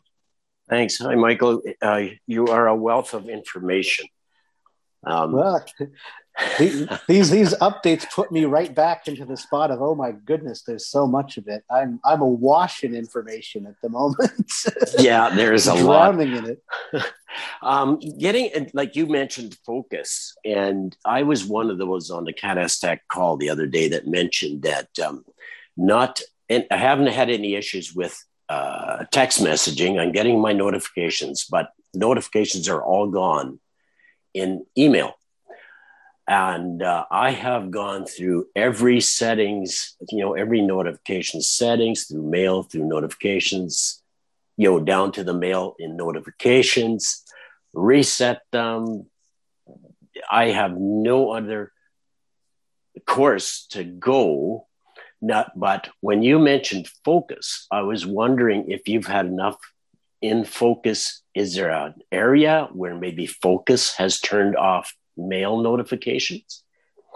Thanks. 0.70 0.98
Hi, 1.00 1.16
Michael. 1.16 1.62
Uh, 1.82 2.06
you 2.28 2.48
are 2.48 2.68
a 2.68 2.76
wealth 2.76 3.14
of 3.14 3.30
information. 3.30 4.08
Um, 5.06 5.34
well, 5.34 5.66
these, 6.58 6.88
these 7.08 7.30
these 7.30 7.54
updates 7.56 8.10
put 8.12 8.32
me 8.32 8.46
right 8.46 8.74
back 8.74 9.08
into 9.08 9.26
the 9.26 9.38
spot 9.38 9.72
of 9.72 9.82
oh 9.82 9.96
my 9.96 10.12
goodness, 10.12 10.64
there's 10.64 10.88
so 10.88 11.06
much 11.06 11.38
of 11.38 11.48
it. 11.48 11.64
I'm 11.70 12.00
I'm 12.04 12.22
awash 12.22 12.84
in 12.84 12.96
information 12.96 13.66
at 13.68 13.76
the 13.82 13.90
moment. 13.90 14.52
yeah, 15.00 15.30
there's 15.30 15.68
a 15.68 15.74
lot. 15.76 16.20
in 16.20 16.46
it. 16.46 16.64
um, 17.62 18.00
getting 18.18 18.70
like 18.74 18.96
you 18.96 19.08
mentioned 19.08 19.58
focus, 19.66 20.36
and 20.46 20.96
I 21.06 21.24
was 21.24 21.46
one 21.46 21.70
of 21.70 21.78
those 21.78 22.10
on 22.10 22.26
the 22.26 22.34
CATASTAC 22.34 23.00
call 23.10 23.38
the 23.38 23.50
other 23.50 23.68
day 23.68 23.90
that 23.90 24.08
mentioned 24.08 24.64
that 24.64 24.90
um, 25.06 25.26
not 25.78 26.22
and 26.50 26.66
I 26.72 26.78
haven't 26.78 27.08
had 27.08 27.30
any 27.30 27.56
issues 27.56 27.94
with 27.94 28.24
uh, 28.50 29.06
text 29.12 29.42
messaging. 29.42 30.00
I'm 30.00 30.12
getting 30.12 30.42
my 30.42 30.54
notifications, 30.54 31.46
but 31.46 31.70
notifications 31.94 32.68
are 32.68 32.84
all 32.84 33.10
gone 33.10 33.60
in 34.34 34.66
email. 34.78 35.14
And 36.28 36.82
uh, 36.82 37.06
I 37.12 37.32
have 37.32 37.72
gone 37.72 38.06
through 38.06 38.48
every 38.56 39.02
settings, 39.02 39.96
you 40.10 40.20
know, 40.20 40.34
every 40.34 40.62
notification 40.62 41.42
settings 41.42 42.06
through 42.06 42.24
mail, 42.30 42.64
through 42.64 42.88
notifications, 42.88 44.02
you 44.56 44.70
know, 44.70 44.80
down 44.80 45.12
to 45.14 45.24
the 45.24 45.34
mail 45.34 45.76
in 45.80 45.98
notifications, 45.98 47.24
reset 47.74 48.42
them. 48.52 49.08
I 50.32 50.50
have 50.50 50.78
no 50.78 51.32
other 51.32 51.74
course 53.06 53.66
to 53.72 53.84
go 53.84 54.68
not, 55.24 55.58
but 55.58 55.90
when 56.02 56.22
you 56.22 56.38
mentioned 56.38 56.90
focus, 57.06 57.66
I 57.72 57.82
was 57.82 58.06
wondering 58.06 58.70
if 58.70 58.90
you've 58.90 59.08
had 59.08 59.26
enough 59.26 59.58
in 60.22 60.44
focus. 60.44 61.22
Is 61.34 61.56
there 61.56 61.70
an 61.70 61.96
area 62.12 62.68
where 62.74 62.94
maybe 62.94 63.26
focus 63.26 63.96
has 63.96 64.20
turned 64.20 64.58
off 64.58 64.94
mail 65.18 65.62
notifications? 65.62 66.64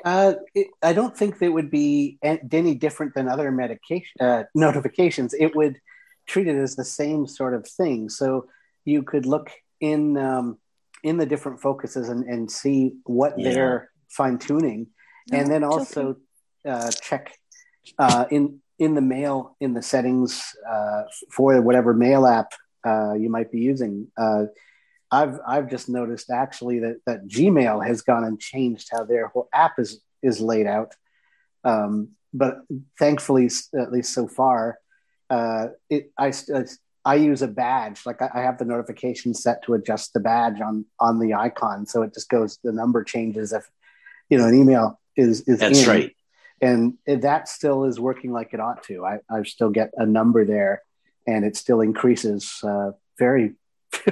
Uh, 0.06 0.34
it, 0.54 0.68
I 0.82 0.94
don't 0.94 1.18
think 1.18 1.40
they 1.40 1.50
would 1.50 1.72
be 1.72 2.20
any 2.22 2.76
different 2.76 3.14
than 3.16 3.28
other 3.28 3.52
medication 3.52 4.12
uh, 4.20 4.44
notifications. 4.54 5.34
It 5.34 5.56
would 5.56 5.80
treat 6.28 6.48
it 6.48 6.56
as 6.56 6.76
the 6.76 6.86
same 6.86 7.26
sort 7.26 7.54
of 7.54 7.68
thing. 7.68 8.10
So 8.10 8.48
you 8.86 9.04
could 9.04 9.26
look 9.26 9.52
in 9.80 10.18
um, 10.18 10.58
in 11.04 11.18
the 11.18 11.26
different 11.26 11.62
focuses 11.62 12.10
and, 12.10 12.26
and 12.26 12.52
see 12.52 12.94
what 13.06 13.38
yeah. 13.38 13.50
they're 13.50 13.92
fine 14.10 14.38
tuning, 14.38 14.88
no, 15.32 15.40
and 15.40 15.52
then 15.52 15.64
also 15.64 16.18
uh, 16.66 16.92
check 16.92 17.34
uh, 17.98 18.26
in 18.30 18.60
in 18.80 18.94
the 18.94 19.02
mail 19.02 19.56
in 19.60 19.74
the 19.74 19.82
settings 19.82 20.44
uh, 20.70 21.04
for 21.32 21.60
whatever 21.62 21.94
mail 21.94 22.28
app 22.28 22.54
uh, 22.86 23.14
you 23.14 23.30
might 23.30 23.52
be 23.52 23.60
using. 23.60 24.08
I've 25.12 25.40
I've 25.48 25.70
just 25.70 25.90
noticed 25.90 26.30
actually 26.30 26.80
that 26.80 26.98
that 27.06 27.28
Gmail 27.28 27.86
has 27.86 28.02
gone 28.02 28.24
and 28.24 28.40
changed 28.40 28.90
how 28.92 29.04
their 29.04 29.28
whole 29.28 29.48
app 29.54 29.80
is 29.80 30.02
is 30.22 30.42
laid 30.42 30.68
out. 30.68 30.96
Um, 31.64 32.10
but 32.34 32.60
thankfully, 33.00 33.50
at 33.80 33.92
least 33.92 34.14
so 34.14 34.28
far, 34.28 34.80
uh, 35.30 35.68
it 35.90 36.12
I, 36.18 36.34
I 37.06 37.16
use 37.16 37.42
a 37.42 37.48
badge. 37.48 38.06
Like 38.06 38.22
I, 38.22 38.30
I 38.34 38.42
have 38.42 38.58
the 38.58 38.66
notification 38.66 39.34
set 39.34 39.64
to 39.64 39.74
adjust 39.74 40.14
the 40.14 40.20
badge 40.20 40.60
on 40.62 40.86
on 41.00 41.20
the 41.20 41.34
icon, 41.34 41.86
so 41.86 42.02
it 42.02 42.14
just 42.14 42.30
goes. 42.30 42.60
The 42.64 42.74
number 42.74 43.04
changes 43.04 43.54
if 43.54 43.70
you 44.30 44.38
know 44.38 44.48
an 44.48 44.56
email 44.56 45.00
is 45.16 45.42
is. 45.42 45.60
That's 45.60 45.84
in. 45.84 45.90
right 45.90 46.14
and 46.62 46.98
that 47.06 47.48
still 47.48 47.84
is 47.84 48.00
working 48.00 48.32
like 48.32 48.54
it 48.54 48.60
ought 48.60 48.84
to. 48.84 49.06
I, 49.06 49.20
I 49.30 49.44
still 49.44 49.70
get 49.70 49.92
a 49.96 50.06
number 50.06 50.46
there, 50.46 50.82
and 51.28 51.46
it 51.46 51.56
still 51.56 51.82
increases 51.82 52.60
uh, 52.64 52.92
very 53.20 53.54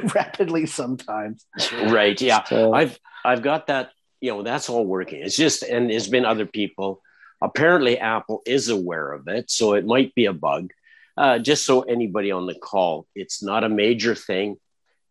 rapidly 0.15 0.65
sometimes. 0.65 1.45
Right. 1.71 2.19
Yeah. 2.19 2.43
So, 2.43 2.73
I've 2.73 2.99
I've 3.23 3.41
got 3.41 3.67
that. 3.67 3.91
You 4.21 4.31
know, 4.31 4.43
that's 4.43 4.69
all 4.69 4.85
working. 4.85 5.21
It's 5.21 5.35
just, 5.35 5.61
and 5.61 5.89
there's 5.89 6.07
been 6.07 6.25
other 6.25 6.45
people. 6.45 7.01
Apparently, 7.41 7.99
Apple 7.99 8.41
is 8.45 8.69
aware 8.69 9.11
of 9.11 9.27
it, 9.27 9.51
so 9.51 9.73
it 9.73 9.85
might 9.85 10.15
be 10.15 10.25
a 10.25 10.33
bug. 10.33 10.71
Uh, 11.17 11.37
just 11.39 11.65
so 11.65 11.81
anybody 11.81 12.31
on 12.31 12.45
the 12.47 12.55
call, 12.55 13.07
it's 13.13 13.43
not 13.43 13.63
a 13.63 13.69
major 13.69 14.15
thing. 14.15 14.57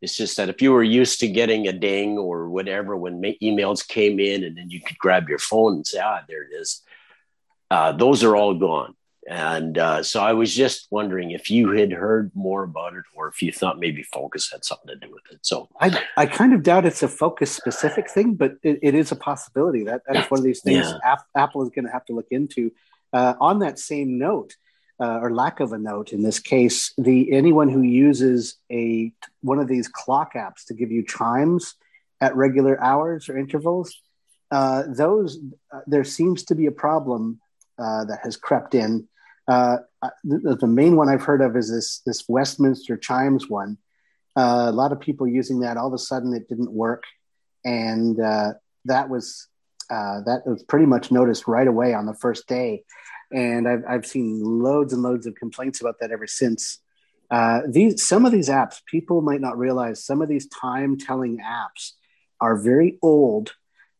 It's 0.03 0.16
just 0.16 0.37
that 0.37 0.49
if 0.49 0.61
you 0.61 0.72
were 0.72 0.82
used 0.82 1.20
to 1.20 1.28
getting 1.28 1.68
a 1.68 1.72
ding 1.72 2.18
or 2.18 2.49
whatever 2.49 2.97
when 2.97 3.20
ma- 3.20 3.41
emails 3.43 3.87
came 3.87 4.18
in, 4.18 4.45
and 4.45 4.57
then 4.57 4.70
you 4.70 4.80
could 4.80 4.99
grab 4.99 5.28
your 5.28 5.39
phone 5.39 5.76
and 5.76 5.87
say, 5.87 6.01
"Ah, 6.03 6.22
there 6.28 6.43
it 6.43 6.55
is," 6.61 6.82
uh, 7.70 7.93
those 7.93 8.24
are 8.24 8.37
all 8.37 8.55
gone. 8.55 8.95
And 9.29 9.79
uh, 9.79 10.03
so 10.03 10.22
I 10.22 10.33
was 10.33 10.55
just 10.55 10.89
wondering 10.91 11.31
if 11.31 11.51
you 11.51 11.70
had 11.70 11.93
heard 11.93 12.31
more 12.35 12.62
about 12.62 12.95
it 12.95 13.05
or 13.14 13.29
if 13.29 13.43
you 13.43 13.53
thought 13.53 13.79
maybe 13.79 14.03
focus 14.03 14.51
had 14.53 14.64
something 14.64 14.89
to 14.89 14.97
do 14.97 15.11
with 15.12 15.22
it. 15.31 15.39
So 15.43 15.68
I, 15.81 15.99
I 16.16 16.27
kind 16.27 16.53
of 16.53 16.62
doubt 16.62 16.85
it's 16.85 17.03
a 17.03 17.09
focus 17.09 17.51
specific 17.51 18.11
thing, 18.11 18.35
but 18.35 18.57
it, 18.62 18.81
it 18.83 18.95
is 18.95 19.12
a 19.12 19.16
possibility. 19.16 19.85
That 19.85 20.03
That's 20.07 20.31
one 20.31 20.41
of 20.41 20.45
these 20.45 20.62
things 20.62 20.87
yeah. 20.87 21.16
Apple 21.35 21.62
is 21.62 21.70
going 21.70 21.87
to 21.87 21.93
have 21.93 22.05
to 22.07 22.12
look 22.12 22.29
into. 22.31 22.70
Uh, 23.12 23.35
on 23.41 23.61
that 23.61 23.79
same 23.79 24.18
note, 24.18 24.57
uh, 25.01 25.18
or 25.20 25.33
lack 25.33 25.61
of 25.61 25.72
a 25.72 25.79
note 25.79 26.12
in 26.12 26.22
this 26.22 26.39
case, 26.39 26.93
the 26.99 27.33
anyone 27.33 27.68
who 27.68 27.83
uses 27.83 28.57
a 28.70 29.12
one 29.41 29.59
of 29.59 29.68
these 29.68 29.89
clock 29.89 30.35
apps 30.35 30.66
to 30.66 30.75
give 30.75 30.91
you 30.91 31.05
chimes 31.05 31.75
at 32.20 32.37
regular 32.37 32.81
hours 32.81 33.29
or 33.29 33.37
intervals, 33.37 34.01
uh, 34.51 34.85
those 34.87 35.39
uh, 35.72 35.81
there 35.87 36.05
seems 36.05 36.45
to 36.45 36.55
be 36.55 36.66
a 36.66 36.72
problem 36.72 37.41
uh, 37.79 38.05
that 38.05 38.20
has 38.22 38.37
crept 38.37 38.75
in. 38.75 39.09
Uh, 39.47 39.78
the, 40.22 40.57
the, 40.61 40.66
main 40.66 40.97
one 40.97 41.09
I've 41.09 41.22
heard 41.22 41.42
of 41.42 41.57
is 41.57 41.70
this 41.70 42.01
this 42.07 42.24
Westminster 42.28 42.97
chimes 42.97 43.49
one. 43.49 43.76
Uh, 44.36 44.66
a 44.68 44.72
lot 44.72 44.92
of 44.92 45.01
people 45.01 45.26
using 45.28 45.61
that. 45.61 45.76
All 45.76 45.86
of 45.86 45.92
a 45.92 45.99
sudden, 45.99 46.32
it 46.32 46.49
didn't 46.49 46.72
work, 46.72 47.05
and 47.64 48.18
uh, 48.18 48.55
that 48.86 49.09
was 49.11 49.49
uh, 49.90 50.22
that 50.22 50.47
was 50.47 50.62
pretty 50.62 50.86
much 50.86 51.12
noticed 51.12 51.47
right 51.47 51.66
away 51.66 51.92
on 51.92 52.07
the 52.07 52.14
first 52.14 52.47
day. 52.49 52.84
And 53.32 53.68
I've 53.68 53.84
I've 53.88 54.07
seen 54.07 54.42
loads 54.42 54.92
and 54.92 55.03
loads 55.03 55.26
of 55.26 55.34
complaints 55.34 55.80
about 55.80 55.97
that 56.01 56.11
ever 56.11 56.26
since. 56.26 56.78
Uh, 57.30 57.62
these 57.68 58.07
some 58.07 58.24
of 58.24 58.32
these 58.32 58.49
apps, 58.49 58.80
people 58.86 59.20
might 59.20 59.40
not 59.40 59.59
realize 59.59 60.05
some 60.05 60.22
of 60.22 60.28
these 60.28 60.49
time 60.49 60.99
telling 60.99 61.38
apps 61.38 61.92
are 62.40 62.57
very 62.57 62.99
old, 63.03 63.53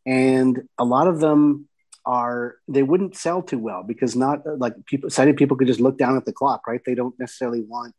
and 0.07 0.69
a 0.79 0.85
lot 0.85 1.07
of 1.07 1.21
them 1.21 1.69
are 2.07 2.57
they 2.69 2.83
wouldn't 2.83 3.17
sell 3.17 3.43
too 3.43 3.59
well 3.59 3.83
because 3.83 4.15
not 4.15 4.43
like 4.59 4.75
people 4.87 5.11
sighted 5.11 5.37
people 5.37 5.57
could 5.57 5.67
just 5.67 5.81
look 5.81 5.99
down 5.99 6.17
at 6.17 6.25
the 6.25 6.33
clock 6.33 6.67
right? 6.67 6.81
They 6.85 6.95
don't 6.95 7.19
necessarily 7.19 7.63
want 7.63 7.95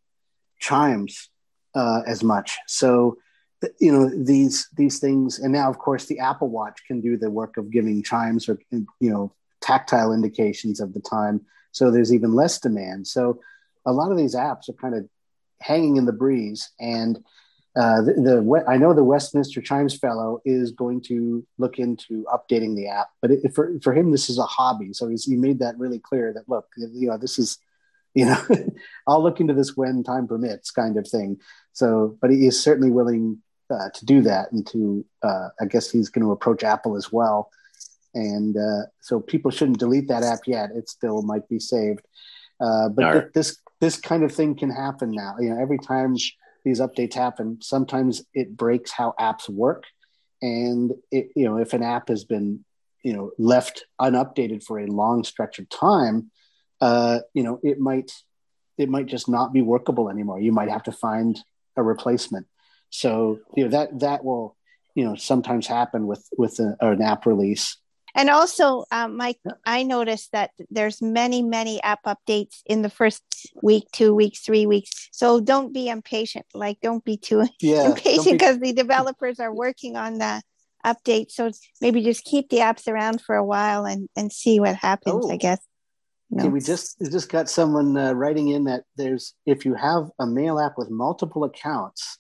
chimes 0.59 1.29
uh, 1.73 2.01
as 2.05 2.23
much. 2.23 2.57
So 2.67 3.17
you 3.79 3.91
know 3.91 4.09
these 4.23 4.67
these 4.75 4.99
things 4.99 5.39
and 5.39 5.51
now 5.51 5.69
of 5.69 5.79
course 5.79 6.05
the 6.05 6.19
apple 6.19 6.49
watch 6.49 6.81
can 6.85 7.01
do 7.01 7.17
the 7.17 7.31
work 7.31 7.57
of 7.57 7.71
giving 7.71 8.03
chimes 8.03 8.47
or 8.47 8.59
you 8.71 8.85
know 8.99 9.33
tactile 9.61 10.13
indications 10.13 10.79
of 10.79 10.93
the 10.93 10.99
time. 10.99 11.41
So 11.71 11.89
there's 11.89 12.13
even 12.13 12.33
less 12.33 12.59
demand. 12.59 13.07
So 13.07 13.39
a 13.85 13.91
lot 13.91 14.11
of 14.11 14.17
these 14.17 14.35
apps 14.35 14.69
are 14.69 14.73
kind 14.73 14.95
of 14.95 15.07
hanging 15.59 15.97
in 15.97 16.05
the 16.05 16.13
breeze 16.13 16.69
and 16.79 17.23
uh, 17.75 18.01
the, 18.01 18.13
the, 18.13 18.63
I 18.67 18.77
know 18.77 18.93
the 18.93 19.03
Westminster 19.03 19.61
Chimes 19.61 19.97
Fellow 19.97 20.41
is 20.45 20.71
going 20.71 21.01
to 21.01 21.45
look 21.57 21.77
into 21.77 22.25
updating 22.33 22.75
the 22.75 22.87
app, 22.87 23.09
but 23.21 23.31
it, 23.31 23.53
for 23.53 23.77
for 23.81 23.93
him 23.93 24.11
this 24.11 24.29
is 24.29 24.37
a 24.37 24.45
hobby. 24.45 24.93
So 24.93 25.09
he's, 25.09 25.25
he 25.25 25.35
made 25.35 25.59
that 25.59 25.77
really 25.77 25.99
clear 25.99 26.31
that 26.33 26.47
look, 26.47 26.67
you 26.77 27.09
know, 27.09 27.17
this 27.17 27.37
is, 27.37 27.57
you 28.13 28.25
know, 28.25 28.41
I'll 29.07 29.21
look 29.21 29.41
into 29.41 29.53
this 29.53 29.75
when 29.75 30.03
time 30.03 30.25
permits, 30.25 30.71
kind 30.71 30.95
of 30.95 31.05
thing. 31.05 31.41
So, 31.73 32.17
but 32.21 32.31
he 32.31 32.47
is 32.47 32.61
certainly 32.61 32.91
willing 32.91 33.41
uh, 33.69 33.89
to 33.93 34.05
do 34.05 34.21
that, 34.21 34.53
and 34.53 34.65
to 34.67 35.05
uh, 35.21 35.49
I 35.59 35.65
guess 35.65 35.91
he's 35.91 36.09
going 36.09 36.23
to 36.23 36.31
approach 36.31 36.63
Apple 36.63 36.95
as 36.95 37.11
well. 37.11 37.49
And 38.13 38.55
uh, 38.55 38.83
so 39.01 39.19
people 39.19 39.51
shouldn't 39.51 39.79
delete 39.79 40.07
that 40.07 40.23
app 40.23 40.41
yet; 40.47 40.69
it 40.73 40.87
still 40.87 41.23
might 41.23 41.49
be 41.49 41.59
saved. 41.59 42.07
Uh, 42.61 42.87
but 42.87 43.11
th- 43.11 43.33
this 43.33 43.57
this 43.81 43.99
kind 43.99 44.23
of 44.23 44.31
thing 44.31 44.55
can 44.55 44.69
happen 44.69 45.11
now. 45.11 45.35
You 45.39 45.49
know, 45.49 45.61
every 45.61 45.77
time 45.77 46.15
these 46.65 46.81
updates 46.81 47.13
happen, 47.13 47.59
sometimes 47.61 48.23
it 48.33 48.57
breaks 48.57 48.91
how 48.91 49.13
apps 49.19 49.47
work. 49.47 49.85
And 50.41 50.91
it, 51.11 51.29
you 51.35 51.45
know, 51.45 51.57
if 51.57 51.73
an 51.73 51.83
app 51.83 52.09
has 52.09 52.25
been, 52.25 52.65
you 53.03 53.13
know, 53.13 53.31
left 53.37 53.85
unupdated 53.99 54.63
for 54.63 54.79
a 54.79 54.87
long 54.87 55.23
stretch 55.23 55.59
of 55.59 55.69
time, 55.69 56.29
uh, 56.81 57.19
you 57.33 57.43
know, 57.43 57.59
it 57.63 57.79
might 57.79 58.11
it 58.77 58.89
might 58.89 59.05
just 59.05 59.29
not 59.29 59.53
be 59.53 59.61
workable 59.61 60.09
anymore. 60.09 60.41
You 60.41 60.51
might 60.51 60.69
have 60.69 60.83
to 60.83 60.91
find 60.91 61.39
a 61.77 61.83
replacement. 61.83 62.47
So 62.89 63.39
you 63.55 63.65
know 63.65 63.69
that 63.71 63.99
that 63.99 64.23
will 64.23 64.55
you 64.95 65.05
know 65.05 65.15
sometimes 65.15 65.67
happen 65.67 66.07
with 66.07 66.27
with 66.37 66.59
a, 66.59 66.75
an 66.81 67.01
app 67.01 67.25
release. 67.25 67.77
And 68.15 68.29
also, 68.29 68.85
um, 68.91 69.17
Mike, 69.17 69.39
I 69.65 69.83
noticed 69.83 70.31
that 70.31 70.51
there's 70.69 71.01
many, 71.01 71.41
many 71.41 71.83
app 71.83 72.03
updates 72.05 72.61
in 72.65 72.81
the 72.81 72.89
first 72.89 73.21
week, 73.61 73.83
two 73.91 74.15
weeks, 74.15 74.39
three 74.39 74.65
weeks. 74.65 75.09
So 75.11 75.41
don't 75.41 75.73
be 75.73 75.89
impatient. 75.89 76.45
Like, 76.53 76.79
don't 76.81 77.03
be 77.03 77.17
too 77.17 77.45
yeah, 77.61 77.87
impatient 77.87 78.39
because 78.39 78.57
be... 78.57 78.71
the 78.71 78.81
developers 78.81 79.41
are 79.41 79.53
working 79.53 79.97
on 79.97 80.17
the 80.17 80.41
update. 80.85 81.31
So 81.31 81.51
maybe 81.81 82.03
just 82.03 82.23
keep 82.23 82.49
the 82.49 82.57
apps 82.57 82.87
around 82.87 83.21
for 83.21 83.35
a 83.35 83.43
while 83.43 83.85
and 83.85 84.07
and 84.15 84.31
see 84.31 84.59
what 84.61 84.75
happens. 84.75 85.25
Oh. 85.25 85.31
I 85.31 85.35
guess. 85.35 85.59
No. 86.31 86.43
Okay, 86.43 86.49
we 86.49 86.61
just 86.61 86.95
we 86.99 87.09
just 87.09 87.29
got 87.29 87.49
someone 87.49 87.97
uh, 87.97 88.13
writing 88.13 88.47
in 88.47 88.63
that 88.63 88.83
there's 88.95 89.33
if 89.45 89.65
you 89.65 89.75
have 89.75 90.09
a 90.19 90.25
mail 90.25 90.59
app 90.59 90.77
with 90.77 90.89
multiple 90.89 91.43
accounts, 91.43 92.17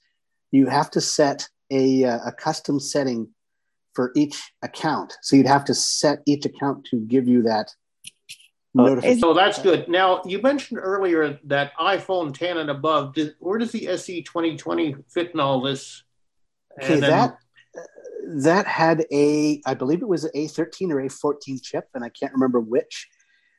you 0.51 0.67
have 0.67 0.91
to 0.91 1.01
set 1.01 1.47
a 1.71 2.03
uh, 2.03 2.19
a 2.25 2.31
custom 2.33 2.79
setting 2.79 3.29
for 3.95 4.11
each 4.15 4.51
account. 4.61 5.13
So 5.21 5.35
you'd 5.35 5.47
have 5.47 5.65
to 5.65 5.73
set 5.73 6.19
each 6.27 6.45
account 6.45 6.85
to 6.91 6.97
give 6.97 7.27
you 7.27 7.41
that 7.43 7.71
notification. 8.73 9.19
So 9.19 9.33
that's 9.33 9.61
good. 9.61 9.87
Now 9.87 10.21
you 10.25 10.41
mentioned 10.41 10.79
earlier 10.81 11.39
that 11.45 11.73
iPhone 11.77 12.33
10 12.37 12.57
and 12.57 12.69
above. 12.69 13.13
Did, 13.15 13.35
where 13.39 13.57
does 13.57 13.71
the 13.71 13.87
SE 13.87 14.21
2020 14.21 14.95
fit 15.09 15.31
in 15.33 15.39
all 15.39 15.61
this? 15.61 16.03
Okay, 16.81 16.99
then, 16.99 17.09
that 17.09 17.37
that 18.27 18.65
had 18.67 19.05
a, 19.11 19.61
I 19.65 19.73
believe 19.75 20.01
it 20.01 20.07
was 20.07 20.23
an 20.23 20.31
A13 20.35 20.91
or 20.91 20.95
A14 20.97 21.61
chip, 21.61 21.87
and 21.93 22.03
I 22.03 22.09
can't 22.09 22.33
remember 22.33 22.59
which. 22.59 23.07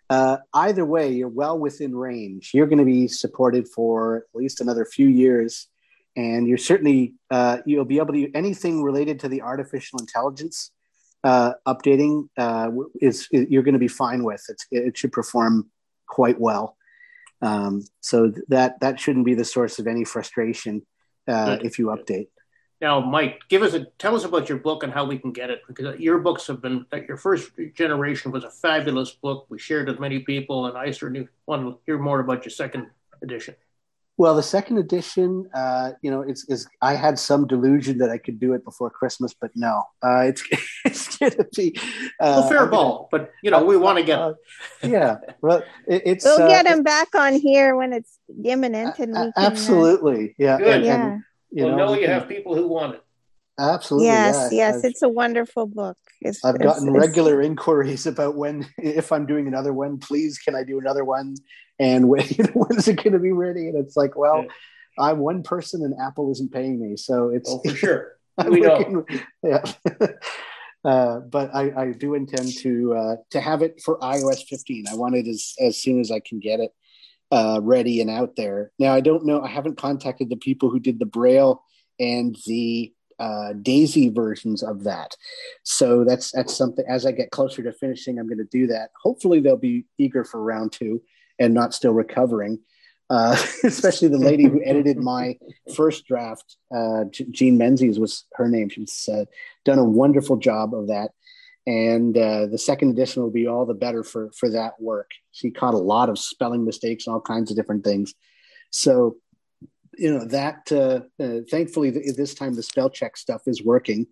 Uh, 0.08 0.36
either 0.54 0.84
way, 0.84 1.10
you're 1.10 1.28
well 1.28 1.58
within 1.58 1.94
range. 1.94 2.50
You're 2.54 2.66
going 2.66 2.78
to 2.78 2.84
be 2.84 3.08
supported 3.08 3.66
for 3.68 4.18
at 4.18 4.22
least 4.34 4.60
another 4.60 4.84
few 4.84 5.08
years 5.08 5.68
and 6.16 6.48
you're 6.48 6.58
certainly 6.58 7.14
uh, 7.30 7.58
you'll 7.66 7.84
be 7.84 7.98
able 7.98 8.14
to 8.14 8.30
anything 8.34 8.82
related 8.82 9.20
to 9.20 9.28
the 9.28 9.42
artificial 9.42 9.98
intelligence 9.98 10.72
uh, 11.24 11.52
updating 11.66 12.28
uh, 12.38 12.70
is, 13.00 13.28
is, 13.32 13.46
you're 13.50 13.62
going 13.62 13.74
to 13.74 13.78
be 13.80 13.88
fine 13.88 14.22
with. 14.22 14.44
It's, 14.48 14.66
it 14.70 14.96
should 14.96 15.12
perform 15.12 15.68
quite 16.06 16.40
well. 16.40 16.76
Um, 17.42 17.84
so 18.00 18.32
that 18.48 18.80
that 18.80 18.98
shouldn't 18.98 19.26
be 19.26 19.34
the 19.34 19.44
source 19.44 19.78
of 19.78 19.86
any 19.86 20.04
frustration 20.04 20.86
uh, 21.28 21.58
if 21.62 21.78
you 21.78 21.86
update. 21.86 22.28
Now, 22.80 23.00
Mike, 23.00 23.40
give 23.48 23.62
us 23.62 23.74
a 23.74 23.86
tell 23.98 24.14
us 24.14 24.24
about 24.24 24.48
your 24.48 24.58
book 24.58 24.82
and 24.82 24.92
how 24.92 25.04
we 25.04 25.18
can 25.18 25.32
get 25.32 25.50
it 25.50 25.62
because 25.66 25.98
your 25.98 26.18
books 26.18 26.46
have 26.46 26.62
been 26.62 26.86
your 27.08 27.16
first 27.16 27.50
generation 27.74 28.30
was 28.30 28.44
a 28.44 28.50
fabulous 28.50 29.10
book. 29.10 29.46
We 29.48 29.58
shared 29.58 29.88
with 29.88 30.00
many 30.00 30.20
people, 30.20 30.66
and 30.66 30.78
I 30.78 30.90
certainly 30.92 31.28
want 31.46 31.62
to 31.62 31.78
hear 31.86 31.98
more 31.98 32.20
about 32.20 32.44
your 32.44 32.50
second 32.50 32.88
edition. 33.22 33.54
Well, 34.18 34.34
the 34.34 34.42
second 34.42 34.78
edition, 34.78 35.48
uh, 35.52 35.92
you 36.00 36.10
know, 36.10 36.22
it's, 36.22 36.48
is 36.48 36.66
I 36.80 36.94
had 36.94 37.18
some 37.18 37.46
delusion 37.46 37.98
that 37.98 38.08
I 38.08 38.16
could 38.16 38.40
do 38.40 38.54
it 38.54 38.64
before 38.64 38.88
Christmas, 38.88 39.34
but 39.38 39.50
no, 39.54 39.82
uh, 40.02 40.20
it's 40.20 40.42
it's 40.84 41.18
going 41.18 41.32
to 41.32 41.46
be 41.54 41.76
uh, 42.20 42.40
well, 42.40 42.48
fair 42.48 42.66
ball. 42.66 43.08
But 43.10 43.32
you 43.42 43.50
know, 43.50 43.64
we 43.64 43.76
want 43.76 43.98
to 43.98 44.04
get 44.04 44.18
uh, 44.18 44.34
yeah. 44.82 45.18
Well, 45.42 45.62
it, 45.86 46.02
it's 46.06 46.24
we'll 46.24 46.42
uh, 46.42 46.48
get 46.48 46.66
him 46.66 46.82
back 46.82 47.14
on 47.14 47.34
here 47.34 47.76
when 47.76 47.92
it's 47.92 48.18
imminent, 48.42 48.98
and 48.98 49.12
we 49.12 49.14
can, 49.14 49.16
uh, 49.16 49.32
absolutely, 49.36 50.34
yeah, 50.38 50.58
Good. 50.58 50.68
And, 50.68 50.84
yeah. 50.84 51.06
And, 51.06 51.22
you 51.50 51.64
we'll 51.64 51.76
know, 51.76 51.86
know 51.86 51.94
you 51.94 52.00
can, 52.00 52.10
have 52.10 52.28
people 52.28 52.54
who 52.54 52.68
want 52.68 52.94
it. 52.94 53.02
Absolutely. 53.58 54.08
Yes, 54.08 54.48
yeah. 54.52 54.58
yes, 54.58 54.76
I've, 54.76 54.84
it's 54.84 55.02
a 55.02 55.08
wonderful 55.08 55.66
book. 55.66 55.96
It's, 56.20 56.44
I've 56.44 56.58
gotten 56.58 56.88
it's, 56.88 57.06
regular 57.06 57.40
it's, 57.40 57.46
inquiries 57.46 58.06
about 58.06 58.36
when, 58.36 58.68
if 58.78 59.12
I'm 59.12 59.26
doing 59.26 59.46
another 59.46 59.72
one, 59.72 59.98
please, 59.98 60.38
can 60.38 60.54
I 60.54 60.62
do 60.62 60.78
another 60.78 61.04
one? 61.04 61.36
And 61.78 62.08
when, 62.08 62.26
you 62.28 62.44
know, 62.44 62.52
when 62.52 62.78
is 62.78 62.88
it 62.88 62.96
going 62.96 63.12
to 63.12 63.18
be 63.18 63.32
ready? 63.32 63.68
And 63.68 63.76
it's 63.76 63.96
like, 63.96 64.16
well, 64.16 64.42
yeah. 64.42 64.50
I'm 64.98 65.18
one 65.18 65.42
person 65.42 65.84
and 65.84 65.94
Apple 66.00 66.30
isn't 66.32 66.52
paying 66.52 66.80
me, 66.80 66.96
so 66.96 67.28
it's 67.28 67.50
oh, 67.50 67.60
for 67.64 67.76
sure. 67.76 68.12
we 68.48 68.60
know. 68.60 69.04
Yeah. 69.42 69.62
uh, 70.84 71.20
but 71.20 71.54
I, 71.54 71.72
I, 71.76 71.92
do 71.92 72.14
intend 72.14 72.56
to 72.58 72.94
uh, 72.94 73.16
to 73.30 73.40
have 73.40 73.62
it 73.62 73.80
for 73.82 73.98
iOS 73.98 74.46
15. 74.46 74.86
I 74.90 74.94
want 74.94 75.14
it 75.14 75.26
as 75.26 75.54
as 75.60 75.76
soon 75.76 76.00
as 76.00 76.10
I 76.10 76.20
can 76.20 76.38
get 76.38 76.60
it 76.60 76.70
uh, 77.30 77.60
ready 77.62 78.00
and 78.00 78.10
out 78.10 78.36
there. 78.36 78.72
Now 78.78 78.92
I 78.94 79.00
don't 79.00 79.24
know. 79.24 79.42
I 79.42 79.48
haven't 79.48 79.78
contacted 79.78 80.28
the 80.28 80.36
people 80.36 80.70
who 80.70 80.80
did 80.80 80.98
the 80.98 81.06
Braille 81.06 81.62
and 81.98 82.36
the 82.46 82.92
uh, 83.18 83.54
Daisy 83.54 84.10
versions 84.10 84.62
of 84.62 84.84
that. 84.84 85.16
So 85.62 86.04
that's 86.04 86.30
that's 86.32 86.54
something. 86.54 86.84
As 86.88 87.06
I 87.06 87.12
get 87.12 87.30
closer 87.30 87.62
to 87.62 87.72
finishing, 87.72 88.18
I'm 88.18 88.28
going 88.28 88.38
to 88.38 88.44
do 88.44 88.66
that. 88.68 88.90
Hopefully, 89.02 89.40
they'll 89.40 89.56
be 89.56 89.86
eager 89.98 90.24
for 90.24 90.42
round 90.42 90.72
two 90.72 91.00
and 91.38 91.54
not 91.54 91.74
still 91.74 91.92
recovering. 91.92 92.60
Uh, 93.08 93.36
especially 93.64 94.08
the 94.08 94.18
lady 94.18 94.44
who 94.44 94.60
edited 94.64 94.96
my 94.96 95.38
first 95.74 96.06
draft, 96.06 96.56
uh, 96.74 97.04
Jean 97.30 97.56
Menzies 97.56 97.98
was 97.98 98.24
her 98.34 98.48
name. 98.48 98.68
She's 98.68 99.08
uh, 99.12 99.24
done 99.64 99.78
a 99.78 99.84
wonderful 99.84 100.36
job 100.36 100.74
of 100.74 100.88
that, 100.88 101.10
and 101.66 102.16
uh, 102.16 102.46
the 102.46 102.58
second 102.58 102.90
edition 102.90 103.22
will 103.22 103.30
be 103.30 103.46
all 103.46 103.64
the 103.64 103.74
better 103.74 104.02
for 104.02 104.30
for 104.36 104.50
that 104.50 104.80
work. 104.80 105.10
She 105.30 105.50
caught 105.50 105.74
a 105.74 105.78
lot 105.78 106.08
of 106.08 106.18
spelling 106.18 106.64
mistakes 106.64 107.06
and 107.06 107.14
all 107.14 107.20
kinds 107.20 107.50
of 107.50 107.56
different 107.56 107.84
things. 107.84 108.14
So 108.70 109.16
you 109.96 110.12
know 110.12 110.24
that 110.26 110.70
uh, 110.72 111.00
uh, 111.22 111.40
thankfully 111.48 111.92
th- 111.92 112.16
this 112.16 112.34
time 112.34 112.54
the 112.54 112.62
spell 112.62 112.90
check 112.90 113.16
stuff 113.16 113.42
is 113.46 113.64
working 113.64 114.06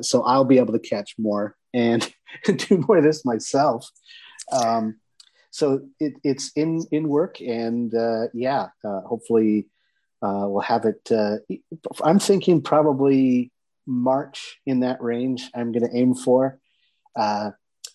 so 0.00 0.22
i'll 0.24 0.44
be 0.44 0.58
able 0.58 0.72
to 0.72 0.80
catch 0.80 1.14
more 1.16 1.54
and 1.72 2.12
do 2.44 2.84
more 2.88 2.96
of 2.96 3.04
this 3.04 3.24
myself 3.24 3.88
um, 4.50 4.96
so 5.50 5.80
it, 5.98 6.14
it's 6.22 6.52
in 6.56 6.84
in 6.90 7.08
work 7.08 7.40
and 7.40 7.94
uh, 7.94 8.26
yeah 8.32 8.68
uh, 8.84 9.00
hopefully 9.02 9.66
uh, 10.22 10.44
we'll 10.46 10.60
have 10.60 10.84
it 10.84 11.10
i'm 12.04 12.18
thinking 12.18 12.62
probably 12.62 13.50
march 13.86 14.60
in 14.66 14.80
that 14.80 15.02
range 15.02 15.50
i'm 15.54 15.72
going 15.72 15.88
to 15.88 15.96
aim 15.96 16.14
for 16.14 16.58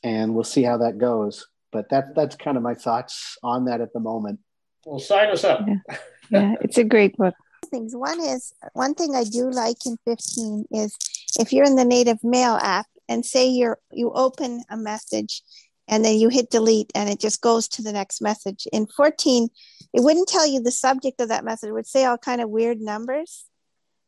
and 0.03 0.33
we'll 0.33 0.43
see 0.43 0.63
how 0.63 0.77
that 0.77 0.97
goes 0.97 1.47
but 1.71 1.89
that 1.89 2.15
that's 2.15 2.35
kind 2.35 2.57
of 2.57 2.63
my 2.63 2.73
thoughts 2.73 3.37
on 3.43 3.65
that 3.65 3.81
at 3.81 3.93
the 3.93 3.99
moment 3.99 4.39
well 4.85 4.99
sign 4.99 5.29
us 5.29 5.43
up 5.43 5.61
yeah 5.67 5.97
yeah, 6.29 6.55
it's 6.61 6.77
a 6.77 6.83
great 6.83 7.15
book. 7.17 7.35
Things. 7.71 7.95
One 7.95 8.21
is 8.21 8.53
one 8.73 8.93
thing 8.93 9.15
I 9.15 9.23
do 9.23 9.49
like 9.49 9.85
in 9.85 9.97
15 10.05 10.65
is 10.71 10.95
if 11.39 11.51
you're 11.51 11.65
in 11.65 11.75
the 11.75 11.85
native 11.85 12.23
mail 12.23 12.57
app 12.61 12.85
and 13.09 13.25
say 13.25 13.47
you're 13.47 13.79
you 13.91 14.11
open 14.11 14.63
a 14.69 14.77
message 14.77 15.41
and 15.87 16.03
then 16.03 16.17
you 16.17 16.29
hit 16.29 16.49
delete 16.49 16.91
and 16.95 17.09
it 17.09 17.19
just 17.19 17.41
goes 17.41 17.67
to 17.69 17.81
the 17.81 17.93
next 17.93 18.21
message. 18.21 18.67
In 18.71 18.87
14, 18.87 19.49
it 19.93 20.03
wouldn't 20.03 20.27
tell 20.27 20.45
you 20.45 20.61
the 20.61 20.71
subject 20.71 21.21
of 21.21 21.29
that 21.29 21.45
message, 21.45 21.69
it 21.69 21.73
would 21.73 21.87
say 21.87 22.05
all 22.05 22.17
kind 22.17 22.41
of 22.41 22.49
weird 22.49 22.79
numbers. 22.79 23.45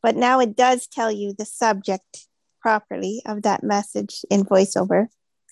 But 0.02 0.16
now 0.16 0.40
it 0.40 0.56
does 0.56 0.88
tell 0.88 1.12
you 1.12 1.34
the 1.34 1.46
subject 1.46 2.28
properly 2.62 3.22
of 3.26 3.44
that 3.44 3.64
message 3.64 4.26
in 4.30 4.44
voiceover. 4.44 5.08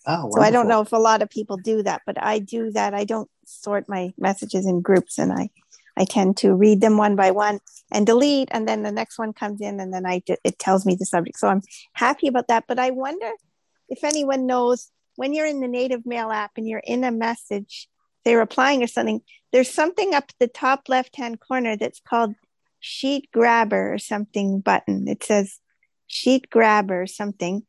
Oh, 0.08 0.30
so 0.32 0.42
I 0.42 0.52
don't 0.52 0.68
know 0.68 0.82
if 0.82 0.92
a 0.92 0.98
lot 0.98 1.24
of 1.24 1.30
people 1.30 1.58
do 1.58 1.82
that, 1.84 2.04
but 2.06 2.22
I 2.22 2.38
do 2.40 2.72
that. 2.72 2.94
I 2.94 3.06
don't 3.06 3.30
sort 3.46 3.90
my 3.90 4.14
messages 4.18 4.66
in 4.68 4.82
groups 4.82 5.18
and 5.18 5.34
I 5.34 5.50
I 5.98 6.06
tend 6.06 6.38
to 6.38 6.54
read 6.54 6.82
them 6.82 6.98
one 6.98 7.16
by 7.16 7.32
one 7.32 7.60
and 7.92 8.06
delete, 8.06 8.50
and 8.52 8.68
then 8.68 8.84
the 8.84 8.92
next 8.92 9.18
one 9.18 9.34
comes 9.34 9.62
in, 9.62 9.80
and 9.80 9.94
then 9.94 10.06
I 10.06 10.22
it 10.28 10.60
tells 10.60 10.86
me 10.86 10.96
the 10.96 11.06
subject. 11.06 11.40
So 11.40 11.48
I'm 11.48 11.62
happy 11.94 12.28
about 12.28 12.48
that. 12.50 12.66
But 12.68 12.80
I 12.80 12.92
wonder 12.92 13.32
if 13.90 14.04
anyone 14.04 14.46
knows 14.46 14.92
when 15.16 15.34
you're 15.34 15.46
in 15.46 15.62
the 15.62 15.68
native 15.68 16.06
mail 16.06 16.32
app 16.32 16.52
and 16.58 16.68
you're 16.68 16.82
in 16.86 17.04
a 17.04 17.12
message, 17.12 17.88
they're 18.24 18.40
replying 18.40 18.84
or 18.84 18.88
something. 18.88 19.22
There's 19.52 19.70
something 19.70 20.14
up 20.14 20.32
the 20.40 20.48
top 20.48 20.90
left 20.90 21.16
hand 21.16 21.40
corner 21.40 21.78
that's 21.78 22.02
called 22.02 22.36
sheet 22.80 23.30
grabber 23.32 23.94
or 23.94 23.98
something 23.98 24.60
button. 24.60 25.08
It 25.08 25.24
says 25.24 25.60
sheet 26.08 26.50
grabber 26.50 27.04
or 27.04 27.08
something. 27.08 27.64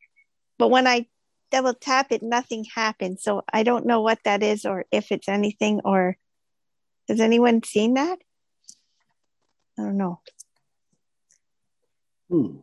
But 0.59 0.69
when 0.69 0.87
I 0.87 1.07
double 1.51 1.75
tap 1.75 2.11
it, 2.11 2.23
nothing 2.23 2.65
happens. 2.75 3.23
So 3.23 3.43
I 3.53 3.63
don't 3.63 3.87
know 3.87 4.01
what 4.01 4.19
that 4.25 4.43
is 4.43 4.65
or 4.65 4.85
if 4.91 5.13
it's 5.13 5.29
anything 5.29 5.81
or 5.85 6.17
has 7.09 7.21
anyone 7.21 7.63
seen 7.63 7.95
that? 7.95 8.19
I 9.79 9.83
don't 9.83 9.99
know. 9.99 10.21
Hmm. 12.29 12.57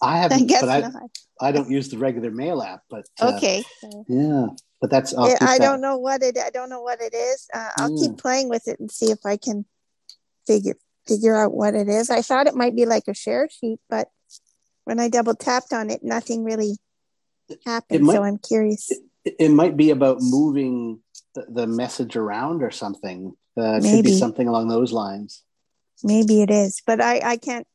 I 0.00 0.18
haven't, 0.18 0.42
I 0.42 0.44
guess 0.44 0.60
but 0.60 0.70
I, 0.70 0.80
not. 0.80 0.92
I 1.40 1.52
don't 1.52 1.70
use 1.70 1.88
the 1.88 1.98
regular 1.98 2.30
mail 2.30 2.62
app, 2.62 2.82
but 2.90 3.06
uh, 3.20 3.32
okay. 3.36 3.64
Yeah, 4.08 4.46
but 4.80 4.90
that's. 4.90 5.16
I 5.16 5.34
that. 5.38 5.58
don't 5.58 5.80
know 5.80 5.96
what 5.96 6.22
it. 6.22 6.38
I 6.38 6.50
don't 6.50 6.70
know 6.70 6.82
what 6.82 7.00
it 7.00 7.14
is. 7.14 7.48
Uh, 7.52 7.70
I'll 7.78 7.98
keep 7.98 8.12
hmm. 8.12 8.16
playing 8.16 8.48
with 8.48 8.68
it 8.68 8.78
and 8.80 8.90
see 8.90 9.10
if 9.10 9.18
I 9.24 9.36
can 9.36 9.64
figure 10.46 10.76
figure 11.06 11.36
out 11.36 11.52
what 11.52 11.74
it 11.74 11.88
is. 11.88 12.10
I 12.10 12.22
thought 12.22 12.46
it 12.46 12.54
might 12.54 12.76
be 12.76 12.86
like 12.86 13.04
a 13.08 13.14
share 13.14 13.48
sheet, 13.50 13.80
but 13.88 14.08
when 14.84 15.00
I 15.00 15.08
double 15.08 15.34
tapped 15.34 15.72
on 15.72 15.90
it, 15.90 16.02
nothing 16.02 16.44
really 16.44 16.76
happened. 17.66 18.04
Might, 18.04 18.14
so 18.14 18.24
I'm 18.24 18.38
curious. 18.38 18.90
It, 19.24 19.34
it, 19.38 19.50
might 19.50 19.76
be 19.76 19.90
about 19.90 20.18
moving 20.20 21.00
the, 21.34 21.46
the 21.48 21.66
message 21.66 22.16
around 22.16 22.62
or 22.62 22.70
something. 22.70 23.34
Uh, 23.56 23.80
it 23.82 23.82
could 23.82 24.04
be 24.04 24.18
something 24.18 24.46
along 24.46 24.68
those 24.68 24.92
lines. 24.92 25.42
Maybe 26.04 26.42
it 26.42 26.50
is, 26.50 26.80
but 26.86 27.00
I, 27.00 27.20
I 27.22 27.36
can't. 27.36 27.66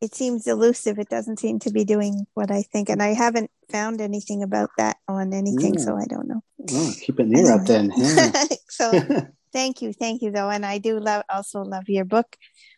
It 0.00 0.14
seems 0.14 0.46
elusive. 0.46 0.98
It 0.98 1.08
doesn't 1.08 1.38
seem 1.38 1.58
to 1.60 1.70
be 1.70 1.84
doing 1.84 2.26
what 2.34 2.50
I 2.50 2.62
think, 2.62 2.90
and 2.90 3.02
I 3.02 3.14
haven't 3.14 3.50
found 3.70 4.00
anything 4.00 4.42
about 4.42 4.70
that 4.76 4.98
on 5.08 5.32
anything, 5.32 5.74
yeah. 5.74 5.80
so 5.80 5.96
I 5.96 6.04
don't 6.06 6.28
know. 6.28 6.42
Oh, 6.70 6.92
keep 7.00 7.18
an 7.18 7.36
ear 7.36 7.52
up 7.52 7.66
then. 7.66 7.92
Yeah. 7.96 8.32
so, 8.68 8.92
thank 9.52 9.80
you, 9.80 9.92
thank 9.92 10.20
you, 10.20 10.30
though, 10.30 10.50
and 10.50 10.66
I 10.66 10.78
do 10.78 11.00
love 11.00 11.22
also 11.30 11.62
love 11.62 11.88
your 11.88 12.04
book. 12.04 12.36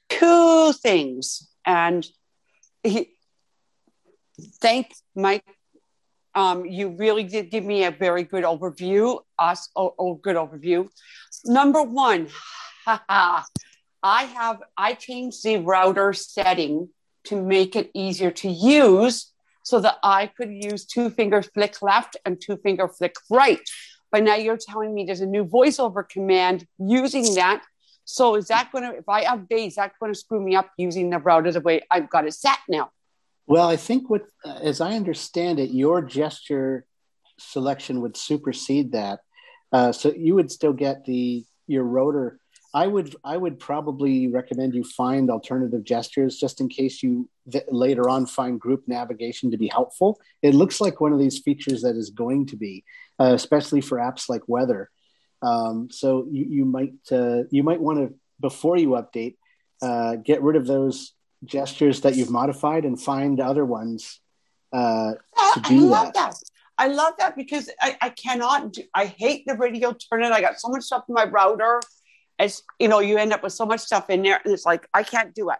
Two 0.08 0.72
things, 0.74 1.48
and 1.66 2.06
he, 2.84 3.10
thank 4.60 4.92
Mike 5.16 5.44
Um, 6.34 6.66
you 6.66 6.90
really 6.96 7.24
did 7.24 7.50
give 7.50 7.64
me 7.64 7.82
a 7.82 7.90
very 7.90 8.22
good 8.22 8.44
overview. 8.44 9.20
Us, 9.38 9.70
oh, 9.74 9.94
oh 9.98 10.14
good 10.14 10.36
overview. 10.36 10.88
Number 11.44 11.82
one, 11.82 12.28
I 12.86 13.42
have 14.02 14.62
I 14.76 14.94
changed 14.94 15.42
the 15.42 15.56
rotor 15.56 16.12
setting 16.12 16.90
to 17.28 17.40
make 17.40 17.76
it 17.80 17.90
easier 17.94 18.30
to 18.42 18.48
use, 18.48 19.32
so 19.62 19.80
that 19.80 19.96
I 20.02 20.28
could 20.36 20.50
use 20.50 20.86
two 20.86 21.10
finger 21.10 21.42
flick 21.42 21.82
left 21.82 22.16
and 22.24 22.40
two 22.40 22.56
finger 22.56 22.88
flick 22.88 23.14
right. 23.30 23.60
But 24.10 24.22
now 24.22 24.36
you're 24.36 24.56
telling 24.56 24.94
me 24.94 25.04
there's 25.04 25.20
a 25.20 25.26
new 25.26 25.44
voiceover 25.44 26.08
command 26.08 26.66
using 26.78 27.34
that. 27.34 27.62
So 28.04 28.36
is 28.36 28.48
that 28.48 28.72
going 28.72 28.84
to, 28.84 28.96
if 28.96 29.08
I 29.08 29.24
update, 29.24 29.66
is 29.66 29.74
that 29.74 29.92
going 30.00 30.12
to 30.14 30.18
screw 30.18 30.40
me 30.40 30.56
up 30.56 30.70
using 30.78 31.10
the 31.10 31.18
rotor 31.18 31.52
the 31.52 31.60
way 31.60 31.82
I've 31.90 32.08
got 32.08 32.26
it 32.26 32.32
set 32.32 32.58
now? 32.66 32.90
Well, 33.46 33.68
I 33.68 33.76
think 33.76 34.08
what, 34.08 34.24
as 34.44 34.80
I 34.80 34.92
understand 34.94 35.58
it, 35.58 35.70
your 35.70 36.00
gesture 36.00 36.86
selection 37.38 38.00
would 38.00 38.16
supersede 38.16 38.92
that. 38.92 39.20
Uh, 39.70 39.92
so 39.92 40.12
you 40.14 40.34
would 40.34 40.50
still 40.50 40.72
get 40.72 41.04
the 41.04 41.44
your 41.66 41.84
rotor. 41.84 42.40
I 42.74 42.86
would 42.86 43.16
I 43.24 43.36
would 43.36 43.58
probably 43.58 44.28
recommend 44.28 44.74
you 44.74 44.84
find 44.84 45.30
alternative 45.30 45.84
gestures 45.84 46.38
just 46.38 46.60
in 46.60 46.68
case 46.68 47.02
you 47.02 47.28
th- 47.50 47.64
later 47.70 48.08
on 48.08 48.26
find 48.26 48.60
group 48.60 48.84
navigation 48.86 49.50
to 49.50 49.56
be 49.56 49.68
helpful. 49.68 50.20
It 50.42 50.54
looks 50.54 50.80
like 50.80 51.00
one 51.00 51.12
of 51.12 51.18
these 51.18 51.38
features 51.38 51.82
that 51.82 51.96
is 51.96 52.10
going 52.10 52.46
to 52.46 52.56
be, 52.56 52.84
uh, 53.18 53.32
especially 53.34 53.80
for 53.80 53.98
apps 53.98 54.28
like 54.28 54.42
weather. 54.48 54.90
Um, 55.40 55.88
so 55.90 56.26
you, 56.30 56.44
you 56.44 56.64
might 56.66 56.94
uh, 57.10 57.44
you 57.50 57.62
might 57.62 57.80
want 57.80 57.98
to 57.98 58.14
before 58.40 58.76
you 58.76 58.90
update 58.90 59.36
uh, 59.80 60.16
get 60.16 60.42
rid 60.42 60.56
of 60.56 60.66
those 60.66 61.14
gestures 61.44 62.02
that 62.02 62.16
you've 62.16 62.30
modified 62.30 62.84
and 62.84 63.00
find 63.00 63.40
other 63.40 63.64
ones 63.64 64.20
uh, 64.72 65.12
to 65.54 65.60
do 65.60 65.86
I 65.86 65.88
love 65.88 66.12
that. 66.14 66.32
that. 66.32 66.42
I 66.76 66.88
love 66.88 67.14
that 67.18 67.36
because 67.36 67.70
I, 67.80 67.96
I 68.00 68.10
cannot 68.10 68.72
do, 68.74 68.82
I 68.94 69.06
hate 69.06 69.44
the 69.46 69.56
radio 69.56 69.92
turn 69.92 70.22
it. 70.22 70.30
I 70.30 70.40
got 70.40 70.60
so 70.60 70.68
much 70.68 70.84
stuff 70.84 71.04
in 71.08 71.14
my 71.14 71.24
rotor. 71.24 71.80
It's 72.38 72.62
you 72.78 72.88
know, 72.88 73.00
you 73.00 73.18
end 73.18 73.32
up 73.32 73.42
with 73.42 73.52
so 73.52 73.66
much 73.66 73.80
stuff 73.80 74.08
in 74.10 74.22
there 74.22 74.40
and 74.44 74.52
it's 74.52 74.64
like 74.66 74.86
I 74.94 75.02
can't 75.02 75.34
do 75.34 75.50
it. 75.50 75.58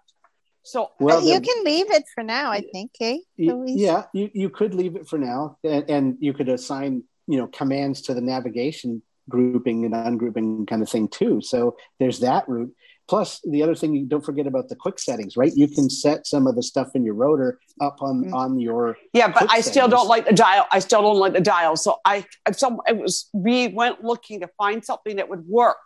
So 0.62 0.91
Well, 1.01 1.22
you 1.22 1.41
the- 1.41 1.47
can 1.47 1.64
leave 1.64 1.91
it 1.91 2.05
for 2.14 2.22
now, 2.22 2.51
I 2.51 2.61
think, 2.61 2.93
eh? 3.01 3.18
Y- 3.39 3.55
yeah 3.66 4.05
you, 4.12 4.31
you 4.35 4.51
could 4.51 4.74
leave 4.74 4.97
it 4.97 5.09
for 5.09 5.18
now 5.18 5.57
and, 5.64 5.89
and 5.91 6.16
you 6.20 6.33
could 6.35 6.49
assign 6.49 7.05
you 7.26 7.39
know 7.39 7.47
commands 7.47 8.03
to 8.03 8.14
the 8.14 8.20
navigation 8.20 9.03
grouping 9.29 9.85
and 9.85 9.95
ungrouping 9.95 10.64
kind 10.66 10.81
of 10.83 10.89
thing 10.89 11.07
too 11.07 11.41
so 11.43 11.76
there's 12.01 12.20
that 12.20 12.49
route 12.49 12.72
plus 13.07 13.41
the 13.51 13.62
other 13.62 13.74
thing 13.74 13.95
you 13.95 14.07
don't 14.07 14.24
forget 14.24 14.47
about 14.47 14.68
the 14.70 14.74
quick 14.74 14.99
settings 14.99 15.37
right 15.37 15.53
you 15.55 15.68
can 15.68 15.91
set 15.91 16.26
some 16.26 16.47
of 16.47 16.55
the 16.57 16.62
stuff 16.62 16.89
in 16.95 17.05
your 17.05 17.12
rotor 17.14 17.59
up 17.83 17.97
on 18.01 18.24
Mm. 18.24 18.33
on 18.35 18.59
your 18.59 18.97
Yeah, 19.12 19.29
but 19.29 19.37
quick 19.41 19.51
I 19.53 19.61
still 19.61 19.72
settings. 19.74 19.93
don't 19.93 20.09
like 20.09 20.26
the 20.26 20.33
dial. 20.33 20.64
I 20.72 20.79
still 20.79 21.03
don't 21.03 21.18
like 21.18 21.35
the 21.35 21.41
dial. 21.41 21.76
So 21.76 21.97
I, 22.05 22.24
if 22.49 22.59
some, 22.59 22.81
it 22.87 22.97
was 22.97 23.29
we 23.33 23.68
went 23.68 24.03
looking 24.03 24.41
to 24.41 24.49
find 24.57 24.83
something 24.85 25.16
that 25.16 25.29
would 25.29 25.47
work 25.47 25.76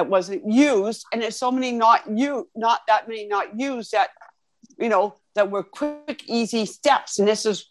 that 0.00 0.08
wasn't 0.08 0.50
used, 0.50 1.04
and 1.12 1.20
there's 1.20 1.36
so 1.36 1.52
many 1.52 1.72
not 1.72 2.00
you, 2.16 2.48
not 2.56 2.80
that 2.88 3.06
many 3.06 3.26
not 3.26 3.60
used 3.60 3.92
that, 3.92 4.08
you 4.78 4.88
know, 4.88 5.14
that 5.34 5.50
were 5.50 5.62
quick, 5.62 6.22
easy 6.26 6.64
steps. 6.64 7.18
And 7.18 7.28
this 7.28 7.44
is, 7.44 7.68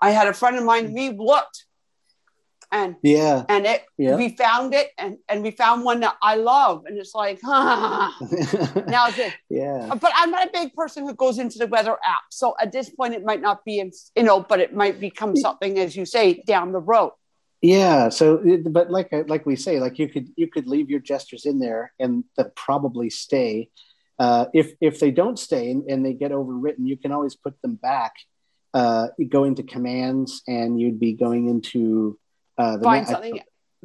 I 0.00 0.10
had 0.12 0.26
a 0.28 0.32
friend 0.32 0.56
of 0.56 0.64
mine. 0.64 0.94
We 0.94 1.10
looked, 1.10 1.66
and 2.72 2.96
yeah 3.02 3.44
and 3.48 3.64
it, 3.66 3.82
Yeah. 3.98 4.16
we 4.16 4.26
found 4.30 4.72
it, 4.74 4.88
and 4.96 5.18
and 5.28 5.42
we 5.42 5.50
found 5.50 5.84
one 5.84 6.00
that 6.00 6.16
I 6.22 6.36
love, 6.36 6.84
and 6.86 6.96
it's 6.98 7.14
like, 7.14 7.38
huh 7.44 8.10
now 8.96 9.10
the 9.10 9.30
yeah 9.50 9.88
but 10.02 10.12
I'm 10.16 10.30
not 10.30 10.48
a 10.48 10.50
big 10.50 10.72
person 10.72 11.04
who 11.06 11.12
goes 11.14 11.38
into 11.38 11.58
the 11.58 11.66
weather 11.66 11.96
app. 12.14 12.24
So 12.30 12.54
at 12.62 12.72
this 12.72 12.88
point, 12.98 13.12
it 13.14 13.24
might 13.24 13.42
not 13.42 13.58
be, 13.68 13.78
in, 13.78 13.90
you 14.16 14.22
know, 14.22 14.40
but 14.40 14.58
it 14.60 14.72
might 14.74 14.96
become 15.00 15.36
something, 15.36 15.78
as 15.78 15.94
you 15.96 16.06
say, 16.06 16.42
down 16.46 16.72
the 16.72 16.80
road. 16.80 17.12
Yeah. 17.60 18.08
So, 18.10 18.42
but 18.64 18.90
like 18.90 19.12
like 19.26 19.44
we 19.46 19.56
say, 19.56 19.80
like 19.80 19.98
you 19.98 20.08
could 20.08 20.28
you 20.36 20.46
could 20.46 20.66
leave 20.68 20.90
your 20.90 21.00
gestures 21.00 21.44
in 21.44 21.58
there, 21.58 21.92
and 21.98 22.24
that 22.36 22.54
probably 22.54 23.10
stay. 23.10 23.70
Uh, 24.18 24.46
if 24.52 24.72
if 24.80 25.00
they 25.00 25.10
don't 25.10 25.38
stay 25.38 25.70
and, 25.70 25.88
and 25.90 26.04
they 26.04 26.12
get 26.12 26.30
overwritten, 26.32 26.86
you 26.86 26.96
can 26.96 27.12
always 27.12 27.34
put 27.34 27.60
them 27.62 27.74
back. 27.74 28.12
Uh, 28.74 29.08
go 29.28 29.44
into 29.44 29.62
commands, 29.62 30.42
and 30.46 30.80
you'd 30.80 31.00
be 31.00 31.14
going 31.14 31.48
into 31.48 32.18
uh, 32.58 32.76
the 32.76 32.84
Find 32.84 33.06
na- 33.06 33.12
something, 33.12 33.40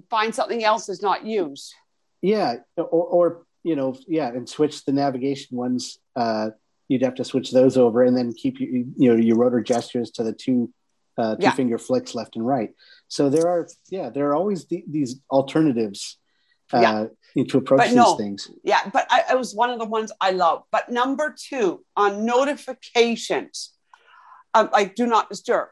find 0.09 0.35
something 0.35 0.63
else 0.63 0.87
that's 0.87 1.01
not 1.01 1.25
used. 1.25 1.73
yeah, 2.21 2.55
or, 2.77 2.83
or 2.85 3.45
you 3.63 3.75
know, 3.75 3.95
yeah, 4.07 4.27
and 4.27 4.47
switch 4.47 4.85
the 4.85 4.91
navigation 4.91 5.57
ones. 5.57 5.99
Uh, 6.15 6.49
you'd 6.89 7.01
have 7.01 7.15
to 7.15 7.23
switch 7.23 7.51
those 7.51 7.77
over, 7.77 8.03
and 8.03 8.15
then 8.15 8.33
keep 8.33 8.59
you 8.59 8.93
you 8.97 9.09
know 9.09 9.15
your 9.15 9.37
rotor 9.37 9.61
gestures 9.61 10.11
to 10.11 10.23
the 10.23 10.33
two 10.33 10.71
uh, 11.17 11.35
two 11.35 11.43
Yeah. 11.43 11.51
finger 11.51 11.77
flicks 11.77 12.15
left 12.15 12.35
and 12.35 12.45
right. 12.45 12.71
So 13.07 13.29
there 13.29 13.47
are 13.47 13.67
yeah, 13.89 14.09
there 14.09 14.29
are 14.29 14.35
always 14.35 14.65
the, 14.65 14.83
these 14.89 15.19
alternatives 15.29 16.17
uh, 16.71 17.07
Yeah. 17.35 17.43
to 17.49 17.57
approach 17.57 17.79
But 17.79 17.87
these 17.87 17.95
no. 17.95 18.15
things. 18.15 18.49
Yeah, 18.63 18.81
but 18.91 19.05
I, 19.09 19.23
it 19.31 19.37
was 19.37 19.53
one 19.53 19.69
of 19.69 19.79
the 19.79 19.85
ones 19.85 20.11
I 20.21 20.31
love. 20.31 20.63
But 20.71 20.89
number 20.89 21.35
two, 21.37 21.85
on 21.95 22.25
notifications, 22.25 23.73
um, 24.53 24.69
like 24.71 24.95
do 24.95 25.05
not 25.05 25.29
disturb. 25.29 25.69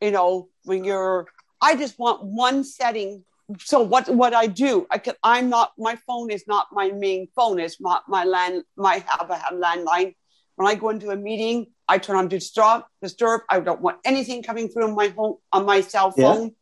You 0.00 0.12
know, 0.12 0.48
when 0.64 0.84
you're, 0.84 1.26
I 1.60 1.76
just 1.76 1.98
want 1.98 2.24
one 2.24 2.64
setting. 2.64 3.24
So 3.58 3.80
what 3.82 4.08
what 4.08 4.32
I 4.32 4.46
do, 4.46 4.86
I 4.90 4.98
can, 4.98 5.14
I'm 5.24 5.50
not. 5.50 5.72
My 5.76 5.96
phone 6.06 6.30
is 6.30 6.44
not 6.46 6.68
my 6.72 6.92
main 6.92 7.26
phone. 7.34 7.58
It's 7.58 7.80
my 7.80 7.98
my 8.06 8.24
land. 8.24 8.62
My 8.76 9.04
have 9.08 9.28
a 9.28 9.40
landline. 9.52 10.14
When 10.56 10.68
I 10.68 10.74
go 10.74 10.90
into 10.90 11.10
a 11.10 11.16
meeting, 11.16 11.66
I 11.88 11.98
turn 11.98 12.16
on 12.16 12.28
disturb. 12.28 12.82
Disturb. 13.02 13.42
I 13.48 13.60
don't 13.60 13.80
want 13.80 13.98
anything 14.04 14.42
coming 14.42 14.68
through 14.68 14.84
on 14.84 14.94
my 14.94 15.08
home 15.08 15.36
on 15.52 15.64
my 15.66 15.80
cell 15.80 16.12
Yeah. 16.16 16.34
phone. 16.34 16.54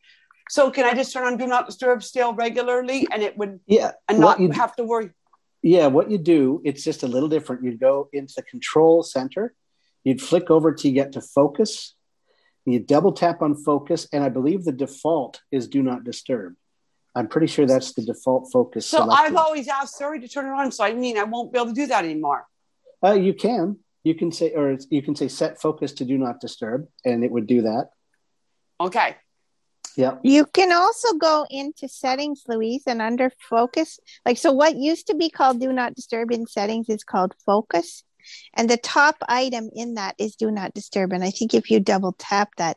So 0.51 0.71
can 0.71 0.85
I 0.87 0.95
just 0.95 1.13
turn 1.13 1.25
on 1.25 1.37
do 1.37 1.47
not 1.47 1.67
disturb 1.67 2.03
still 2.03 2.33
regularly, 2.33 3.07
and 3.13 3.23
it 3.23 3.37
would 3.37 3.61
Yeah, 3.67 3.93
and 4.09 4.19
not 4.19 4.41
you- 4.41 4.51
have 4.53 4.75
to 4.77 4.85
worry. 4.85 5.11
yeah. 5.63 5.89
What 5.89 6.11
you 6.11 6.17
do, 6.19 6.63
it's 6.65 6.83
just 6.83 7.03
a 7.03 7.09
little 7.09 7.29
different. 7.29 7.65
You'd 7.65 7.81
go 7.81 8.09
into 8.13 8.33
the 8.37 8.43
control 8.43 9.03
center, 9.03 9.55
you'd 10.05 10.23
flick 10.23 10.51
over 10.51 10.73
to 10.73 10.91
get 10.91 11.13
to 11.13 11.21
focus, 11.21 11.95
you 12.65 12.79
double 12.81 13.13
tap 13.13 13.43
on 13.43 13.57
focus, 13.57 14.09
and 14.13 14.25
I 14.25 14.31
believe 14.31 14.65
the 14.65 14.73
default 14.73 15.43
is 15.51 15.69
do 15.69 15.83
not 15.83 16.03
disturb. 16.05 16.55
I'm 17.15 17.27
pretty 17.29 17.47
sure 17.49 17.67
that's 17.67 17.93
the 17.95 18.03
default 18.03 18.51
focus. 18.53 18.87
So 18.87 18.99
selected. 18.99 19.25
I've 19.25 19.37
always 19.37 19.69
asked 19.69 19.97
Siri 19.99 20.21
to 20.21 20.29
turn 20.29 20.47
it 20.47 20.51
on. 20.57 20.71
So 20.73 20.85
I 20.85 20.95
mean, 20.95 21.19
I 21.19 21.25
won't 21.25 21.53
be 21.53 21.59
able 21.59 21.69
to 21.69 21.75
do 21.75 21.87
that 21.89 22.05
anymore. 22.05 22.47
Uh, 23.05 23.13
you 23.13 23.35
can. 23.35 23.79
You 24.05 24.15
can 24.15 24.33
say, 24.33 24.53
or 24.55 24.77
you 24.91 25.03
can 25.03 25.15
say 25.17 25.29
set 25.29 25.61
focus 25.61 25.93
to 25.95 26.05
do 26.05 26.17
not 26.17 26.41
disturb, 26.41 26.87
and 27.05 27.25
it 27.25 27.31
would 27.31 27.47
do 27.47 27.63
that. 27.63 27.91
Okay. 28.81 29.17
Yeah. 29.97 30.19
You 30.23 30.47
can 30.47 30.71
also 30.73 31.15
go 31.15 31.45
into 31.51 31.89
settings, 31.89 32.45
Louise, 32.47 32.85
and 32.87 33.03
under 33.03 33.33
focus. 33.51 33.99
Like, 34.25 34.39
so 34.39 34.53
what 34.53 34.77
used 34.77 35.09
to 35.09 35.17
be 35.17 35.29
called 35.29 35.61
do 35.61 35.73
not 35.73 35.95
disturb 35.95 36.31
in 36.31 36.47
settings 36.47 36.89
is 36.89 37.03
called 37.03 37.35
focus. 37.45 38.05
And 38.55 38.71
the 38.71 38.77
top 38.77 39.17
item 39.29 39.71
in 39.75 39.95
that 39.95 40.15
is 40.19 40.37
do 40.37 40.51
not 40.53 40.73
disturb. 40.73 41.13
And 41.13 41.25
I 41.25 41.31
think 41.31 41.53
if 41.53 41.71
you 41.71 41.81
double 41.81 42.15
tap 42.17 42.51
that, 42.59 42.77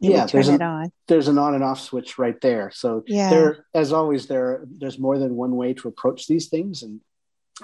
it 0.00 0.10
Yeah, 0.10 0.22
would 0.22 0.30
turn 0.30 0.38
there's 0.42 0.48
it 0.48 0.62
on. 0.62 0.92
There's 1.06 1.28
an 1.28 1.38
on 1.38 1.54
and 1.54 1.62
off 1.62 1.78
switch 1.80 2.18
right 2.18 2.40
there. 2.40 2.72
So 2.74 3.04
Yeah. 3.06 3.30
there, 3.30 3.66
as 3.72 3.92
always, 3.92 4.26
there 4.26 4.64
there's 4.78 4.98
more 4.98 5.18
than 5.18 5.36
one 5.36 5.54
way 5.54 5.74
to 5.74 5.86
approach 5.86 6.26
these 6.26 6.48
things, 6.48 6.82
and 6.82 7.00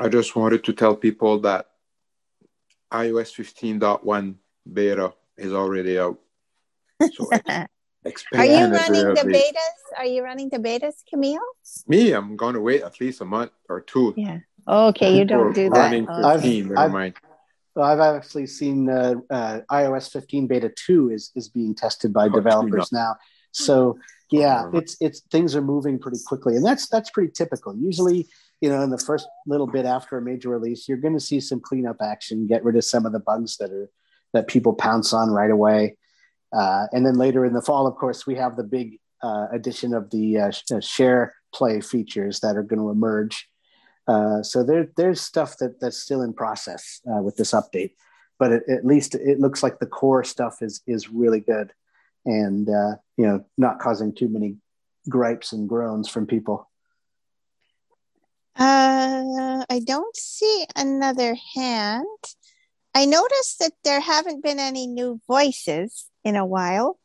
I 0.00 0.08
just 0.08 0.36
wanted 0.36 0.64
to 0.64 0.72
tell 0.72 0.94
people 0.94 1.40
that 1.40 1.66
iOS 2.92 3.32
15.1 3.34 4.34
beta 4.72 5.12
is 5.36 5.52
already 5.52 5.98
out. 5.98 6.18
So 7.12 7.30
Are 8.34 8.44
you 8.44 8.66
running 8.66 9.04
the 9.14 9.22
really. 9.24 9.38
betas? 9.40 9.98
Are 9.98 10.06
you 10.06 10.22
running 10.22 10.48
the 10.48 10.58
betas, 10.58 10.94
Camille? 11.08 11.40
Me, 11.86 12.12
I'm 12.12 12.36
going 12.36 12.54
to 12.54 12.60
wait 12.60 12.82
at 12.82 13.00
least 13.00 13.20
a 13.20 13.24
month 13.24 13.50
or 13.68 13.80
two. 13.82 14.14
Yeah. 14.16 14.38
Okay, 14.66 15.16
you 15.18 15.24
don't 15.24 15.52
do 15.54 15.68
that. 15.70 15.76
running 15.78 16.08
Okay. 16.08 16.32
15, 16.34 16.68
never 16.68 16.78
I've- 16.78 16.92
mind. 16.92 17.14
well, 17.74 17.86
I've 17.86 18.00
actually 18.16 18.46
seen 18.46 18.88
uh, 18.88 19.14
uh, 19.30 19.60
iOS 19.70 20.10
15 20.12 20.46
beta 20.46 20.70
two 20.86 21.10
is 21.10 21.30
is 21.34 21.48
being 21.48 21.74
tested 21.74 22.12
by 22.12 22.26
Oh, 22.26 22.28
developers 22.30 22.92
now. 22.92 23.16
So 23.52 23.98
yeah, 24.30 24.64
Oh. 24.66 24.76
it's 24.78 24.96
it's 25.00 25.20
things 25.30 25.56
are 25.56 25.62
moving 25.62 25.98
pretty 25.98 26.18
quickly, 26.26 26.56
and 26.56 26.64
that's 26.64 26.88
that's 26.88 27.10
pretty 27.10 27.32
typical. 27.32 27.74
Usually, 27.76 28.26
you 28.60 28.68
know, 28.68 28.82
in 28.82 28.90
the 28.90 28.98
first 28.98 29.28
little 29.46 29.66
bit 29.66 29.86
after 29.86 30.18
a 30.18 30.22
major 30.22 30.48
release, 30.48 30.88
you're 30.88 30.98
going 30.98 31.14
to 31.14 31.20
see 31.20 31.40
some 31.40 31.60
cleanup 31.60 31.98
action, 32.02 32.46
get 32.46 32.64
rid 32.64 32.76
of 32.76 32.84
some 32.84 33.06
of 33.06 33.12
the 33.12 33.20
bugs 33.20 33.56
that 33.58 33.70
are 33.70 33.90
that 34.34 34.48
people 34.48 34.74
pounce 34.74 35.14
on 35.14 35.30
right 35.30 35.50
away, 35.50 35.96
uh, 36.52 36.86
and 36.92 37.04
then 37.04 37.14
later 37.14 37.44
in 37.44 37.52
the 37.52 37.62
fall, 37.62 37.86
of 37.86 37.96
course, 37.96 38.26
we 38.26 38.34
have 38.34 38.56
the 38.56 38.64
big 38.64 38.98
uh, 39.22 39.46
addition 39.52 39.94
of 39.94 40.10
the 40.10 40.38
uh, 40.38 40.52
uh, 40.72 40.80
share 40.80 41.34
play 41.52 41.80
features 41.80 42.40
that 42.40 42.56
are 42.56 42.62
going 42.62 42.78
to 42.78 42.90
emerge. 42.90 43.48
Uh, 44.06 44.42
so 44.42 44.62
there, 44.62 44.88
there's 44.96 45.20
stuff 45.20 45.58
that 45.58 45.80
that's 45.80 45.98
still 45.98 46.22
in 46.22 46.32
process 46.32 47.00
uh, 47.10 47.22
with 47.22 47.36
this 47.36 47.52
update, 47.52 47.92
but 48.38 48.52
it, 48.52 48.62
at 48.68 48.86
least 48.86 49.14
it 49.14 49.38
looks 49.38 49.62
like 49.62 49.78
the 49.78 49.86
core 49.86 50.24
stuff 50.24 50.62
is 50.62 50.80
is 50.86 51.10
really 51.10 51.40
good, 51.40 51.72
and 52.24 52.68
you 53.16 53.26
know, 53.26 53.44
not 53.58 53.78
causing 53.78 54.14
too 54.14 54.28
many 54.28 54.56
gripes 55.08 55.52
and 55.52 55.68
groans 55.68 56.08
from 56.08 56.26
people. 56.26 56.70
Uh, 58.58 59.64
I 59.70 59.80
don't 59.84 60.16
see 60.16 60.66
another 60.76 61.36
hand. 61.54 62.06
I 62.94 63.04
noticed 63.06 63.60
that 63.60 63.72
there 63.84 64.00
haven't 64.00 64.42
been 64.42 64.58
any 64.58 64.86
new 64.88 65.20
voices 65.28 66.06
in 66.24 66.36
a 66.36 66.44
while. 66.46 66.98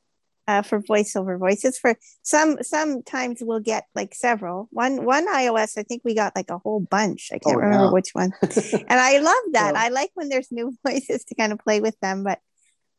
uh, 0.45 0.61
for 0.61 0.81
voiceover 0.81 1.39
voices. 1.39 1.77
For 1.79 1.95
some, 2.21 2.57
sometimes 2.63 3.39
we'll 3.41 3.61
get 3.61 3.85
like 3.95 4.13
several. 4.13 4.67
One, 4.71 5.05
one 5.05 5.25
iOS, 5.25 5.77
I 5.77 5.83
think 5.83 6.01
we 6.03 6.15
got 6.15 6.35
like 6.35 6.49
a 6.49 6.57
whole 6.57 6.81
bunch. 6.81 7.29
I 7.31 7.37
can't 7.39 7.55
Oh, 7.55 7.59
remember 7.59 7.93
which 7.93 8.09
one. 8.11 8.33
and 8.41 8.99
I 8.99 9.19
love 9.19 9.45
that. 9.53 9.71
Well- 9.73 9.85
I 9.85 9.87
like 9.87 10.11
when 10.15 10.27
there's 10.27 10.51
new 10.51 10.75
voices 10.85 11.23
to 11.25 11.35
kind 11.35 11.53
of 11.53 11.59
play 11.59 11.79
with 11.79 11.97
them. 12.01 12.25
But 12.25 12.39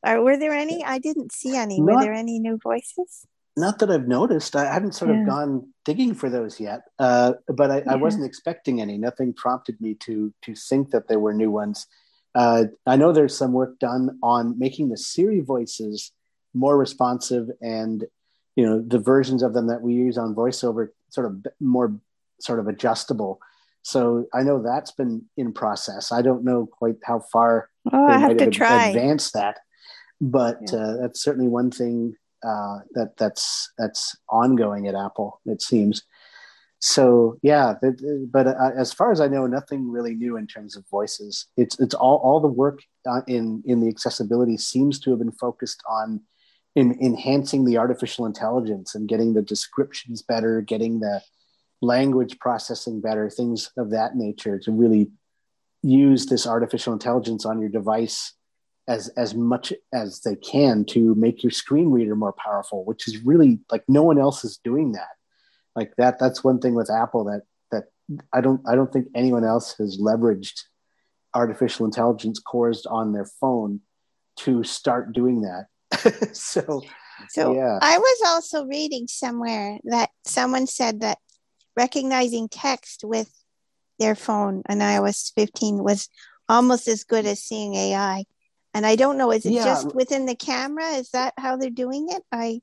uh, 0.03 0.23
were 0.23 0.39
there 0.39 0.55
any? 0.55 0.83
I 0.83 0.99
didn't 0.99 1.33
see 1.33 1.55
any. 1.55 1.83
were 1.83 2.01
there 2.01 2.15
any 2.15 2.39
new 2.39 2.57
voices? 2.63 3.27
Not 3.57 3.79
that 3.79 3.91
I've 3.91 4.09
noticed. 4.09 4.57
I 4.57 4.73
haven't 4.73 4.95
sort 4.95 5.11
Yeah. 5.13 5.21
of 5.23 5.27
gone 5.29 5.69
digging 5.85 6.15
for 6.15 6.29
those 6.29 6.59
yet. 6.59 6.83
Uh, 6.99 7.35
but 7.49 7.71
I, 7.71 7.83
I 7.89 7.95
wasn't 7.97 8.25
expecting 8.25 8.81
any. 8.81 8.99
Nothing 8.99 9.33
prompted 9.33 9.81
me 9.81 9.95
to 10.07 10.33
to 10.43 10.55
think 10.55 10.91
that 10.91 11.07
there 11.09 11.21
were 11.21 11.33
new 11.35 11.51
ones. 11.51 11.87
Uh, 12.35 12.65
I 12.85 12.97
know 12.97 13.13
there's 13.13 13.37
some 13.39 13.53
work 13.53 13.79
done 13.79 14.19
on 14.23 14.59
making 14.59 14.89
the 14.89 14.97
Siri 14.97 15.41
voices 15.41 16.11
more 16.53 16.77
responsive, 16.77 17.49
and 17.61 18.05
you 18.57 18.67
know 18.67 18.81
the 18.85 18.99
versions 18.99 19.43
of 19.43 19.55
them 19.55 19.69
that 19.69 19.83
we 19.83 19.95
use 19.95 20.19
on 20.19 20.35
VoiceOver 20.35 20.89
sort 21.11 21.27
of 21.27 21.47
more 21.61 21.95
sort 22.41 22.59
of 22.59 22.67
adjustable. 22.67 23.39
So 23.83 24.27
I 24.35 24.43
know 24.43 24.61
that's 24.63 24.91
been 24.93 25.27
in 25.37 25.53
process. 25.53 26.11
I 26.11 26.23
don't 26.23 26.43
know 26.43 26.67
quite 26.67 26.97
how 27.05 27.21
far 27.33 27.69
Oh, 27.93 28.07
they 28.09 28.15
I 28.15 28.19
have 28.19 28.31
might 28.31 28.39
to 28.39 28.47
ad- 28.47 28.53
try. 28.53 28.87
advance 28.87 29.31
that. 29.33 29.59
But 30.21 30.59
Yeah. 30.73 30.79
uh, 30.79 30.97
that's 31.03 31.23
certainly 31.23 31.49
one 31.49 31.71
thing 31.71 32.17
uh, 32.45 32.79
that 32.93 33.17
that's 33.17 33.73
that's 33.79 34.17
ongoing 34.29 34.87
at 34.87 34.95
Apple. 34.95 35.41
It 35.47 35.63
seems. 35.63 36.03
So 36.81 37.39
yeah, 37.43 37.75
but 38.31 38.47
uh, 38.47 38.71
as 38.77 38.93
far 38.93 39.11
as 39.11 39.21
I 39.21 39.29
know, 39.29 39.47
nothing 39.47 39.91
really 39.91 40.15
new 40.15 40.37
in 40.37 40.47
terms 40.47 40.77
of 40.77 40.87
voices. 40.91 41.47
It's 41.57 41.79
it's 41.81 41.95
all 41.95 42.19
all 42.19 42.41
the 42.41 42.49
work 42.49 42.81
uh, 43.09 43.23
in 43.27 43.63
in 43.65 43.81
the 43.81 43.89
accessibility 43.89 44.59
seems 44.59 45.01
to 45.01 45.11
have 45.11 45.19
been 45.19 45.33
focused 45.33 45.83
on 45.89 46.21
in 46.75 46.99
enhancing 47.01 47.65
the 47.65 47.79
artificial 47.79 48.27
intelligence 48.27 48.95
and 48.95 49.09
getting 49.09 49.33
the 49.33 49.43
descriptions 49.43 50.23
better, 50.23 50.61
getting 50.61 51.01
the 51.01 51.23
language 51.81 52.39
processing 52.39 53.01
better, 53.01 53.31
things 53.31 53.71
of 53.77 53.91
that 53.91 54.17
nature 54.17 54.59
to 54.59 54.73
really 54.73 55.11
use 55.83 56.27
this 56.27 56.47
artificial 56.47 56.93
intelligence 56.93 57.45
on 57.45 57.61
your 57.61 57.69
device 57.69 58.33
as 58.87 59.09
as 59.17 59.35
much 59.35 59.73
as 59.93 60.21
they 60.21 60.37
can 60.37 60.85
to 60.85 61.15
make 61.15 61.43
your 61.43 61.51
screen 61.51 61.91
reader 61.91 62.15
more 62.15 62.35
powerful 62.35 62.85
which 62.85 63.09
is 63.09 63.25
really 63.25 63.59
like 63.71 63.83
no 63.89 64.03
one 64.03 64.19
else 64.19 64.45
is 64.45 64.59
doing 64.63 64.93
that. 64.93 65.09
Like 65.75 65.95
that 65.97 66.19
that's 66.19 66.45
one 66.45 66.61
thing 66.61 66.75
with 66.75 66.91
apple 66.91 67.25
that 67.25 67.43
that 67.71 67.85
i 68.33 68.41
don't 68.41 68.61
i 68.67 68.75
don't 68.75 68.93
think 68.93 69.09
anyone 69.15 69.45
else 69.45 69.75
has 69.79 69.99
leveraged 69.99 70.61
artificial 71.35 71.85
intelligence 71.85 72.39
cores 72.39 72.87
on 72.87 73.13
their 73.13 73.27
phone 73.41 73.81
to 74.37 74.63
start 74.65 75.13
doing 75.13 75.43
that. 75.43 75.67
So 76.35 76.83
So 77.29 77.55
yeah. 77.55 77.79
I 77.81 77.99
was 77.99 78.23
also 78.27 78.67
reading 78.67 79.07
somewhere 79.07 79.79
that 79.85 80.11
someone 80.25 80.67
said 80.67 81.01
that 81.01 81.19
recognizing 81.77 82.49
text 82.49 83.05
with 83.05 83.31
their 83.99 84.15
phone 84.15 84.63
on 84.69 84.79
iOS 84.79 85.33
15 85.35 85.83
was 85.83 86.09
almost 86.49 86.89
as 86.89 87.05
good 87.05 87.27
as 87.27 87.43
seeing 87.43 87.75
AI. 87.75 88.25
And 88.75 88.85
I 88.85 88.97
don't 88.97 89.17
know, 89.17 89.31
is 89.31 89.47
it 89.47 89.53
Yeah. 89.53 89.65
just 89.65 89.95
within 89.95 90.27
the 90.27 90.35
camera? 90.35 90.91
Is 90.91 91.11
that 91.11 91.33
how 91.39 91.57
they're 91.57 91.71
doing 91.71 92.09
it? 92.11 92.23
I 92.33 92.61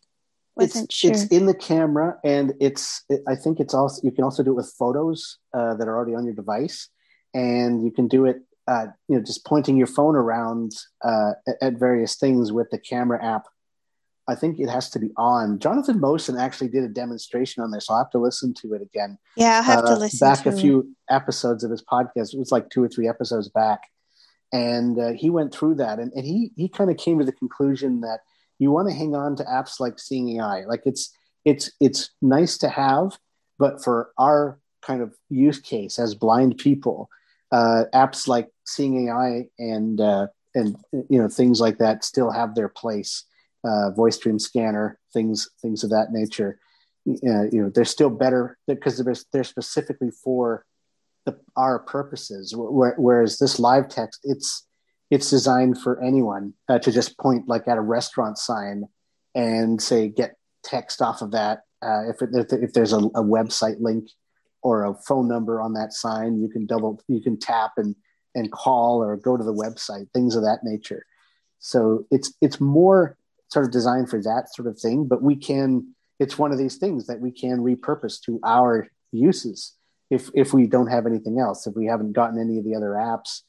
it's, 0.59 0.75
wasn't 0.75 0.91
sure. 0.91 1.11
it's 1.11 1.23
in 1.27 1.45
the 1.45 1.53
camera 1.53 2.17
and 2.23 2.53
it's 2.59 3.03
it, 3.09 3.21
i 3.27 3.35
think 3.35 3.59
it's 3.59 3.73
also 3.73 4.01
you 4.03 4.11
can 4.11 4.23
also 4.23 4.43
do 4.43 4.51
it 4.51 4.55
with 4.55 4.73
photos 4.77 5.37
uh, 5.53 5.73
that 5.75 5.87
are 5.87 5.95
already 5.95 6.13
on 6.13 6.25
your 6.25 6.33
device 6.33 6.89
and 7.33 7.83
you 7.83 7.91
can 7.91 8.07
do 8.07 8.25
it 8.25 8.41
uh, 8.67 8.87
you 9.07 9.15
know 9.15 9.23
just 9.23 9.45
pointing 9.45 9.77
your 9.77 9.87
phone 9.87 10.15
around 10.15 10.73
uh, 11.03 11.31
at, 11.61 11.79
various 11.79 12.15
things 12.15 12.51
with 12.51 12.69
the 12.69 12.77
camera 12.77 13.23
app 13.23 13.47
i 14.27 14.35
think 14.35 14.59
it 14.59 14.69
has 14.69 14.89
to 14.89 14.99
be 14.99 15.09
on 15.17 15.57
jonathan 15.57 15.99
mosen 15.99 16.37
actually 16.37 16.67
did 16.67 16.83
a 16.83 16.89
demonstration 16.89 17.63
on 17.63 17.71
this 17.71 17.89
i'll 17.89 17.97
have 17.97 18.11
to 18.11 18.19
listen 18.19 18.53
to 18.53 18.73
it 18.73 18.81
again 18.81 19.17
yeah, 19.37 19.57
I'll 19.57 19.63
have 19.63 19.85
to 19.85 19.93
uh, 19.93 19.97
listen 19.97 20.27
back 20.27 20.45
a 20.45 20.51
few 20.51 20.93
episodes 21.09 21.63
of 21.63 21.71
his 21.71 21.83
podcast. 21.83 22.33
It 22.33 22.39
was 22.39 22.51
like 22.51 22.69
two 22.69 22.83
or 22.83 22.89
three 22.89 23.07
episodes 23.07 23.47
back, 23.49 23.83
and 24.51 24.99
uh, 24.99 25.13
he 25.13 25.29
went 25.29 25.53
through 25.53 25.75
that, 25.75 25.99
and, 25.99 26.11
and 26.13 26.25
he 26.25 26.51
he 26.55 26.69
kind 26.69 26.89
of 26.89 26.97
came 26.97 27.19
to 27.19 27.25
the 27.25 27.31
conclusion 27.31 28.01
that 28.01 28.19
you 28.59 28.71
want 28.71 28.87
to 28.89 28.93
hang 28.93 29.15
on 29.15 29.35
to 29.37 29.43
apps 29.43 29.79
like 29.79 29.99
Seeing 29.99 30.37
AI. 30.37 30.65
Like 30.65 30.81
it's 30.85 31.15
it's 31.45 31.71
it's 31.79 32.11
nice 32.21 32.57
to 32.59 32.69
have, 32.69 33.17
but 33.57 33.83
for 33.83 34.11
our 34.17 34.59
kind 34.81 35.01
of 35.01 35.15
use 35.29 35.59
case 35.59 35.99
as 35.99 36.15
blind 36.15 36.57
people, 36.57 37.09
uh, 37.51 37.85
apps 37.93 38.27
like 38.27 38.49
Seeing 38.65 39.07
AI 39.07 39.45
and 39.59 39.99
uh, 39.99 40.27
and 40.55 40.75
you 40.91 41.21
know 41.21 41.27
things 41.27 41.59
like 41.59 41.77
that 41.77 42.03
still 42.03 42.31
have 42.31 42.55
their 42.55 42.69
place. 42.69 43.25
Uh, 43.63 43.91
Voice 43.91 44.17
Dream 44.17 44.39
Scanner, 44.39 44.99
things 45.13 45.47
things 45.61 45.83
of 45.83 45.91
that 45.91 46.11
nature 46.11 46.59
uh, 47.07 47.43
you 47.51 47.61
know 47.61 47.69
they're 47.73 47.85
still 47.85 48.09
better 48.09 48.57
because 48.67 48.97
they're, 48.97 49.15
they're 49.33 49.43
specifically 49.43 50.11
for 50.11 50.65
the, 51.25 51.37
our 51.55 51.79
purposes. 51.79 52.53
Whereas 52.55 53.37
this 53.37 53.59
live 53.59 53.87
text 53.89 54.21
it's 54.23 54.67
it's 55.09 55.29
designed 55.29 55.77
for 55.77 56.01
anyone 56.01 56.53
uh, 56.69 56.79
to 56.79 56.91
just 56.91 57.17
point 57.17 57.47
like 57.47 57.67
at 57.67 57.77
a 57.77 57.81
restaurant 57.81 58.37
sign 58.37 58.85
and 59.35 59.81
say 59.81 60.07
get 60.07 60.35
text 60.63 61.01
off 61.01 61.21
of 61.21 61.31
that. 61.31 61.63
Uh, 61.83 62.09
if, 62.09 62.21
it, 62.21 62.29
if, 62.53 62.73
there's 62.73 62.93
a, 62.93 62.97
a 62.99 63.23
website 63.23 63.77
link 63.79 64.07
or 64.61 64.85
a 64.85 64.93
phone 64.93 65.27
number 65.27 65.59
on 65.59 65.73
that 65.73 65.91
sign 65.91 66.39
you 66.39 66.47
can 66.47 66.67
double 66.67 67.01
you 67.07 67.19
can 67.19 67.37
tap 67.37 67.71
and 67.77 67.95
and 68.35 68.51
call 68.51 69.03
or 69.03 69.17
go 69.17 69.35
to 69.35 69.43
the 69.43 69.53
website 69.53 70.09
things 70.13 70.35
of 70.35 70.43
that 70.43 70.59
nature. 70.63 71.05
So 71.59 72.05
it's 72.11 72.33
it's 72.41 72.61
more 72.61 73.17
sort 73.49 73.65
of 73.65 73.71
designed 73.71 74.09
for 74.09 74.21
that 74.21 74.53
sort 74.53 74.67
of 74.67 74.79
thing 74.79 75.07
but 75.07 75.21
we 75.21 75.35
can 75.35 75.93
it's 76.19 76.37
one 76.37 76.51
of 76.51 76.57
these 76.57 76.77
things 76.77 77.07
that 77.07 77.19
we 77.19 77.31
can 77.31 77.57
repurpose 77.57 78.21
to 78.21 78.39
our 78.43 78.87
uses 79.11 79.73
if 80.11 80.29
if 80.35 80.53
we 80.53 80.67
don't 80.67 80.87
have 80.87 81.07
anything 81.07 81.39
else 81.39 81.65
if 81.65 81.75
we 81.75 81.87
haven't 81.87 82.13
gotten 82.13 82.39
any 82.39 82.59
of 82.59 82.63
the 82.63 82.75
other 82.75 82.91
apps 82.91 83.41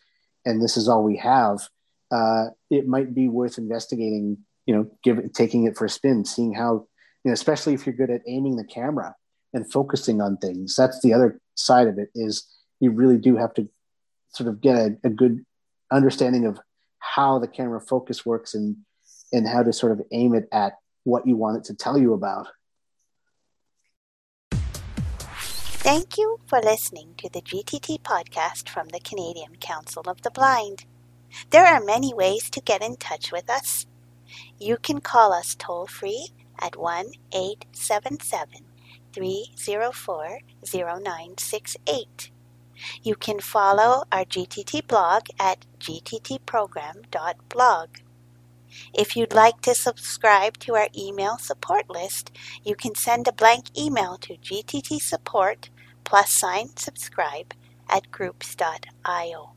and 0.46 0.62
this 0.62 0.76
is 0.78 0.88
all 0.88 1.04
we 1.04 1.16
have 1.16 1.58
uh, 2.10 2.46
it 2.70 2.86
might 2.86 3.14
be 3.14 3.28
worth 3.28 3.58
investigating 3.58 4.38
you 4.66 4.74
know 4.74 5.28
taking 5.34 5.64
it 5.64 5.76
for 5.76 5.84
a 5.84 5.90
spin 5.90 6.24
seeing 6.24 6.54
how 6.54 6.86
you 7.24 7.30
know 7.30 7.32
especially 7.32 7.74
if 7.74 7.84
you're 7.84 7.94
good 7.94 8.10
at 8.10 8.22
aiming 8.26 8.56
the 8.56 8.64
camera 8.64 9.14
and 9.52 9.70
focusing 9.70 10.20
on 10.20 10.36
things. 10.36 10.74
That's 10.76 11.00
the 11.00 11.12
other 11.12 11.40
side 11.54 11.88
of 11.88 11.98
it 11.98 12.08
is 12.14 12.46
you 12.80 12.90
really 12.90 13.18
do 13.18 13.36
have 13.36 13.54
to 13.54 13.68
sort 14.30 14.48
of 14.48 14.60
get 14.60 14.76
a, 14.76 14.96
a 15.04 15.10
good 15.10 15.44
understanding 15.90 16.46
of 16.46 16.58
how 16.98 17.38
the 17.38 17.48
camera 17.48 17.80
focus 17.80 18.24
works 18.24 18.54
and 18.54 18.76
and 19.32 19.48
how 19.48 19.62
to 19.62 19.72
sort 19.72 19.92
of 19.92 20.02
aim 20.12 20.34
it 20.34 20.48
at 20.52 20.74
what 21.04 21.26
you 21.26 21.36
want 21.36 21.56
it 21.56 21.64
to 21.64 21.74
tell 21.74 21.98
you 21.98 22.14
about 22.14 22.48
Thank 25.82 26.16
you 26.16 26.38
for 26.46 26.60
listening 26.60 27.14
to 27.16 27.28
the 27.28 27.42
GTT 27.42 28.02
podcast 28.02 28.68
from 28.68 28.90
the 28.90 29.00
Canadian 29.00 29.56
Council 29.56 30.04
of 30.06 30.22
the 30.22 30.30
Blind. 30.30 30.84
There 31.50 31.66
are 31.66 31.82
many 31.82 32.14
ways 32.14 32.48
to 32.50 32.60
get 32.60 32.82
in 32.82 32.98
touch 32.98 33.32
with 33.32 33.50
us. 33.50 33.88
You 34.60 34.76
can 34.76 35.00
call 35.00 35.32
us 35.32 35.56
toll 35.56 35.88
free 35.88 36.28
at 36.60 36.76
1 36.76 37.06
877 37.34 38.60
304 39.12 40.38
0968. 40.64 42.30
You 43.02 43.16
can 43.16 43.40
follow 43.40 44.04
our 44.12 44.24
GTT 44.24 44.86
blog 44.86 45.24
at 45.40 45.66
gttprogram.blog. 45.80 47.88
If 48.94 49.16
you'd 49.16 49.34
like 49.34 49.60
to 49.62 49.74
subscribe 49.74 50.58
to 50.58 50.76
our 50.76 50.88
email 50.96 51.38
support 51.38 51.90
list, 51.90 52.30
you 52.64 52.74
can 52.74 52.94
send 52.94 53.28
a 53.28 53.32
blank 53.32 53.76
email 53.78 54.16
to 54.18 54.36
gttsupport 54.36 55.68
plus 56.04 56.30
sign 56.30 56.76
subscribe 56.76 57.54
at 57.88 58.10
groups.io. 58.10 59.52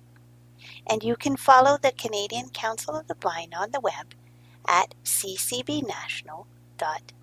And 0.88 1.04
you 1.04 1.16
can 1.16 1.38
follow 1.38 1.78
the 1.78 1.92
Canadian 1.92 2.50
Council 2.50 2.96
of 2.96 3.08
the 3.08 3.16
Blind 3.16 3.54
on 3.54 3.72
the 3.72 3.80
web 3.80 4.14
at 4.68 4.96
ccbnational.net. 5.04 7.14